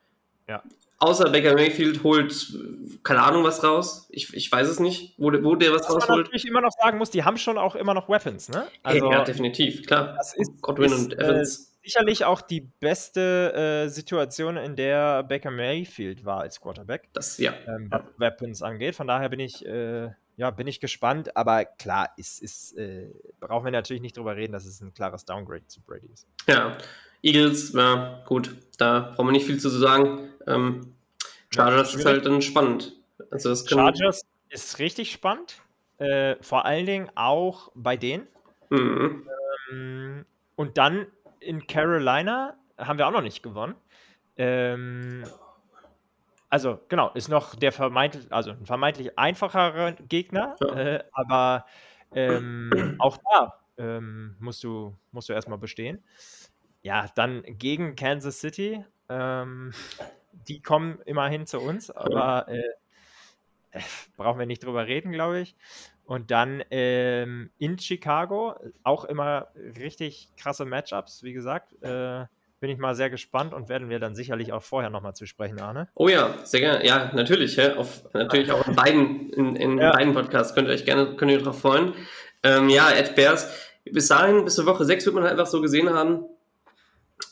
Ja 0.47 0.63
außer 1.03 1.31
Baker 1.31 1.55
Mayfield 1.55 2.03
holt 2.03 2.57
keine 3.03 3.23
Ahnung 3.23 3.45
was 3.45 3.65
raus. 3.65 4.09
Ich, 4.11 4.33
ich 4.35 4.51
weiß 4.51 4.69
es 4.69 4.79
nicht, 4.79 5.15
wo, 5.19 5.33
wo 5.43 5.57
der 5.57 5.73
was, 5.73 5.83
was 5.83 5.89
rausholt. 5.89 6.03
Was 6.03 6.09
man 6.09 6.19
natürlich 6.21 6.47
immer 6.47 6.61
noch 6.61 6.73
sagen 6.81 6.99
muss, 6.99 7.11
die 7.11 7.25
haben 7.25 7.37
schon 7.37 7.59
auch 7.59 7.75
immer 7.75 7.95
noch 7.95 8.09
Weapons, 8.09 8.49
ne? 8.49 8.67
Also, 8.83 9.11
ja, 9.11 9.25
definitiv, 9.25 9.87
klar. 9.87 10.15
Das 10.17 10.35
ist, 10.35 10.63
Godwin 10.63 10.93
ist, 10.93 10.99
und 10.99 11.19
äh, 11.19 11.25
Evans. 11.25 11.75
sicherlich 11.83 12.25
auch 12.25 12.41
die 12.41 12.61
beste 12.61 13.85
äh, 13.85 13.89
Situation, 13.89 14.57
in 14.57 14.77
der 14.77 15.25
Baker 15.25 15.51
Mayfield 15.51 16.25
war 16.25 16.41
als 16.41 16.61
Quarterback. 16.61 17.09
Das, 17.13 17.39
ja. 17.39 17.55
Ähm, 17.67 17.89
was 17.91 18.03
Weapons 18.19 18.63
angeht. 18.63 18.95
Von 18.95 19.09
daher 19.09 19.29
bin 19.29 19.41
ich, 19.41 19.67
äh, 19.67 20.11
ja, 20.37 20.51
bin 20.51 20.67
ich 20.67 20.81
gespannt. 20.81 21.37
Aber 21.37 21.65
klar, 21.65 22.11
ist, 22.17 22.43
ist, 22.43 22.77
äh, 22.77 23.09
brauchen 23.41 23.65
wir 23.65 23.73
natürlich 23.73 24.03
nicht 24.03 24.17
drüber 24.17 24.37
reden, 24.37 24.53
dass 24.53 24.65
es 24.65 24.81
ein 24.81 24.95
klares 24.95 25.25
Downgrade 25.25 25.67
zu 25.67 25.81
Brady 25.81 26.09
ist. 26.13 26.27
Ja, 26.47 26.77
Eagles, 27.23 27.73
ja, 27.73 28.23
gut, 28.27 28.57
da 28.79 29.13
brauchen 29.15 29.29
wir 29.29 29.33
nicht 29.33 29.47
viel 29.47 29.61
zu 29.61 29.69
sagen. 29.69 30.31
Ähm, 30.47 30.95
Chargers 31.51 31.93
ja, 31.93 31.99
ist 31.99 32.07
halt 32.07 32.27
dann 32.27 32.43
spannend. 32.43 32.95
Also 33.31 33.51
das 33.51 33.69
Chargers 33.69 34.23
ist 34.49 34.79
richtig 34.79 35.13
spannend. 35.13 35.63
Äh, 35.99 36.37
vor 36.41 36.65
allen 36.65 36.87
Dingen 36.87 37.11
auch 37.15 37.71
bei 37.75 37.97
denen. 37.97 38.27
Mhm. 38.71 39.29
Ähm, 39.71 40.27
und 40.57 40.79
dann 40.79 41.07
in 41.39 41.67
Carolina 41.67 42.57
haben 42.79 42.99
wir 42.99 43.07
auch 43.07 43.13
noch 43.13 43.23
nicht 43.23 43.43
gewonnen. 43.43 43.75
Ähm, 44.37 45.25
also 46.53 46.79
genau, 46.91 47.11
ist 47.15 47.31
noch 47.31 47.55
der 47.55 47.73
vermeintlich, 47.73 48.31
also 48.31 48.51
ein 48.51 48.67
vermeintlich 48.67 49.19
einfacherer 49.19 49.93
Gegner, 49.93 50.55
ja. 50.61 50.75
äh, 50.75 51.05
aber 51.13 51.65
ähm, 52.15 52.97
auch 52.99 53.17
da 53.17 53.55
ähm, 53.79 54.37
musst 54.39 54.63
du, 54.63 54.95
musst 55.13 55.31
du 55.31 55.33
erstmal 55.33 55.57
bestehen. 55.57 56.05
Ja, 56.83 57.07
dann 57.15 57.43
gegen 57.47 57.97
Kansas 57.97 58.41
City. 58.41 58.85
Ähm, 59.09 59.73
die 60.47 60.61
kommen 60.61 61.01
immerhin 61.07 61.47
zu 61.47 61.59
uns, 61.59 61.91
aber 61.91 62.47
äh, 62.49 62.61
äh, 63.71 63.81
brauchen 64.19 64.39
wir 64.39 64.45
nicht 64.47 64.63
drüber 64.63 64.87
reden, 64.87 65.11
glaube 65.11 65.41
ich. 65.41 65.57
Und 66.05 66.31
dann 66.31 66.63
ähm, 66.71 67.51
in 67.57 67.79
Chicago 67.79 68.57
auch 68.83 69.07
immer 69.07 69.49
richtig 69.79 70.29
krasse 70.37 70.67
Matchups, 70.67 71.23
wie 71.23 71.33
gesagt. 71.33 71.75
Bin 72.63 72.71
ich 72.71 72.79
mal 72.79 72.95
sehr 72.95 73.11
gespannt 73.11 73.55
und 73.55 73.69
werden 73.69 73.89
wir 73.89 73.99
dann 73.99 74.15
sicherlich 74.15 74.53
auch 74.53 74.63
vorher 74.63 74.89
nochmal 74.89 75.17
zu 75.17 75.27
sprechen, 75.27 75.61
Arne. 75.61 75.89
Oh 75.97 76.07
ja, 76.07 76.33
sehr 76.45 76.61
gerne. 76.61 76.87
Ja, 76.87 77.11
natürlich. 77.13 77.57
Ja, 77.57 77.75
auf, 77.75 78.05
natürlich 78.15 78.53
auch 78.53 78.65
in 78.69 78.77
beiden, 78.77 79.31
in, 79.31 79.57
in 79.57 79.79
ja. 79.79 79.91
beiden 79.91 80.15
Podcasts 80.15 80.55
könnt 80.55 80.69
ihr 80.69 80.75
euch 80.75 80.85
gerne 80.85 81.17
könnt 81.17 81.33
ihr 81.33 81.39
darauf 81.39 81.59
freuen. 81.59 81.93
Ähm, 82.45 82.69
ja, 82.69 82.89
Ed 82.93 83.17
Bears. 83.17 83.51
Bis 83.85 84.07
dahin, 84.07 84.45
bis 84.45 84.55
zur 84.55 84.67
Woche 84.67 84.85
6 84.85 85.05
wird 85.07 85.15
man 85.17 85.25
halt 85.25 85.33
einfach 85.33 85.51
so 85.51 85.61
gesehen 85.61 85.91
haben, 85.91 86.23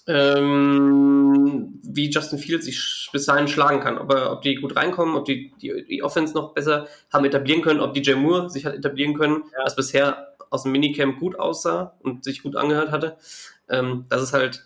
ähm, 0.09 1.79
wie 1.85 2.11
Justin 2.11 2.41
Fields 2.41 2.65
sich 2.65 3.09
bis 3.13 3.25
dahin 3.27 3.47
schlagen 3.47 3.79
kann. 3.79 3.99
Ob, 3.99 4.13
er, 4.13 4.33
ob 4.33 4.43
die 4.43 4.57
gut 4.57 4.75
reinkommen, 4.75 5.15
ob 5.15 5.27
die, 5.27 5.53
die, 5.63 5.85
die 5.89 6.03
Offense 6.03 6.35
noch 6.35 6.55
besser 6.55 6.89
haben 7.13 7.25
etablieren 7.25 7.63
können, 7.63 7.79
ob 7.79 7.95
DJ 7.95 8.15
Moore 8.15 8.51
sich 8.51 8.67
hat 8.67 8.75
etablieren 8.75 9.15
können, 9.15 9.45
ja. 9.53 9.65
was 9.65 9.77
bisher 9.77 10.35
aus 10.51 10.65
dem 10.65 10.73
Minicamp 10.73 11.21
gut 11.21 11.39
aussah 11.39 11.95
und 12.01 12.25
sich 12.25 12.43
gut 12.43 12.57
angehört 12.57 12.91
hatte. 12.91 13.17
Ähm, 13.69 14.07
das 14.09 14.25
ist 14.25 14.33
halt, 14.33 14.65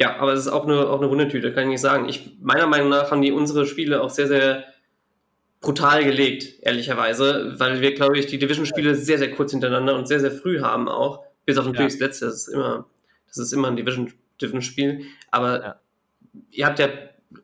ja, 0.00 0.16
aber 0.18 0.32
es 0.32 0.40
ist 0.40 0.48
auch 0.48 0.64
eine, 0.64 0.88
auch 0.88 1.00
eine 1.00 1.10
Wundertüte, 1.10 1.52
kann 1.52 1.64
ich 1.64 1.70
nicht 1.70 1.80
sagen. 1.80 2.08
Ich, 2.08 2.36
meiner 2.40 2.66
Meinung 2.66 2.88
nach 2.88 3.10
haben 3.10 3.22
die 3.22 3.32
unsere 3.32 3.66
Spiele 3.66 4.00
auch 4.02 4.10
sehr, 4.10 4.28
sehr 4.28 4.64
brutal 5.60 6.04
gelegt, 6.04 6.62
ehrlicherweise, 6.62 7.54
weil 7.58 7.80
wir, 7.80 7.94
glaube 7.94 8.18
ich, 8.18 8.26
die 8.26 8.38
Division-Spiele 8.38 8.94
sehr, 8.94 9.18
sehr 9.18 9.32
kurz 9.32 9.50
hintereinander 9.50 9.96
und 9.96 10.06
sehr, 10.06 10.20
sehr 10.20 10.30
früh 10.30 10.60
haben 10.60 10.88
auch. 10.88 11.24
Bis 11.44 11.58
auf 11.58 11.66
natürlich 11.66 11.94
ja. 11.94 11.98
das 11.98 12.00
letzte, 12.00 12.26
das 12.26 12.34
ist 12.34 12.48
immer, 12.48 12.86
das 13.26 13.38
ist 13.38 13.52
immer 13.52 13.68
ein 13.68 13.76
Division 13.76 14.12
dürfen 14.40 14.62
spielen. 14.62 15.06
Aber 15.30 15.62
ja. 15.62 15.80
ihr 16.50 16.66
habt 16.66 16.78
ja 16.78 16.88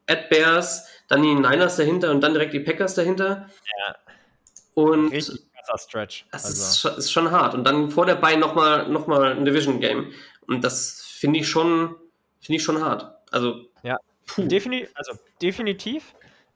At 0.06 0.30
Bears, 0.30 0.86
dann 1.08 1.22
die 1.22 1.34
Niners 1.34 1.76
dahinter 1.76 2.10
und 2.10 2.20
dann 2.20 2.32
direkt 2.32 2.54
die 2.54 2.60
Packers 2.60 2.94
dahinter. 2.94 3.48
Ja. 3.78 3.96
Und 4.74 5.12
Richtig 5.12 5.40
krasser 5.64 5.78
Stretch. 5.78 6.26
Das 6.30 6.44
also. 6.44 6.62
ist, 6.62 6.80
schon, 6.80 6.98
ist, 6.98 7.12
schon 7.12 7.30
hart. 7.30 7.54
Und 7.54 7.64
dann 7.64 7.90
vor 7.90 8.06
der 8.06 8.16
Bein 8.16 8.40
nochmal 8.40 8.88
noch 8.88 9.06
mal 9.06 9.32
ein 9.32 9.44
Division-Game. 9.44 10.12
Und 10.46 10.62
das 10.62 11.02
finde 11.02 11.40
ich 11.40 11.48
schon, 11.48 11.96
finde 12.44 12.56
ich 12.56 12.62
schon 12.62 12.82
hart. 12.82 13.12
Also. 13.30 13.66
Ja. 13.82 13.98
Defini 14.36 14.88
also 14.94 15.12
definitiv. 15.42 16.14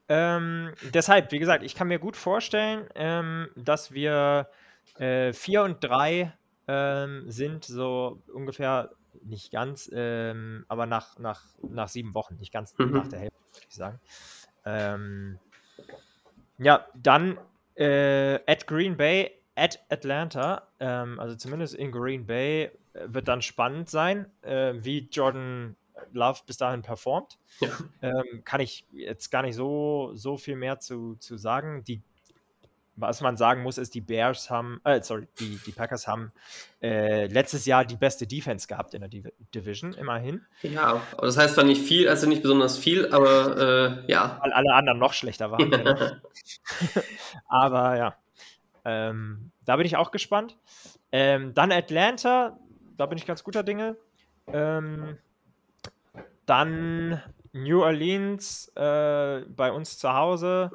Ähm, 0.08 0.72
deshalb, 0.94 1.32
wie 1.32 1.38
gesagt, 1.38 1.62
ich 1.62 1.74
kann 1.74 1.88
mir 1.88 1.98
gut 1.98 2.16
vorstellen, 2.16 2.88
ähm, 2.94 3.48
dass 3.56 3.92
wir 3.92 4.48
4 4.96 5.34
äh, 5.36 5.58
und 5.58 5.84
3 5.84 6.32
ähm, 6.66 7.24
sind, 7.30 7.64
so 7.64 8.22
ungefähr 8.32 8.90
nicht 9.22 9.52
ganz, 9.52 9.90
ähm, 9.92 10.64
aber 10.68 10.86
nach, 10.86 11.18
nach, 11.18 11.42
nach 11.62 11.88
sieben 11.88 12.14
Wochen, 12.14 12.36
nicht 12.36 12.52
ganz 12.52 12.76
mhm. 12.78 12.92
nach 12.92 13.08
der 13.08 13.20
Hälfte, 13.20 13.38
würde 13.52 13.66
ich 13.68 13.74
sagen. 13.74 14.00
Ähm, 14.64 15.38
ja, 16.58 16.86
dann 16.94 17.38
äh, 17.74 18.40
at 18.46 18.66
Green 18.66 18.96
Bay, 18.96 19.30
at 19.54 19.78
Atlanta, 19.90 20.68
ähm, 20.80 21.20
also 21.20 21.36
zumindest 21.36 21.74
in 21.74 21.92
Green 21.92 22.26
Bay 22.26 22.70
wird 23.06 23.28
dann 23.28 23.42
spannend 23.42 23.88
sein, 23.90 24.26
äh, 24.42 24.74
wie 24.76 25.08
Jordan 25.10 25.76
Love 26.12 26.40
bis 26.46 26.56
dahin 26.56 26.82
performt. 26.82 27.38
Ja. 27.60 27.68
Ähm, 28.02 28.42
kann 28.44 28.60
ich 28.60 28.86
jetzt 28.92 29.30
gar 29.30 29.42
nicht 29.42 29.56
so, 29.56 30.12
so 30.14 30.36
viel 30.36 30.56
mehr 30.56 30.78
zu, 30.78 31.16
zu 31.16 31.36
sagen. 31.36 31.84
Die 31.84 32.02
was 33.00 33.20
man 33.20 33.36
sagen 33.36 33.62
muss, 33.62 33.78
ist, 33.78 33.94
die 33.94 34.00
Bears 34.00 34.50
haben, 34.50 34.80
äh, 34.84 35.00
sorry, 35.02 35.28
die, 35.38 35.58
die 35.64 35.72
Packers 35.72 36.06
haben 36.06 36.32
äh, 36.82 37.26
letztes 37.26 37.64
Jahr 37.64 37.84
die 37.84 37.96
beste 37.96 38.26
Defense 38.26 38.66
gehabt 38.66 38.94
in 38.94 39.00
der 39.00 39.08
Div 39.08 39.28
Division, 39.54 39.94
immerhin. 39.94 40.44
Ja, 40.62 41.02
aber 41.12 41.26
das 41.26 41.36
heißt 41.36 41.54
zwar 41.54 41.64
nicht 41.64 41.82
viel, 41.82 42.08
also 42.08 42.28
nicht 42.28 42.42
besonders 42.42 42.76
viel, 42.76 43.12
aber 43.12 44.04
äh, 44.06 44.10
ja. 44.10 44.38
Weil 44.40 44.52
alle 44.52 44.74
anderen 44.74 44.98
noch 44.98 45.12
schlechter 45.12 45.50
waren. 45.50 45.70
genau. 45.70 45.96
aber 47.46 47.96
ja, 47.96 48.16
ähm, 48.84 49.52
da 49.64 49.76
bin 49.76 49.86
ich 49.86 49.96
auch 49.96 50.10
gespannt. 50.10 50.56
Ähm, 51.12 51.54
dann 51.54 51.72
Atlanta, 51.72 52.58
da 52.98 53.06
bin 53.06 53.16
ich 53.16 53.26
ganz 53.26 53.42
guter 53.42 53.62
Dinge. 53.62 53.96
Ähm, 54.48 55.16
dann 56.44 57.22
New 57.52 57.82
Orleans 57.82 58.70
äh, 58.76 59.40
bei 59.48 59.72
uns 59.72 59.98
zu 59.98 60.12
Hause, 60.12 60.70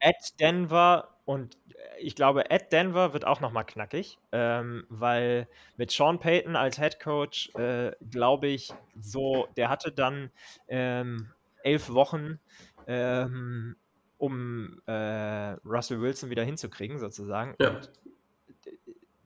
at 0.00 0.38
Denver 0.40 1.08
und 1.24 1.56
ich 2.00 2.14
glaube, 2.14 2.50
Ed 2.50 2.72
Denver 2.72 3.12
wird 3.12 3.26
auch 3.26 3.40
nochmal 3.40 3.64
knackig, 3.64 4.18
ähm, 4.32 4.84
weil 4.88 5.46
mit 5.76 5.90
Sean 5.90 6.18
Payton 6.18 6.56
als 6.56 6.78
Head 6.78 6.98
Coach, 7.00 7.50
äh, 7.56 7.92
glaube 8.10 8.48
ich, 8.48 8.72
so, 8.98 9.48
der 9.56 9.68
hatte 9.68 9.92
dann 9.92 10.30
ähm, 10.68 11.30
elf 11.62 11.90
Wochen, 11.92 12.38
ähm, 12.86 13.76
um 14.18 14.80
äh, 14.86 15.52
Russell 15.64 16.00
Wilson 16.00 16.30
wieder 16.30 16.44
hinzukriegen, 16.44 16.98
sozusagen. 16.98 17.54
Ja. 17.60 17.70
Und 17.70 17.90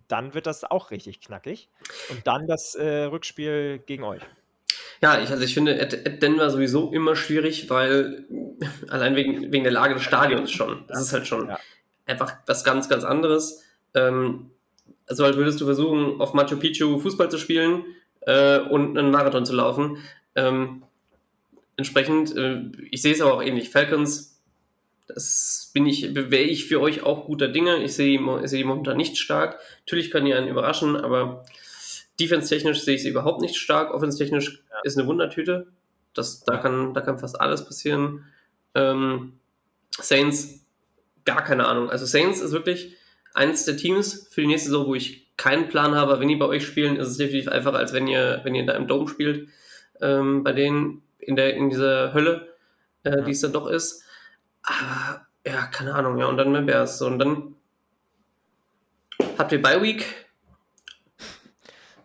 dann 0.09 0.35
wird 0.35 0.47
das 0.47 0.65
auch 0.65 0.91
richtig 0.91 1.21
knackig. 1.21 1.69
Und 2.11 2.27
dann 2.27 2.47
das 2.47 2.75
äh, 2.75 3.05
Rückspiel 3.05 3.81
gegen 3.85 4.05
euch. 4.05 4.23
Ja, 5.01 5.21
ich, 5.21 5.31
also 5.31 5.43
ich 5.43 5.55
finde 5.55 5.79
Ed, 5.79 5.93
Ed 5.93 6.23
Denver 6.23 6.51
sowieso 6.51 6.93
immer 6.93 7.17
schwierig, 7.17 7.69
weil 7.69 8.25
allein 8.89 9.17
wegen, 9.17 9.53
wegen 9.53 9.65
der 9.65 9.73
Lage 9.73 9.95
des 9.95 10.03
Stadions 10.03 10.51
schon. 10.51 10.85
Das 10.89 11.01
ist 11.01 11.13
halt 11.13 11.27
schon. 11.27 11.49
Ja 11.49 11.59
einfach 12.07 12.37
was 12.47 12.65
ganz, 12.65 12.89
ganz 12.89 13.05
anderes. 13.05 13.63
Ähm, 13.95 14.51
also 15.07 15.25
als 15.25 15.37
würdest 15.37 15.61
du 15.61 15.65
versuchen, 15.65 16.21
auf 16.21 16.35
Machu 16.35 16.57
Picchu 16.57 16.99
Fußball 16.99 17.31
zu 17.31 17.39
spielen 17.39 17.85
äh, 18.23 18.59
und 18.59 18.97
einen 18.97 19.11
Marathon 19.11 19.47
zu 19.47 19.55
laufen. 19.55 19.99
Ähm, 20.35 20.83
entsprechend, 21.77 22.37
äh, 22.37 22.63
ich 22.91 23.03
sehe 23.03 23.13
es 23.13 23.21
aber 23.21 23.35
auch 23.35 23.43
ähnlich. 23.43 23.71
Falcons, 23.71 24.34
das 25.07 25.71
bin 25.75 25.87
ich, 25.87 26.15
wäre 26.15 26.43
ich 26.43 26.67
für 26.67 26.81
euch 26.81 27.03
auch 27.03 27.27
guter 27.27 27.49
Dinge. 27.49 27.83
Ich 27.83 27.95
sehe 27.95 28.19
die, 28.19 28.49
seh 28.49 28.59
die 28.59 28.65
momentan 28.65 28.97
nicht 28.97 29.19
stark. 29.19 29.59
Natürlich 29.81 30.11
können 30.11 30.27
die 30.27 30.35
einen 30.35 30.49
überraschen, 30.49 30.97
aber 30.97 31.45
defense-technisch 32.19 32.83
sehe 32.83 32.97
ich 32.97 33.03
sie 33.03 33.11
überhaupt 33.11 33.41
nicht 33.41 33.57
stark. 33.57 33.93
Offense-technisch 33.93 34.63
ja. 34.71 34.77
ist 34.83 34.99
eine 34.99 35.07
Wundertüte. 35.07 35.67
Das, 36.15 36.45
da, 36.45 36.57
kann, 36.57 36.95
da 36.95 37.01
kann 37.01 37.19
fast 37.19 37.41
alles 37.41 37.65
passieren. 37.65 38.25
Ähm, 38.75 39.35
Saints 39.91 40.65
gar 41.25 41.43
keine 41.45 41.67
Ahnung. 41.67 41.91
Also 41.91 42.07
Saints 42.07 42.41
ist 42.41 42.53
wirklich 42.53 42.97
eins 43.35 43.65
der 43.65 43.77
Teams 43.77 44.29
für 44.31 44.41
die 44.41 44.47
nächste 44.47 44.71
Saison, 44.71 44.87
wo 44.87 44.95
ich 44.95 45.37
keinen 45.37 45.69
Plan 45.69 45.95
habe. 45.95 46.21
Wenn 46.21 46.29
die 46.29 46.37
bei 46.37 46.47
euch 46.47 46.65
spielen, 46.65 46.97
ist 46.97 47.09
es 47.09 47.17
definitiv 47.17 47.51
einfacher, 47.51 47.79
als 47.79 47.93
wenn 47.93 48.07
ihr, 48.07 48.41
wenn 48.45 48.55
ihr 48.55 48.65
da 48.65 48.75
im 48.75 48.87
Dome 48.87 49.09
spielt. 49.09 49.49
Ähm, 50.01 50.45
bei 50.45 50.53
denen 50.53 51.03
in 51.19 51.37
der, 51.37 51.55
in 51.55 51.71
dieser 51.71 52.15
Hölle, 52.15 52.55
äh, 53.03 53.11
ja. 53.11 53.21
die 53.23 53.33
es 53.33 53.41
dann 53.41 53.53
doch 53.53 53.67
ist. 53.67 54.05
Aber, 54.65 55.27
ja, 55.47 55.67
keine 55.67 55.95
Ahnung, 55.95 56.19
ja, 56.19 56.27
und 56.27 56.37
dann 56.37 56.53
mehr 56.53 56.63
Bears. 56.63 56.99
So, 56.99 57.07
und 57.07 57.19
dann 57.19 57.55
habt 59.39 59.53
ihr 59.53 59.63
Bye 59.63 59.83
Week. 59.83 60.05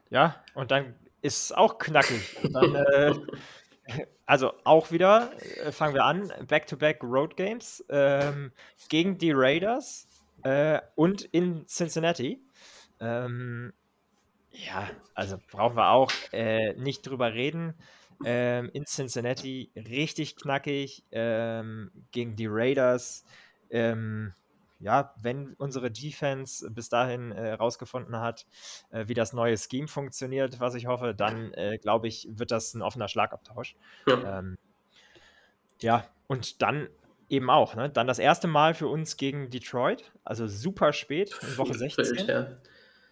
Ja, 0.09 0.43
und 0.53 0.71
dann 0.71 0.95
ist 1.21 1.45
es 1.45 1.51
auch 1.51 1.77
knackig. 1.77 2.37
Dann, 2.51 2.75
äh, 2.75 3.13
also 4.25 4.53
auch 4.63 4.91
wieder, 4.91 5.31
äh, 5.63 5.71
fangen 5.71 5.93
wir 5.93 6.05
an, 6.05 6.31
Back-to-Back 6.47 7.03
Road 7.03 7.37
Games 7.37 7.83
ähm, 7.89 8.51
gegen 8.89 9.17
die 9.17 9.31
Raiders 9.31 10.07
äh, 10.43 10.79
und 10.95 11.23
in 11.23 11.65
Cincinnati. 11.67 12.41
Ähm, 12.99 13.73
ja, 14.51 14.89
also 15.13 15.37
brauchen 15.51 15.77
wir 15.77 15.89
auch 15.89 16.11
äh, 16.31 16.73
nicht 16.73 17.07
drüber 17.07 17.33
reden. 17.33 17.75
Ähm, 18.25 18.69
in 18.73 18.85
Cincinnati 18.85 19.71
richtig 19.75 20.35
knackig 20.35 21.05
ähm, 21.11 21.91
gegen 22.11 22.35
die 22.35 22.47
Raiders. 22.47 23.23
Ähm, 23.69 24.33
ja, 24.79 25.13
wenn 25.21 25.53
unsere 25.55 25.91
Defense 25.91 26.69
bis 26.71 26.89
dahin 26.89 27.33
herausgefunden 27.33 28.13
äh, 28.13 28.17
hat, 28.17 28.45
äh, 28.91 29.07
wie 29.07 29.13
das 29.13 29.33
neue 29.33 29.57
Scheme 29.57 29.87
funktioniert, 29.87 30.59
was 30.59 30.75
ich 30.75 30.87
hoffe, 30.87 31.13
dann 31.13 31.53
äh, 31.53 31.77
glaube 31.77 32.07
ich, 32.07 32.27
wird 32.31 32.51
das 32.51 32.73
ein 32.73 32.81
offener 32.81 33.09
Schlagabtausch. 33.09 33.75
Ja, 34.07 34.39
ähm, 34.39 34.57
ja 35.81 36.05
und 36.27 36.61
dann 36.61 36.87
eben 37.27 37.49
auch, 37.49 37.75
ne? 37.75 37.89
Dann 37.89 38.07
das 38.07 38.19
erste 38.19 38.47
Mal 38.47 38.73
für 38.73 38.87
uns 38.87 39.17
gegen 39.17 39.49
Detroit, 39.49 40.11
also 40.23 40.47
super 40.47 40.93
spät, 40.93 41.37
in 41.41 41.57
Woche 41.57 41.73
16. 41.73 42.27
Ja. 42.27 42.57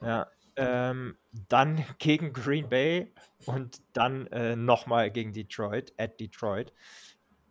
ja 0.02 0.28
ähm, 0.58 1.18
dann 1.32 1.84
gegen 2.00 2.34
Green 2.34 2.70
Bay 2.70 3.14
und 3.46 3.82
dann 3.94 4.28
äh, 4.28 4.56
nochmal 4.56 5.12
gegen 5.12 5.34
Detroit, 5.34 5.94
at 5.98 6.20
Detroit. 6.20 6.74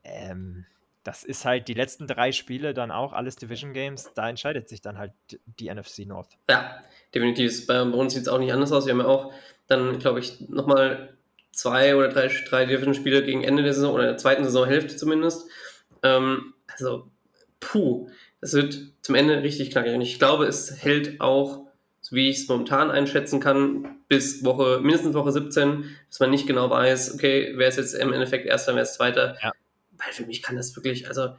Ähm, 0.04 0.66
das 1.06 1.22
ist 1.22 1.44
halt 1.44 1.68
die 1.68 1.74
letzten 1.74 2.08
drei 2.08 2.32
Spiele 2.32 2.74
dann 2.74 2.90
auch 2.90 3.12
alles 3.12 3.36
Division 3.36 3.72
Games. 3.72 4.10
Da 4.14 4.28
entscheidet 4.28 4.68
sich 4.68 4.80
dann 4.80 4.98
halt 4.98 5.12
die 5.44 5.72
NFC 5.72 6.00
North. 6.00 6.36
Ja, 6.50 6.82
definitiv. 7.14 7.66
Bei 7.68 7.80
uns 7.82 8.14
sieht 8.14 8.22
es 8.22 8.28
auch 8.28 8.40
nicht 8.40 8.52
anders 8.52 8.72
aus. 8.72 8.86
Wir 8.86 8.92
haben 8.92 9.00
ja 9.00 9.06
auch 9.06 9.32
dann, 9.68 10.00
glaube 10.00 10.18
ich, 10.18 10.40
nochmal 10.48 11.16
zwei 11.52 11.94
oder 11.94 12.08
drei, 12.08 12.28
drei 12.48 12.66
Division-Spiele 12.66 13.24
gegen 13.24 13.44
Ende 13.44 13.62
der 13.62 13.72
Saison 13.72 13.94
oder 13.94 14.04
der 14.04 14.16
zweiten 14.16 14.42
Saisonhälfte 14.42 14.96
zumindest. 14.96 15.48
Ähm, 16.02 16.54
also, 16.66 17.08
puh, 17.60 18.10
das 18.40 18.54
wird 18.54 18.76
zum 19.02 19.14
Ende 19.14 19.42
richtig 19.42 19.70
knackig. 19.70 19.94
Und 19.94 20.00
ich 20.00 20.18
glaube, 20.18 20.46
es 20.46 20.82
hält 20.82 21.20
auch, 21.20 21.65
so 22.08 22.14
wie 22.14 22.30
ich 22.30 22.38
es 22.38 22.48
momentan 22.48 22.90
einschätzen 22.90 23.40
kann, 23.40 23.96
bis 24.06 24.44
Woche, 24.44 24.80
mindestens 24.80 25.14
Woche 25.14 25.32
17, 25.32 25.96
dass 26.08 26.20
man 26.20 26.30
nicht 26.30 26.46
genau 26.46 26.70
weiß, 26.70 27.14
okay, 27.14 27.54
wer 27.56 27.68
ist 27.68 27.78
jetzt 27.78 27.94
im 27.94 28.12
Endeffekt 28.12 28.46
Erster, 28.46 28.74
wer 28.74 28.82
ist 28.82 28.94
Zweiter. 28.94 29.36
Ja 29.42 29.52
weil 29.98 30.12
für 30.12 30.26
mich 30.26 30.42
kann 30.42 30.56
das 30.56 30.74
wirklich, 30.76 31.08
also 31.08 31.30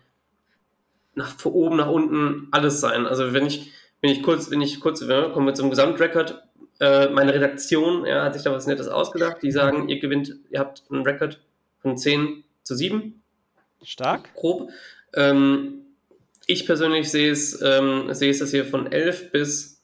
nach 1.15 1.37
von 1.39 1.53
oben 1.53 1.77
nach 1.77 1.89
unten 1.89 2.47
alles 2.51 2.79
sein. 2.79 3.05
Also 3.05 3.33
wenn 3.33 3.45
ich, 3.45 3.71
wenn 4.01 4.11
ich 4.11 4.21
kurz, 4.23 4.51
wenn 4.51 4.61
ich 4.61 4.79
kurz, 4.79 5.01
ja, 5.01 5.29
kommen 5.29 5.47
wir 5.47 5.53
zum 5.53 5.69
Gesamtrekord, 5.69 6.43
äh, 6.79 7.09
meine 7.09 7.33
Redaktion 7.33 8.05
ja, 8.05 8.23
hat 8.23 8.33
sich 8.35 8.43
da 8.43 8.51
was 8.51 8.67
Nettes 8.67 8.87
ausgedacht. 8.87 9.37
Die 9.41 9.51
sagen, 9.51 9.89
ihr 9.89 9.99
gewinnt, 9.99 10.35
ihr 10.49 10.59
habt 10.59 10.83
einen 10.91 11.03
Rekord 11.03 11.39
von 11.79 11.97
10 11.97 12.43
zu 12.63 12.75
7. 12.75 13.21
Stark. 13.83 14.33
Grob. 14.35 14.69
Ähm, 15.13 15.85
ich 16.45 16.65
persönlich 16.65 17.09
sehe 17.09 17.31
es, 17.31 17.59
ähm, 17.61 18.13
sehe 18.13 18.29
es, 18.29 18.39
dass 18.39 18.53
ihr 18.53 18.65
von 18.65 18.91
11 18.91 19.31
bis 19.31 19.76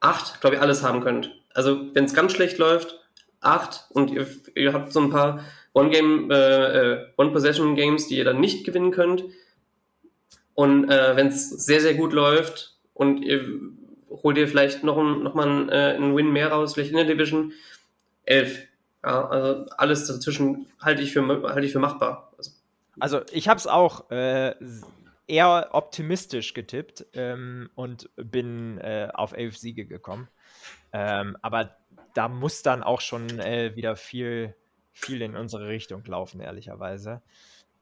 8, 0.00 0.40
glaube 0.40 0.56
ich, 0.56 0.62
alles 0.62 0.82
haben 0.82 1.00
könnt. 1.00 1.30
Also 1.54 1.94
wenn 1.94 2.04
es 2.04 2.14
ganz 2.14 2.32
schlecht 2.32 2.58
läuft, 2.58 2.98
8 3.40 3.86
und 3.90 4.10
ihr, 4.10 4.26
ihr 4.54 4.72
habt 4.72 4.92
so 4.92 5.00
ein 5.00 5.10
paar 5.10 5.44
One-Game, 5.72 6.30
äh, 6.30 6.92
äh, 6.94 7.06
One-Possession-Games, 7.16 8.08
die 8.08 8.18
ihr 8.18 8.24
dann 8.24 8.40
nicht 8.40 8.64
gewinnen 8.64 8.90
könnt. 8.90 9.24
Und 10.54 10.90
äh, 10.90 11.16
wenn 11.16 11.28
es 11.28 11.50
sehr, 11.50 11.80
sehr 11.80 11.94
gut 11.94 12.12
läuft 12.12 12.76
und 12.94 13.22
ihr 13.22 13.44
holt 14.22 14.38
ihr 14.38 14.48
vielleicht 14.48 14.84
noch, 14.84 14.96
ein, 14.96 15.22
noch 15.22 15.34
mal 15.34 15.46
einen, 15.46 15.68
äh, 15.68 15.94
einen 15.96 16.16
Win 16.16 16.32
mehr 16.32 16.50
raus, 16.50 16.74
vielleicht 16.74 16.90
in 16.90 16.96
der 16.96 17.06
Division, 17.06 17.52
11. 18.24 18.62
Ja, 19.04 19.28
also 19.28 19.66
alles 19.76 20.06
dazwischen 20.06 20.66
halte 20.80 21.02
ich 21.02 21.12
für, 21.12 21.60
ich 21.62 21.72
für 21.72 21.78
machbar. 21.78 22.32
Also, 22.38 22.50
also 22.98 23.20
ich 23.32 23.48
habe 23.48 23.58
es 23.58 23.66
auch 23.66 24.10
äh, 24.10 24.54
eher 25.26 25.70
optimistisch 25.72 26.54
getippt 26.54 27.06
ähm, 27.14 27.70
und 27.74 28.10
bin 28.16 28.78
äh, 28.78 29.08
auf 29.12 29.32
elf 29.32 29.56
Siege 29.56 29.86
gekommen. 29.86 30.28
Ähm, 30.92 31.36
aber 31.42 31.76
da 32.14 32.28
muss 32.28 32.62
dann 32.62 32.82
auch 32.82 33.00
schon 33.00 33.40
äh, 33.40 33.74
wieder 33.76 33.96
viel 33.96 34.54
viel 34.96 35.20
in 35.20 35.36
unsere 35.36 35.68
Richtung 35.68 36.02
laufen, 36.06 36.40
ehrlicherweise. 36.40 37.20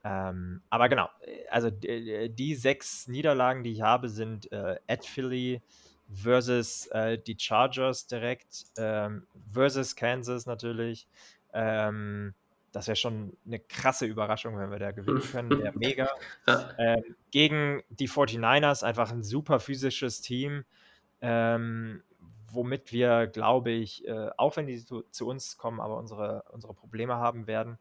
Ähm, 0.03 0.63
aber 0.69 0.89
genau, 0.89 1.09
also 1.49 1.71
die, 1.71 2.55
sechs 2.57 3.07
Niederlagen, 3.07 3.63
die 3.63 3.73
ich 3.73 3.83
habe, 3.83 4.09
sind 4.09 4.51
äh, 4.53 4.79
at 4.89 5.07
Philly 5.07 5.63
versus 6.13 6.89
äh, 6.89 7.17
die 7.17 7.37
Chargers 7.39 8.09
direkt, 8.09 8.67
ähm, 8.77 9.27
versus 9.53 9.95
Kansas 9.95 10.45
natürlich. 10.45 11.07
Ähm, 11.53 12.35
das 12.75 12.89
wäre 12.89 12.97
schon 12.97 13.37
eine 13.47 13.61
krasse 13.61 14.05
Überraschung, 14.05 14.59
wenn 14.59 14.71
wir 14.71 14.81
da 14.81 14.91
gewinnen 14.91 15.23
können. 15.33 15.63
Wäre 15.63 15.79
mega. 15.79 16.11
Ähm, 16.77 17.17
gegen 17.31 17.83
die 17.89 18.09
49ers 18.09 18.83
einfach 18.83 19.13
ein 19.13 19.23
super 19.23 19.61
physisches 19.61 20.21
Team. 20.21 20.65
Ähm, 21.21 22.03
womit 22.49 22.93
wir, 22.93 23.29
glaube 23.29 23.71
ich, 23.71 24.07
äh, 24.09 24.31
auch 24.37 24.57
wenn 24.57 24.67
die 24.67 24.85
zu, 24.85 25.03
zu, 25.03 25.29
uns 25.29 25.57
kommen, 25.57 25.81
aber 25.81 25.97
unsere, 25.97 26.45
unsere 26.51 26.75
Probleme 26.75 27.15
haben 27.15 27.47
werden. 27.47 27.79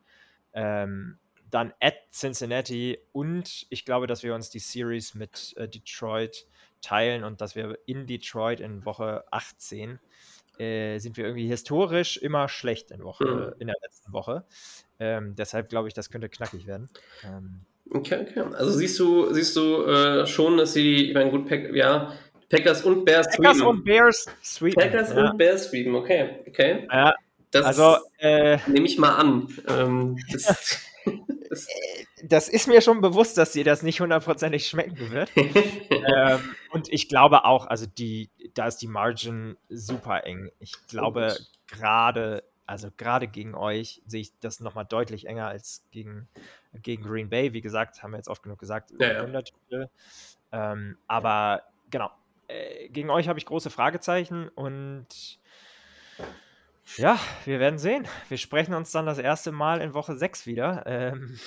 Ähm, 0.54 1.18
dann 1.50 1.74
at 1.80 1.96
Cincinnati 2.12 3.00
und 3.12 3.66
ich 3.70 3.86
glaube, 3.86 4.06
dass 4.06 4.22
wir 4.22 4.36
uns 4.36 4.52
die 4.52 4.60
Series 4.60 5.16
mit 5.16 5.56
äh, 5.58 5.68
Detroit 5.68 6.48
teilen 6.82 7.24
und 7.24 7.42
dass 7.42 7.56
wir 7.56 7.80
in 7.88 8.06
Detroit 8.06 8.60
in 8.60 8.86
Woche 8.86 9.24
18 9.32 10.00
äh, 10.60 11.00
sind 11.00 11.18
wir 11.18 11.26
irgendwie 11.26 11.48
historisch 11.48 12.18
immer 12.18 12.48
schlecht 12.50 12.92
in, 12.92 13.04
Woche, 13.04 13.26
mhm. 13.26 13.62
in 13.62 13.68
der 13.68 13.76
letzten 13.82 14.14
Woche. 14.14 14.46
Ähm, 15.00 15.36
deshalb 15.36 15.70
glaube 15.70 15.88
ich, 15.88 15.94
das 15.94 16.10
könnte 16.10 16.30
knackig 16.30 16.68
werden. 16.68 16.90
Ähm, 17.24 17.62
okay, 17.92 18.20
okay. 18.22 18.44
Also 18.54 18.72
siehst 18.72 19.00
du, 19.00 19.34
siehst 19.34 19.56
du 19.56 19.86
äh, 19.86 20.28
schon, 20.28 20.58
dass 20.58 20.74
sie, 20.74 21.10
ich 21.10 21.14
meine, 21.14 21.32
gut, 21.32 21.50
ja, 21.74 22.14
Packers 22.50 22.84
und 22.84 23.04
Bears 23.04 23.28
Packers 23.36 23.62
und 23.62 23.84
Bears 23.84 24.26
Sweden. 24.44 24.80
Packers 24.80 25.14
ja. 25.14 25.32
und 25.32 25.38
Bears 25.38 25.70
Sweden, 25.70 25.96
okay. 25.96 26.44
okay. 26.48 26.88
Ja, 26.92 27.14
das 27.50 27.66
also, 27.66 27.98
äh, 28.20 28.58
nehme 28.68 28.86
ich 28.86 28.98
mal 28.98 29.16
an. 29.16 29.48
Ähm, 29.68 30.18
das, 30.32 30.46
das, 31.50 31.68
das, 32.24 32.50
ist 32.50 32.68
mir 32.68 32.82
schon 32.82 33.02
bewusst, 33.02 33.38
dass 33.38 33.52
dir 33.52 33.64
das 33.64 33.84
nicht 33.84 34.00
hundertprozentig 34.00 34.68
schmecken 34.68 35.12
wird. 35.12 35.32
ähm, 35.36 36.56
und 36.72 36.92
ich 36.92 37.10
glaube 37.10 37.46
auch, 37.46 37.68
also 37.68 37.86
die, 37.86 38.30
da 38.54 38.68
ist 38.68 38.78
die 38.78 38.88
Margin 38.88 39.58
super 39.70 40.26
eng. 40.26 40.50
Ich 40.60 40.74
glaube, 40.88 41.36
gerade, 41.68 42.44
also 42.66 42.90
gerade 42.96 43.28
gegen 43.28 43.56
euch 43.56 44.02
sehe 44.06 44.22
ich 44.22 44.40
das 44.40 44.60
nochmal 44.60 44.86
deutlich 44.86 45.28
enger 45.28 45.48
als 45.48 45.86
gegen, 45.92 46.30
gegen 46.74 47.04
Green 47.04 47.30
Bay. 47.30 47.54
Wie 47.54 47.62
gesagt, 47.62 48.02
haben 48.02 48.12
wir 48.12 48.18
jetzt 48.18 48.30
oft 48.30 48.44
genug 48.44 48.60
gesagt, 48.60 48.92
ja, 49.00 49.26
ja. 49.70 49.88
Ähm, 50.52 50.98
aber 51.08 51.64
genau, 51.90 52.10
äh, 52.48 52.90
gegen 52.90 53.10
euch 53.10 53.28
habe 53.28 53.40
ich 53.40 53.46
große 53.46 53.70
Fragezeichen 53.70 54.48
und 54.50 55.40
ja, 56.98 57.20
wir 57.46 57.60
werden 57.60 57.80
sehen. 57.80 58.08
Wir 58.30 58.38
sprechen 58.38 58.74
uns 58.74 58.92
dann 58.92 59.06
das 59.06 59.18
erste 59.18 59.52
Mal 59.52 59.82
in 59.82 59.94
Woche 59.94 60.18
6 60.18 60.46
wieder, 60.46 60.84
ähm, 60.86 61.40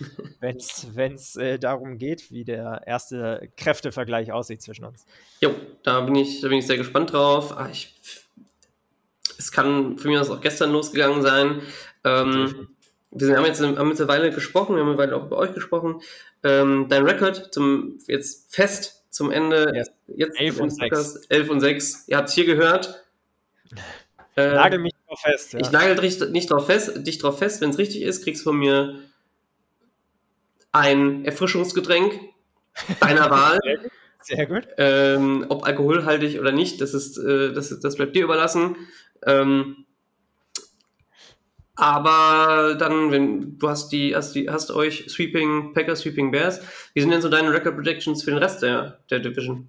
wenn 0.40 1.14
es 1.14 1.36
äh, 1.36 1.58
darum 1.58 1.98
geht, 1.98 2.30
wie 2.30 2.44
der 2.44 2.82
erste 2.86 3.50
Kräftevergleich 3.56 4.32
aussieht 4.32 4.62
zwischen 4.62 4.84
uns. 4.84 5.04
Jo, 5.40 5.54
da 5.82 6.00
bin 6.02 6.14
ich, 6.14 6.40
da 6.40 6.48
bin 6.48 6.58
ich 6.58 6.66
sehr 6.66 6.76
gespannt 6.76 7.12
drauf. 7.12 7.56
Ah, 7.56 7.68
ich, 7.70 7.94
es 9.38 9.50
kann 9.50 9.98
für 9.98 10.08
mich 10.08 10.18
auch 10.18 10.40
gestern 10.40 10.70
losgegangen 10.70 11.22
sein. 11.22 11.62
Ähm, 12.04 12.68
wir 13.10 13.36
haben 13.36 13.46
jetzt, 13.46 13.62
haben 13.62 13.88
jetzt 13.88 14.00
eine 14.00 14.08
Weile 14.08 14.30
gesprochen, 14.30 14.74
wir 14.74 14.82
haben 14.82 14.90
eine 14.90 14.98
Weile 14.98 15.16
auch 15.16 15.26
über 15.26 15.38
euch 15.38 15.54
gesprochen. 15.54 16.02
Ähm, 16.42 16.86
dein 16.88 17.04
Rekord 17.04 17.52
zum 17.54 17.98
jetzt 18.06 18.54
fest 18.54 19.04
zum 19.10 19.30
Ende. 19.30 19.72
Yes. 19.74 19.90
Jetzt 20.08 20.38
11 20.38 20.60
und 20.60 20.70
6. 20.70 21.16
11 21.28 21.50
und 21.50 21.60
6. 21.60 22.08
Ihr 22.08 22.16
habt 22.16 22.28
es 22.28 22.34
hier 22.34 22.44
gehört. 22.44 23.04
Äh, 24.36 24.54
nagel 24.54 24.78
mich 24.80 24.94
drauf 25.06 25.20
fest. 25.20 25.52
Ja. 25.52 25.60
Ich 25.60 25.70
nagel 25.70 25.96
dich 25.96 26.20
nicht 26.30 26.50
drauf 26.50 26.66
fest, 26.66 27.06
dich 27.06 27.18
drauf 27.18 27.38
fest. 27.38 27.60
Wenn 27.60 27.70
es 27.70 27.78
richtig 27.78 28.02
ist, 28.02 28.24
kriegst 28.24 28.42
du 28.42 28.50
von 28.50 28.58
mir 28.58 29.00
ein 30.72 31.24
Erfrischungsgetränk 31.24 32.18
deiner 33.00 33.30
Wahl. 33.30 33.60
Sehr 34.20 34.46
gut. 34.46 34.66
Ähm, 34.78 35.46
ob 35.48 35.64
alkoholhaltig 35.64 36.40
oder 36.40 36.50
nicht, 36.50 36.80
das, 36.80 36.94
ist, 36.94 37.18
äh, 37.18 37.52
das, 37.52 37.78
das 37.80 37.96
bleibt 37.96 38.16
dir 38.16 38.24
überlassen. 38.24 38.76
Ähm, 39.24 39.84
aber 41.76 42.76
dann, 42.78 43.10
wenn 43.10 43.58
du 43.58 43.68
hast 43.68 43.90
die, 43.90 44.14
hast 44.14 44.34
die, 44.34 44.48
hast 44.48 44.70
euch 44.70 45.06
Sweeping, 45.08 45.74
Packers, 45.74 46.00
Sweeping 46.00 46.30
Bears. 46.30 46.60
Wie 46.94 47.00
sind 47.00 47.10
denn 47.10 47.22
so 47.22 47.28
deine 47.28 47.52
Record 47.52 47.74
Predictions 47.76 48.22
für 48.22 48.30
den 48.30 48.38
Rest 48.38 48.62
der, 48.62 49.00
der 49.10 49.18
Division? 49.18 49.68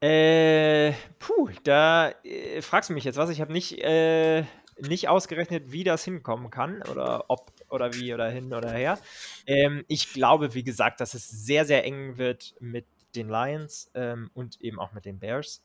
Äh, 0.00 0.92
puh, 1.18 1.50
da 1.62 2.10
äh, 2.24 2.62
fragst 2.62 2.90
du 2.90 2.94
mich 2.94 3.04
jetzt 3.04 3.16
was. 3.16 3.30
Ich 3.30 3.40
habe 3.40 3.52
nicht, 3.52 3.78
äh, 3.82 4.44
nicht 4.78 5.08
ausgerechnet, 5.08 5.72
wie 5.72 5.84
das 5.84 6.04
hinkommen 6.04 6.50
kann 6.50 6.82
oder 6.90 7.26
ob 7.28 7.52
oder 7.68 7.92
wie 7.94 8.14
oder 8.14 8.28
hin 8.30 8.52
oder 8.54 8.70
her. 8.70 8.98
Ähm, 9.46 9.84
ich 9.88 10.12
glaube, 10.12 10.54
wie 10.54 10.64
gesagt, 10.64 11.00
dass 11.00 11.14
es 11.14 11.28
sehr, 11.28 11.64
sehr 11.64 11.84
eng 11.84 12.16
wird 12.18 12.54
mit 12.60 12.86
den 13.14 13.28
Lions 13.28 13.90
ähm, 13.94 14.30
und 14.34 14.60
eben 14.60 14.78
auch 14.78 14.92
mit 14.92 15.04
den 15.04 15.18
Bears 15.18 15.62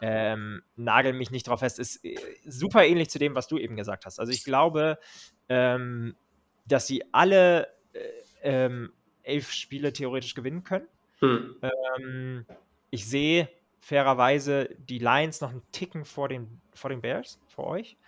ähm, 0.00 0.62
nagel 0.76 1.12
mich 1.12 1.30
nicht 1.30 1.48
drauf 1.48 1.60
fest, 1.60 1.78
ist 1.78 2.04
äh, 2.04 2.16
super 2.44 2.84
ähnlich 2.84 3.10
zu 3.10 3.18
dem, 3.18 3.34
was 3.34 3.48
du 3.48 3.58
eben 3.58 3.76
gesagt 3.76 4.06
hast. 4.06 4.18
Also 4.18 4.32
ich 4.32 4.44
glaube, 4.44 4.98
ähm, 5.48 6.16
dass 6.66 6.86
sie 6.86 7.04
alle 7.12 7.68
äh, 7.92 8.00
ähm, 8.42 8.92
elf 9.22 9.52
Spiele 9.52 9.92
theoretisch 9.92 10.34
gewinnen 10.34 10.64
können. 10.64 10.88
Hm. 11.20 11.56
Ähm, 11.62 12.46
ich 12.90 13.06
sehe 13.06 13.48
fairerweise 13.84 14.70
die 14.78 14.98
Lions 14.98 15.42
noch 15.42 15.50
einen 15.50 15.62
Ticken 15.70 16.06
vor 16.06 16.28
den, 16.28 16.60
vor 16.72 16.88
den 16.88 17.02
Bears, 17.02 17.38
vor 17.48 17.66
euch. 17.66 17.98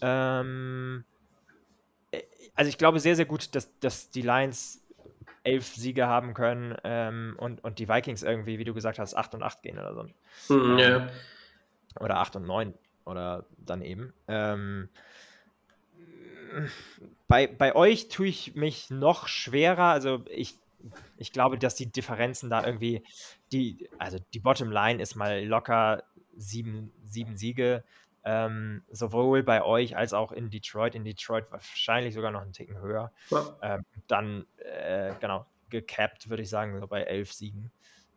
Ähm, 0.00 1.04
äh, 2.12 2.22
also 2.54 2.68
ich 2.68 2.78
glaube 2.78 3.00
sehr, 3.00 3.16
sehr 3.16 3.24
gut, 3.24 3.54
dass, 3.56 3.76
dass 3.80 4.10
die 4.10 4.22
Lions 4.22 4.84
elf 5.42 5.66
Siege 5.66 6.06
haben 6.06 6.32
können 6.32 6.76
ähm, 6.84 7.34
und, 7.38 7.62
und 7.64 7.80
die 7.80 7.88
Vikings 7.88 8.22
irgendwie, 8.22 8.58
wie 8.58 8.64
du 8.64 8.72
gesagt 8.72 9.00
hast, 9.00 9.14
8 9.14 9.34
und 9.34 9.42
8 9.42 9.62
gehen 9.62 9.78
oder 9.78 9.94
so. 9.94 10.54
Hm, 10.54 10.78
ja. 10.78 11.08
Oder 11.98 12.18
8 12.18 12.36
und 12.36 12.46
9 12.46 12.74
oder 13.04 13.46
dann 13.58 13.82
eben. 13.82 14.12
Ähm, 14.28 14.88
bei, 17.26 17.48
bei 17.48 17.74
euch 17.74 18.08
tue 18.08 18.28
ich 18.28 18.54
mich 18.54 18.90
noch 18.90 19.26
schwerer. 19.26 19.86
Also 19.86 20.24
ich, 20.30 20.56
ich 21.16 21.32
glaube, 21.32 21.58
dass 21.58 21.74
die 21.74 21.90
Differenzen 21.90 22.50
da 22.50 22.64
irgendwie, 22.64 23.02
die, 23.52 23.88
also 23.98 24.18
die 24.34 24.40
Bottomline 24.40 25.00
ist 25.00 25.14
mal 25.14 25.44
locker 25.44 26.02
sieben, 26.36 26.92
sieben 27.04 27.36
Siege. 27.36 27.84
Ähm, 28.24 28.82
sowohl 28.90 29.44
bei 29.44 29.62
euch 29.62 29.96
als 29.96 30.12
auch 30.12 30.32
in 30.32 30.50
Detroit. 30.50 30.94
In 30.94 31.04
Detroit 31.04 31.46
wahrscheinlich 31.50 32.14
sogar 32.14 32.32
noch 32.32 32.42
einen 32.42 32.52
Ticken 32.52 32.80
höher. 32.80 33.12
Ja. 33.30 33.56
Ähm, 33.62 33.84
dann, 34.08 34.46
äh, 34.58 35.12
genau, 35.20 35.46
gecapped, 35.70 36.28
würde 36.28 36.42
ich 36.42 36.48
sagen, 36.48 36.78
so 36.80 36.86
bei 36.88 37.02
elf 37.02 37.32
Siegen. 37.32 37.70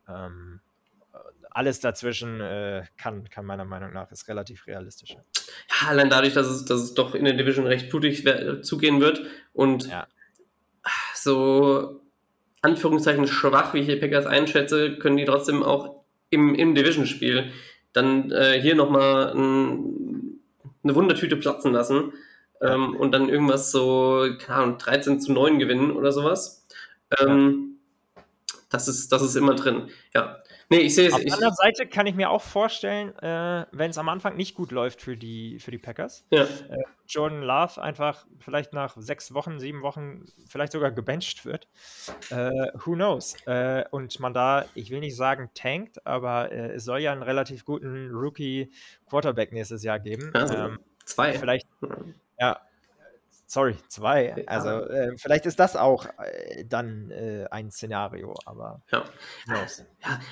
Ähm, 0.08 0.62
alles 1.52 1.80
dazwischen 1.80 2.42
äh, 2.42 2.86
kann, 2.98 3.30
kann 3.30 3.46
meiner 3.46 3.66
Meinung 3.66 3.94
nach 3.94 4.12
ist 4.12 4.28
relativ 4.28 4.68
realistisch. 4.68 5.12
Ja, 5.12 5.88
allein 5.88 6.10
dadurch, 6.10 6.34
dass 6.34 6.48
es, 6.48 6.66
dass 6.66 6.82
es 6.82 6.94
doch 6.94 7.16
in 7.16 7.26
der 7.26 7.34
Division 7.34 7.66
recht 7.68 7.90
blutig 7.90 8.24
zugehen 8.64 9.02
wird 9.02 9.22
und 9.54 9.88
ja. 9.88 10.08
so 11.16 12.02
Anführungszeichen 12.62 13.28
schwach, 13.28 13.74
wie 13.74 13.80
ich 13.80 13.88
die 13.88 13.96
Packers 13.96 14.26
einschätze, 14.26 14.98
können 14.98 15.18
die 15.18 15.26
trotzdem 15.26 15.64
auch 15.64 16.04
im, 16.30 16.56
im 16.56 16.76
Division-Spiel 16.76 17.52
dann 17.94 18.32
äh, 18.32 18.60
hier 18.62 18.76
nochmal 18.76 19.34
ein, 19.34 20.40
eine 20.84 20.96
Wundertüte 20.96 21.38
platzen 21.38 21.74
lassen 21.74 22.14
ähm, 22.62 22.96
und 22.96 23.12
dann 23.12 23.30
irgendwas 23.30 23.72
so, 23.72 24.28
keine 24.40 24.64
Ahnung, 24.64 24.78
13 24.78 25.20
zu 25.20 25.32
9 25.32 25.60
gewinnen 25.60 25.92
oder 25.92 26.12
sowas. 26.12 26.66
Ähm, 27.20 27.78
ja. 28.16 28.24
das, 28.70 28.88
ist, 28.88 29.12
das 29.12 29.22
ist 29.22 29.36
immer 29.36 29.56
drin. 29.56 29.90
Ja. 30.14 30.38
Nee, 30.72 30.82
ich 30.82 30.94
sehe 30.94 31.08
es. 31.08 31.14
Auf 31.14 31.24
der 31.24 31.34
anderen 31.34 31.56
Seite 31.56 31.88
kann 31.88 32.06
ich 32.06 32.14
mir 32.14 32.30
auch 32.30 32.44
vorstellen, 32.44 33.18
äh, 33.20 33.66
wenn 33.72 33.90
es 33.90 33.98
am 33.98 34.08
Anfang 34.08 34.38
nicht 34.38 34.54
gut 34.54 34.72
läuft 34.72 35.02
für 35.02 35.18
die, 35.18 35.58
für 35.60 35.72
die 35.72 35.80
Packers, 35.80 36.26
ja. 36.30 36.44
äh, 36.44 36.84
Jordan 37.08 37.42
Love 37.42 37.82
einfach 37.82 38.28
vielleicht 38.38 38.72
nach 38.72 38.96
sechs 38.98 39.34
Wochen, 39.34 39.60
sieben 39.60 39.82
Wochen 39.82 40.26
vielleicht 40.48 40.74
sogar 40.74 40.92
gebencht 40.92 41.44
wird. 41.44 41.68
Äh, 42.30 42.68
who 42.86 42.94
knows? 42.94 43.36
Äh, 43.48 43.86
und 43.90 44.20
man 44.20 44.34
da, 44.34 44.66
ich 44.76 44.92
will 44.92 45.00
nicht 45.00 45.16
sagen 45.16 45.50
tankt, 45.56 46.06
aber 46.06 46.52
äh, 46.52 46.74
es 46.74 46.84
soll 46.86 47.00
ja 47.00 47.12
einen 47.12 47.24
relativ 47.24 47.66
guten 47.66 48.12
Rookie-Quarterback 48.12 49.52
nächstes 49.52 49.84
Jahr 49.84 50.00
geben. 50.00 50.30
Also, 50.36 50.54
ähm, 50.54 50.80
zwei. 51.04 51.34
Vielleicht, 51.34 51.68
ja, 52.40 52.62
Sorry, 53.52 53.76
zwei. 53.88 54.46
Also 54.46 54.70
äh, 54.70 55.18
vielleicht 55.18 55.48
ist 55.48 55.60
das 55.60 55.76
auch 55.76 56.06
äh, 56.06 56.66
dann 56.66 57.10
äh, 57.10 57.48
ein 57.50 57.72
Szenario, 57.72 58.36
aber. 58.46 58.84
Ja. 58.92 59.04
ja. 59.48 59.66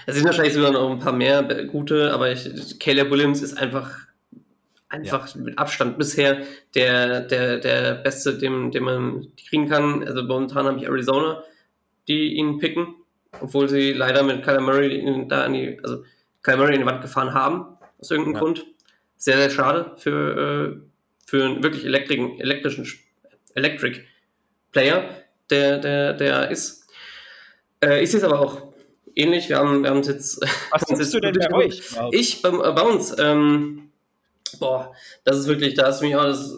Es 0.06 0.16
sind 0.16 0.24
wahrscheinlich 0.24 0.54
sogar 0.54 0.70
noch 0.70 0.92
ein 0.92 1.00
paar 1.00 1.14
mehr 1.14 1.42
gute, 1.66 2.14
aber 2.14 2.32
ich, 2.32 2.78
Caleb 2.80 3.10
Williams 3.10 3.42
ist 3.42 3.58
einfach, 3.58 3.90
einfach 4.90 5.34
ja. 5.34 5.42
mit 5.42 5.58
Abstand 5.58 5.98
bisher 5.98 6.44
der, 6.76 7.22
der, 7.22 7.58
der 7.58 7.96
Beste, 7.96 8.38
den, 8.38 8.70
den 8.70 8.84
man 8.84 9.28
kriegen 9.50 9.68
kann. 9.68 10.08
Also 10.08 10.22
momentan 10.22 10.68
habe 10.68 10.78
ich 10.78 10.86
Arizona, 10.86 11.42
die 12.08 12.36
ihn 12.36 12.60
picken, 12.60 12.98
obwohl 13.42 13.68
sie 13.68 13.94
leider 13.94 14.22
mit 14.22 14.44
Kyler 14.44 14.62
Murray 14.62 15.26
da 15.28 15.46
an 15.46 15.54
die, 15.54 15.80
also 15.82 16.04
Kyler 16.44 16.58
Murray 16.58 16.76
in 16.76 16.82
die 16.82 16.86
Wand 16.86 17.02
gefahren 17.02 17.34
haben, 17.34 17.80
aus 17.98 18.12
irgendeinem 18.12 18.36
ja. 18.36 18.42
Grund. 18.42 18.66
Sehr, 19.16 19.38
sehr 19.38 19.50
schade 19.50 19.94
für, 19.98 20.78
äh, 20.78 20.82
für 21.26 21.46
einen 21.46 21.64
wirklich 21.64 21.84
elektrischen, 21.84 22.40
elektrischen 22.40 22.86
Electric 23.58 24.02
Player, 24.72 25.10
der, 25.50 25.80
der, 25.80 26.14
der 26.14 26.52
ist. 26.52 26.88
Äh, 27.84 28.04
ich 28.04 28.12
sehe 28.12 28.20
es 28.20 28.24
aber 28.24 28.40
auch 28.40 28.74
ähnlich. 29.16 29.50
Wir 29.50 29.58
haben, 29.58 29.84
wir 29.84 29.90
haben 29.90 30.00
es 30.00 30.08
jetzt. 30.08 30.42
Was 30.72 30.82
siehst 30.88 31.14
du 31.14 31.20
denn 31.20 31.34
bei 31.34 31.54
euch? 31.54 31.82
Ich 32.12 32.42
bei, 32.42 32.52
bei 32.52 32.82
uns. 32.82 33.18
Ähm, 33.20 33.92
boah, 34.60 34.94
das 35.24 35.38
ist 35.38 35.48
wirklich, 35.48 35.74
da 35.74 35.88
ist 35.88 36.02
mich 36.02 36.16
auch 36.16 36.24
das, 36.24 36.58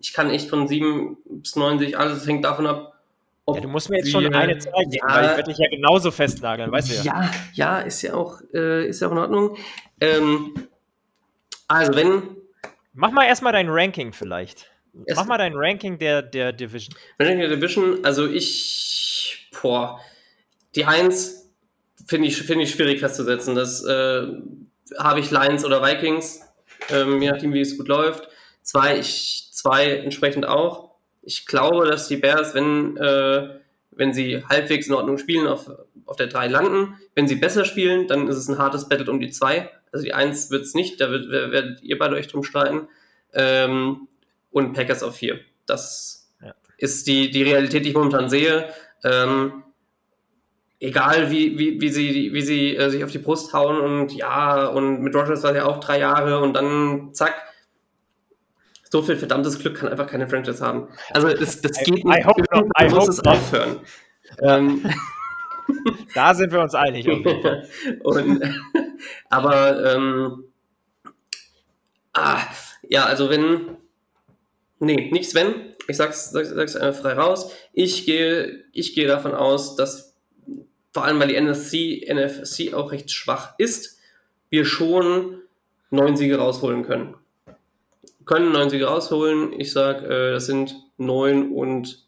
Ich 0.00 0.12
kann 0.12 0.30
echt 0.30 0.48
von 0.48 0.66
7 0.66 1.16
bis 1.24 1.56
90, 1.56 1.96
alles 1.98 2.26
hängt 2.26 2.44
davon 2.44 2.66
ab. 2.66 2.94
Ja, 3.48 3.60
du 3.60 3.68
musst 3.68 3.90
mir 3.90 3.98
jetzt 3.98 4.06
wir, 4.06 4.22
schon 4.22 4.34
eine 4.34 4.58
zeigen, 4.58 4.90
ja, 4.90 5.06
weil 5.06 5.24
ich 5.24 5.36
werde 5.36 5.50
dich 5.50 5.58
ja 5.58 5.68
genauso 5.70 6.10
festnageln, 6.10 6.72
weißt 6.72 6.90
du 6.90 6.94
ja. 6.94 7.02
Ja, 7.04 7.30
ja, 7.52 7.78
ist 7.78 8.02
ja 8.02 8.14
auch, 8.14 8.40
äh, 8.52 8.88
ist 8.88 9.00
ja 9.00 9.06
auch 9.06 9.12
in 9.12 9.18
Ordnung. 9.18 9.56
Ähm, 10.00 10.68
also, 11.68 11.94
wenn. 11.94 12.36
Mach 12.92 13.12
mal 13.12 13.26
erstmal 13.26 13.52
dein 13.52 13.68
Ranking 13.68 14.12
vielleicht. 14.12 14.68
Es 15.04 15.16
Mach 15.16 15.26
mal 15.26 15.38
dein 15.38 15.54
Ranking 15.54 15.98
der, 15.98 16.22
der 16.22 16.52
Division. 16.52 16.94
Ranking 17.18 17.40
der 17.40 17.56
Division, 17.56 18.04
also 18.04 18.26
ich, 18.26 19.50
boah, 19.60 20.00
die 20.74 20.84
1 20.84 21.52
finde 22.06 22.28
ich, 22.28 22.36
find 22.36 22.62
ich 22.62 22.70
schwierig 22.70 23.00
festzusetzen. 23.00 23.54
Das 23.54 23.84
äh, 23.84 24.26
habe 24.98 25.20
ich 25.20 25.30
Lions 25.30 25.64
oder 25.64 25.82
Vikings, 25.82 26.40
ähm, 26.90 27.20
je 27.20 27.30
nachdem, 27.30 27.52
wie 27.52 27.60
es 27.60 27.76
gut 27.76 27.88
läuft. 27.88 28.28
Zwei, 28.62 28.98
ich, 28.98 29.50
zwei 29.52 29.90
entsprechend 29.98 30.46
auch. 30.46 30.96
Ich 31.22 31.46
glaube, 31.46 31.86
dass 31.86 32.08
die 32.08 32.16
Bears, 32.16 32.54
wenn, 32.54 32.96
äh, 32.96 33.48
wenn 33.90 34.12
sie 34.12 34.44
halbwegs 34.44 34.86
in 34.86 34.94
Ordnung 34.94 35.18
spielen, 35.18 35.46
auf, 35.46 35.70
auf 36.04 36.16
der 36.16 36.28
3 36.28 36.48
landen. 36.48 36.94
Wenn 37.14 37.26
sie 37.26 37.36
besser 37.36 37.64
spielen, 37.64 38.06
dann 38.06 38.28
ist 38.28 38.36
es 38.36 38.48
ein 38.48 38.58
hartes 38.58 38.88
Battle 38.88 39.10
um 39.10 39.20
die 39.20 39.30
2. 39.30 39.68
Also 39.92 40.04
die 40.04 40.14
1 40.14 40.50
wird 40.50 40.62
es 40.62 40.74
nicht, 40.74 41.00
da 41.00 41.10
wird, 41.10 41.28
werdet 41.30 41.82
ihr 41.82 41.98
beide 41.98 42.16
euch 42.16 42.28
drum 42.28 42.44
streiten. 42.44 42.88
Ähm, 43.32 44.08
und 44.56 44.72
Packers 44.72 45.02
auf 45.02 45.16
4. 45.16 45.38
Das 45.66 46.32
ja. 46.42 46.54
ist 46.78 47.06
die, 47.06 47.30
die 47.30 47.42
Realität, 47.42 47.84
die 47.84 47.90
ich 47.90 47.94
momentan 47.94 48.30
sehe. 48.30 48.70
Ähm, 49.04 49.64
egal 50.80 51.30
wie, 51.30 51.58
wie, 51.58 51.78
wie 51.78 51.90
sie, 51.90 52.32
wie 52.32 52.40
sie 52.40 52.74
äh, 52.74 52.88
sich 52.88 53.04
auf 53.04 53.10
die 53.10 53.18
Brust 53.18 53.52
hauen 53.52 53.78
und 53.78 54.14
ja, 54.14 54.66
und 54.68 55.02
mit 55.02 55.14
Rogers 55.14 55.42
war 55.42 55.54
ja 55.54 55.66
auch 55.66 55.78
drei 55.78 55.98
Jahre 55.98 56.40
und 56.40 56.54
dann 56.54 57.12
zack. 57.12 57.34
So 58.88 59.02
viel 59.02 59.16
verdammtes 59.16 59.58
Glück 59.58 59.76
kann 59.76 59.90
einfach 59.90 60.06
keine 60.06 60.26
Franchise 60.26 60.64
haben. 60.64 60.88
Also 61.10 61.28
das, 61.28 61.60
das 61.60 61.76
geht 61.80 62.02
nicht. 62.02 62.06
I 62.06 62.24
hope 62.24 62.42
not. 62.50 62.64
I 62.80 62.88
muss 62.88 63.08
es 63.08 63.20
aufhören. 63.26 63.80
ähm, 64.40 64.90
da 66.14 66.32
sind 66.32 66.50
wir 66.50 66.60
uns 66.62 66.74
einig. 66.74 67.06
und, 68.04 68.42
aber 69.28 69.92
ähm, 69.92 70.44
ah, 72.14 72.40
ja, 72.88 73.04
also 73.04 73.28
wenn 73.28 73.76
Nee, 74.78 75.10
nicht 75.10 75.30
Sven. 75.30 75.74
Ich 75.88 75.96
sag's, 75.96 76.30
sag's, 76.30 76.50
sag's 76.50 76.74
äh, 76.74 76.92
frei 76.92 77.14
raus. 77.14 77.52
Ich 77.72 78.04
gehe, 78.04 78.64
ich 78.72 78.94
gehe 78.94 79.06
davon 79.06 79.34
aus, 79.34 79.76
dass 79.76 80.16
vor 80.92 81.04
allem, 81.04 81.20
weil 81.20 81.28
die 81.28 81.40
NFC, 81.40 82.08
NFC 82.08 82.72
auch 82.72 82.90
recht 82.92 83.10
schwach 83.10 83.54
ist, 83.58 83.98
wir 84.48 84.64
schon 84.64 85.42
neun 85.90 86.16
Siege 86.16 86.38
rausholen 86.38 86.84
können. 86.84 87.14
können 88.24 88.52
neun 88.52 88.70
Siege 88.70 88.86
rausholen. 88.86 89.52
Ich 89.58 89.72
sag, 89.72 90.02
äh, 90.02 90.32
das 90.32 90.46
sind 90.46 90.74
neun 90.96 91.52
und 91.52 92.06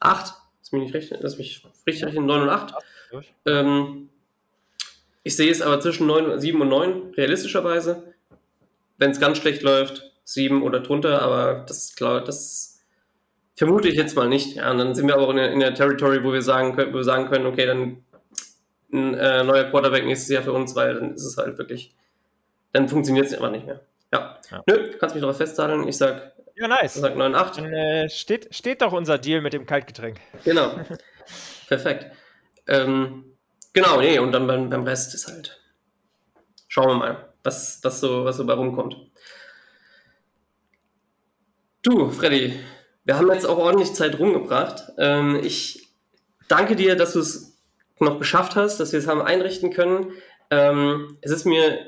acht. 0.00 0.34
Lass 0.60 0.72
mich 0.72 0.82
nicht 0.82 0.94
rechnen, 0.94 1.20
lass 1.22 1.38
mich 1.38 1.64
richtig 1.86 2.06
rechnen, 2.06 2.26
neun 2.26 2.42
und 2.42 2.48
acht. 2.48 2.74
Ähm, 3.44 4.08
ich 5.24 5.36
sehe 5.36 5.50
es 5.50 5.62
aber 5.62 5.80
zwischen 5.80 6.06
neun, 6.06 6.40
sieben 6.40 6.60
und 6.60 6.68
neun, 6.68 7.12
realistischerweise. 7.14 8.14
Wenn 8.98 9.10
es 9.10 9.20
ganz 9.20 9.38
schlecht 9.38 9.62
läuft, 9.62 10.11
sieben 10.24 10.62
oder 10.62 10.80
drunter, 10.80 11.22
aber 11.22 11.64
das, 11.66 11.94
glaub, 11.96 12.24
das 12.24 12.80
vermute 13.54 13.88
ich 13.88 13.94
jetzt 13.94 14.16
mal 14.16 14.28
nicht. 14.28 14.56
Ja, 14.56 14.70
und 14.70 14.78
dann 14.78 14.94
sind 14.94 15.06
wir 15.06 15.14
aber 15.14 15.24
auch 15.24 15.30
in 15.30 15.36
der, 15.36 15.52
in 15.52 15.60
der 15.60 15.74
Territory, 15.74 16.22
wo 16.24 16.32
wir 16.32 16.42
sagen 16.42 16.74
können, 16.74 16.92
wo 16.92 16.98
wir 16.98 17.04
sagen 17.04 17.28
können, 17.28 17.46
okay, 17.46 17.66
dann 17.66 18.04
ein 18.92 19.14
äh, 19.14 19.42
neuer 19.44 19.64
Quarterback 19.64 20.04
nächstes 20.04 20.28
Jahr 20.28 20.42
für 20.42 20.52
uns, 20.52 20.74
weil 20.76 20.94
dann 20.94 21.14
ist 21.14 21.24
es 21.24 21.36
halt 21.36 21.58
wirklich, 21.58 21.94
dann 22.72 22.88
funktioniert 22.88 23.26
es 23.26 23.34
einfach 23.34 23.50
nicht 23.50 23.66
mehr. 23.66 23.80
Ja. 24.12 24.38
ja. 24.50 24.62
Nö, 24.66 24.92
kannst 24.98 25.14
mich 25.14 25.22
darauf 25.22 25.38
festhalten. 25.38 25.88
Ich 25.88 25.96
sag, 25.96 26.32
ja, 26.56 26.68
nice. 26.68 26.96
Ich 26.96 27.02
sag 27.02 27.16
9,8. 27.16 27.56
Dann 27.56 27.72
äh, 27.72 28.08
steht, 28.10 28.54
steht 28.54 28.82
doch 28.82 28.92
unser 28.92 29.18
Deal 29.18 29.40
mit 29.40 29.52
dem 29.52 29.66
Kaltgetränk. 29.66 30.20
Genau. 30.44 30.78
Perfekt. 31.68 32.06
Ähm, 32.66 33.36
genau, 33.72 34.00
nee, 34.00 34.18
und 34.18 34.32
dann 34.32 34.46
beim, 34.46 34.68
beim 34.68 34.84
Rest 34.84 35.14
ist 35.14 35.28
halt. 35.28 35.60
Schauen 36.68 36.88
wir 36.88 36.94
mal, 36.94 37.28
was, 37.42 37.80
was, 37.82 38.00
so, 38.00 38.24
was 38.24 38.36
so 38.36 38.46
bei 38.46 38.54
rumkommt. 38.54 38.96
Du, 41.82 42.10
Freddy, 42.10 42.52
wir 43.04 43.16
haben 43.16 43.28
jetzt 43.32 43.44
auch 43.44 43.58
ordentlich 43.58 43.92
Zeit 43.92 44.16
rumgebracht. 44.20 44.92
Ähm, 44.98 45.40
ich 45.42 45.88
danke 46.46 46.76
dir, 46.76 46.94
dass 46.94 47.14
du 47.14 47.18
es 47.18 47.58
noch 47.98 48.20
geschafft 48.20 48.54
hast, 48.54 48.78
dass 48.78 48.92
wir 48.92 49.00
es 49.00 49.08
haben 49.08 49.20
einrichten 49.20 49.72
können. 49.72 50.12
Ähm, 50.52 51.18
es 51.22 51.32
ist 51.32 51.44
mir 51.44 51.80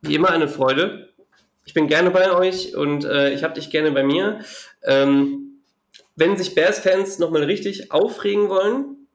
wie 0.00 0.14
immer 0.14 0.30
eine 0.30 0.48
Freude. 0.48 1.10
Ich 1.66 1.74
bin 1.74 1.88
gerne 1.88 2.10
bei 2.10 2.32
euch 2.32 2.74
und 2.74 3.04
äh, 3.04 3.34
ich 3.34 3.44
habe 3.44 3.52
dich 3.52 3.68
gerne 3.68 3.92
bei 3.92 4.02
mir. 4.02 4.40
Ähm, 4.82 5.60
wenn 6.16 6.38
sich 6.38 6.54
Bears-Fans 6.54 7.18
nochmal 7.18 7.44
richtig 7.44 7.92
aufregen 7.92 8.48
wollen, 8.48 9.08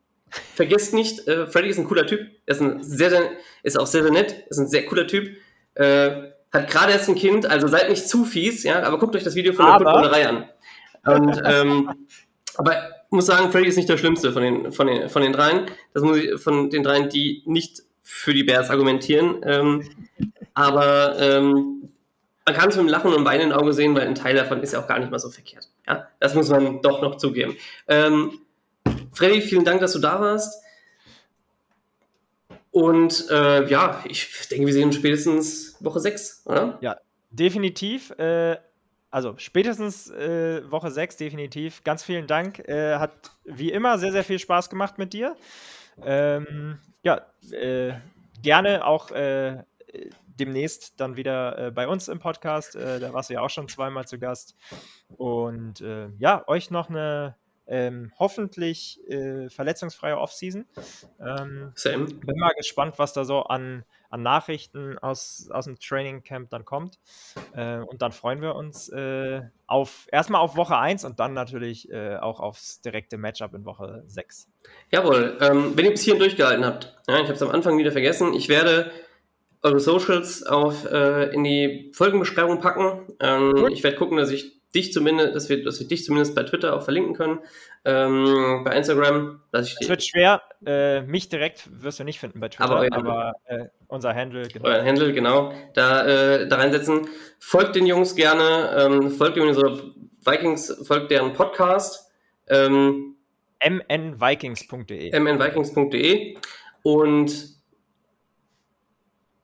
vergesst 0.53 0.93
nicht, 0.93 1.27
äh, 1.27 1.47
Freddy 1.47 1.69
ist 1.69 1.79
ein 1.79 1.87
cooler 1.87 2.05
Typ. 2.05 2.21
Er 2.45 2.53
ist, 2.53 2.61
ein 2.61 2.83
sehr, 2.83 3.09
sehr, 3.09 3.31
ist 3.63 3.79
auch 3.79 3.87
sehr, 3.87 4.03
sehr 4.03 4.11
nett. 4.11 4.45
Ist 4.47 4.59
ein 4.59 4.67
sehr 4.67 4.85
cooler 4.85 5.07
Typ. 5.07 5.37
Äh, 5.73 6.29
hat 6.51 6.69
gerade 6.69 6.91
erst 6.91 7.09
ein 7.09 7.15
Kind, 7.15 7.45
also 7.45 7.67
seid 7.67 7.89
nicht 7.89 8.07
zu 8.07 8.25
fies, 8.25 8.63
ja, 8.63 8.83
aber 8.83 8.97
guckt 8.97 9.15
euch 9.15 9.23
das 9.23 9.35
Video 9.35 9.53
von 9.53 9.65
der 9.65 9.75
Footballerei 9.75 10.27
an. 10.27 10.49
Und, 11.05 11.41
ähm, 11.45 12.07
aber 12.57 12.75
muss 13.09 13.25
sagen, 13.25 13.51
Freddy 13.51 13.67
ist 13.67 13.77
nicht 13.77 13.89
der 13.89 13.97
Schlimmste 13.97 14.31
von 14.31 14.43
den, 14.43 14.71
von 14.71 14.87
den, 14.87 15.09
von 15.09 15.21
den 15.21 15.33
dreien. 15.33 15.65
Das 15.93 16.03
muss 16.03 16.17
ich 16.17 16.39
von 16.39 16.69
den 16.69 16.83
dreien, 16.83 17.09
die 17.09 17.43
nicht 17.45 17.81
für 18.03 18.33
die 18.33 18.43
Bears 18.43 18.69
argumentieren. 18.69 19.41
Ähm, 19.43 19.89
aber 20.53 21.17
ähm, 21.19 21.89
man 22.45 22.55
kann 22.55 22.69
es 22.69 22.75
mit 22.75 22.85
dem 22.85 22.89
Lachen 22.89 23.13
und 23.13 23.23
Beinen 23.23 23.51
im 23.51 23.57
Auge 23.57 23.73
sehen, 23.73 23.95
weil 23.95 24.07
ein 24.07 24.15
Teil 24.15 24.35
davon 24.35 24.61
ist 24.61 24.73
ja 24.73 24.81
auch 24.81 24.87
gar 24.87 24.99
nicht 24.99 25.11
mal 25.11 25.19
so 25.19 25.29
verkehrt. 25.29 25.69
Ja, 25.87 26.07
das 26.19 26.35
muss 26.35 26.49
man 26.49 26.81
doch 26.81 27.01
noch 27.01 27.15
zugeben. 27.15 27.55
Ähm, 27.87 28.39
Freddy, 29.13 29.41
vielen 29.41 29.65
Dank, 29.65 29.81
dass 29.81 29.93
du 29.93 29.99
da 29.99 30.19
warst. 30.19 30.63
Und 32.71 33.29
äh, 33.31 33.67
ja, 33.67 34.03
ich 34.07 34.47
denke, 34.49 34.67
wir 34.67 34.73
sehen 34.73 34.85
uns 34.85 34.95
spätestens 34.95 35.75
Woche 35.79 35.99
6, 35.99 36.43
oder? 36.45 36.77
Ja, 36.81 36.97
definitiv. 37.31 38.11
Äh, 38.11 38.57
also 39.09 39.33
spätestens 39.37 40.09
äh, 40.11 40.69
Woche 40.71 40.91
6, 40.91 41.17
definitiv. 41.17 41.83
Ganz 41.83 42.03
vielen 42.03 42.27
Dank. 42.27 42.59
Äh, 42.67 42.97
hat 42.97 43.31
wie 43.43 43.71
immer 43.71 43.97
sehr, 43.97 44.11
sehr 44.11 44.23
viel 44.23 44.37
Spaß 44.37 44.69
gemacht 44.69 44.99
mit 44.99 45.13
dir. 45.13 45.35
Ähm, 46.03 46.79
ja, 47.01 47.25
äh, 47.51 47.93
gerne 48.43 48.85
auch 48.85 49.09
äh, 49.11 49.63
demnächst 50.39 50.99
dann 50.99 51.17
wieder 51.17 51.71
bei 51.71 51.85
uns 51.87 52.07
im 52.07 52.19
Podcast. 52.19 52.75
Da 52.75 53.11
warst 53.11 53.29
du 53.29 53.33
ja 53.33 53.41
auch 53.41 53.49
schon 53.49 53.67
zweimal 53.67 54.07
zu 54.07 54.19
Gast. 54.19 54.55
Und 55.17 55.83
ja, 56.17 56.47
euch 56.47 56.71
noch 56.71 56.89
eine 56.89 57.35
ähm, 57.69 58.11
hoffentlich 58.17 58.99
äh, 59.07 59.49
verletzungsfreie 59.49 60.17
Offseason. 60.17 60.65
Ähm, 61.19 61.71
Same. 61.75 62.05
Bin 62.05 62.37
mal 62.37 62.53
gespannt, 62.57 62.95
was 62.97 63.13
da 63.13 63.23
so 63.25 63.43
an, 63.43 63.85
an 64.09 64.23
Nachrichten 64.23 64.97
aus, 64.97 65.49
aus 65.51 65.65
dem 65.65 65.79
Training 65.79 66.23
Camp 66.23 66.49
dann 66.49 66.65
kommt. 66.65 66.99
Äh, 67.53 67.77
und 67.77 68.01
dann 68.01 68.11
freuen 68.11 68.41
wir 68.41 68.55
uns 68.55 68.89
äh, 68.89 69.41
auf 69.67 70.07
erstmal 70.11 70.41
auf 70.41 70.55
Woche 70.55 70.77
1 70.77 71.05
und 71.05 71.19
dann 71.19 71.33
natürlich 71.33 71.91
äh, 71.91 72.17
auch 72.17 72.39
aufs 72.39 72.81
direkte 72.81 73.17
Matchup 73.17 73.53
in 73.53 73.65
Woche 73.65 74.03
6. 74.07 74.49
Jawohl, 74.91 75.37
ähm, 75.39 75.73
wenn 75.75 75.85
ihr 75.85 75.91
bis 75.91 76.01
hierhin 76.01 76.19
durchgehalten 76.19 76.65
habt, 76.65 76.95
ja, 77.07 77.17
ich 77.17 77.23
habe 77.23 77.33
es 77.33 77.41
am 77.41 77.51
Anfang 77.51 77.77
wieder 77.77 77.91
vergessen, 77.91 78.33
ich 78.33 78.49
werde 78.49 78.91
eure 79.61 79.79
Socials 79.79 80.43
auf, 80.43 80.85
äh, 80.85 81.33
in 81.33 81.43
die 81.43 81.91
Folgenbeschreibung 81.93 82.61
packen. 82.61 83.13
Ähm, 83.19 83.67
ich 83.69 83.83
werde 83.83 83.97
gucken, 83.97 84.17
dass 84.17 84.31
ich 84.31 84.58
dich 84.75 84.93
zumindest, 84.93 85.35
dass 85.35 85.49
wir, 85.49 85.63
dass 85.63 85.79
wir 85.79 85.87
dich 85.87 86.03
zumindest 86.05 86.35
bei 86.35 86.43
Twitter 86.43 86.75
auch 86.75 86.83
verlinken 86.83 87.13
können. 87.15 87.39
Ähm, 87.85 88.61
bei 88.63 88.75
Instagram, 88.75 89.41
dass 89.51 89.67
ich 89.67 89.77
Es 89.79 89.89
wird 89.89 90.03
schwer, 90.03 90.41
äh, 90.65 91.01
mich 91.01 91.29
direkt 91.29 91.67
wirst 91.81 91.99
du 91.99 92.03
nicht 92.03 92.19
finden 92.19 92.39
bei 92.39 92.49
Twitter, 92.49 92.69
Aber 92.69 92.85
aber, 92.91 93.33
euer- 93.49 93.59
äh, 93.61 93.65
unser 93.87 94.13
Handle, 94.13 94.47
genau. 94.47 94.67
euren 94.67 94.85
Handle, 94.85 95.13
genau, 95.13 95.53
da, 95.73 96.05
äh, 96.05 96.47
da 96.47 96.57
reinsetzen. 96.57 97.07
Folgt 97.39 97.75
den 97.75 97.85
Jungs 97.87 98.15
gerne, 98.15 98.75
ähm, 98.77 99.11
folgt 99.11 99.37
unserer 99.37 99.79
Vikings, 100.25 100.83
folgt 100.85 101.09
deren 101.11 101.33
Podcast, 101.33 102.11
ähm, 102.47 103.15
mnvikings.de. 103.63 105.17
mnvikings.de 105.19 106.37
und 106.83 107.58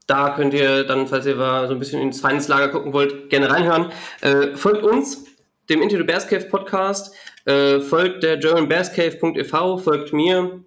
da 0.07 0.35
könnt 0.35 0.53
ihr 0.53 0.83
dann, 0.83 1.07
falls 1.07 1.25
ihr 1.25 1.35
so 1.35 1.73
ein 1.73 1.79
bisschen 1.79 2.01
ins 2.01 2.21
Feindeslager 2.21 2.69
gucken 2.69 2.93
wollt, 2.93 3.29
gerne 3.29 3.49
reinhören. 3.49 3.91
Äh, 4.21 4.55
folgt 4.55 4.83
uns, 4.83 5.25
dem 5.69 5.81
Into 5.81 5.97
the 5.97 6.03
Bears 6.03 6.27
Cave 6.27 6.45
Podcast, 6.45 7.15
äh, 7.45 7.79
folgt 7.79 8.23
der 8.23 8.37
germanbearscave.ev, 8.37 9.83
folgt 9.83 10.13
mir, 10.13 10.63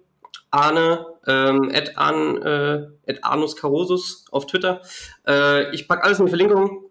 Arne, 0.51 1.05
ähm, 1.27 1.71
at, 1.73 1.97
Arn, 1.97 2.41
äh, 2.41 3.19
Arnus 3.21 3.55
Carosus 3.55 4.25
auf 4.31 4.47
Twitter. 4.47 4.81
Äh, 5.27 5.73
ich 5.73 5.87
packe 5.87 6.03
alles 6.03 6.19
in 6.19 6.25
die 6.25 6.31
Verlinkung. 6.31 6.85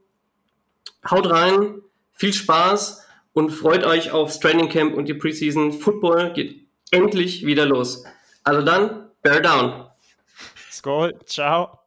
Haut 1.11 1.31
rein, 1.31 1.83
viel 2.13 2.33
Spaß 2.33 3.07
und 3.33 3.51
freut 3.51 3.85
euch 3.85 4.13
aufs 4.13 4.41
Training 4.41 4.69
Camp 4.69 4.97
und 4.97 5.07
die 5.07 5.15
Preseason. 5.15 5.73
Football 5.73 6.33
geht 6.33 6.67
endlich 6.91 7.45
wieder 7.45 7.67
los. 7.67 8.05
Also 8.45 8.63
dann, 8.63 9.11
bear 9.23 9.41
down. 9.41 9.87
Skol, 10.71 11.15
ciao. 11.27 11.78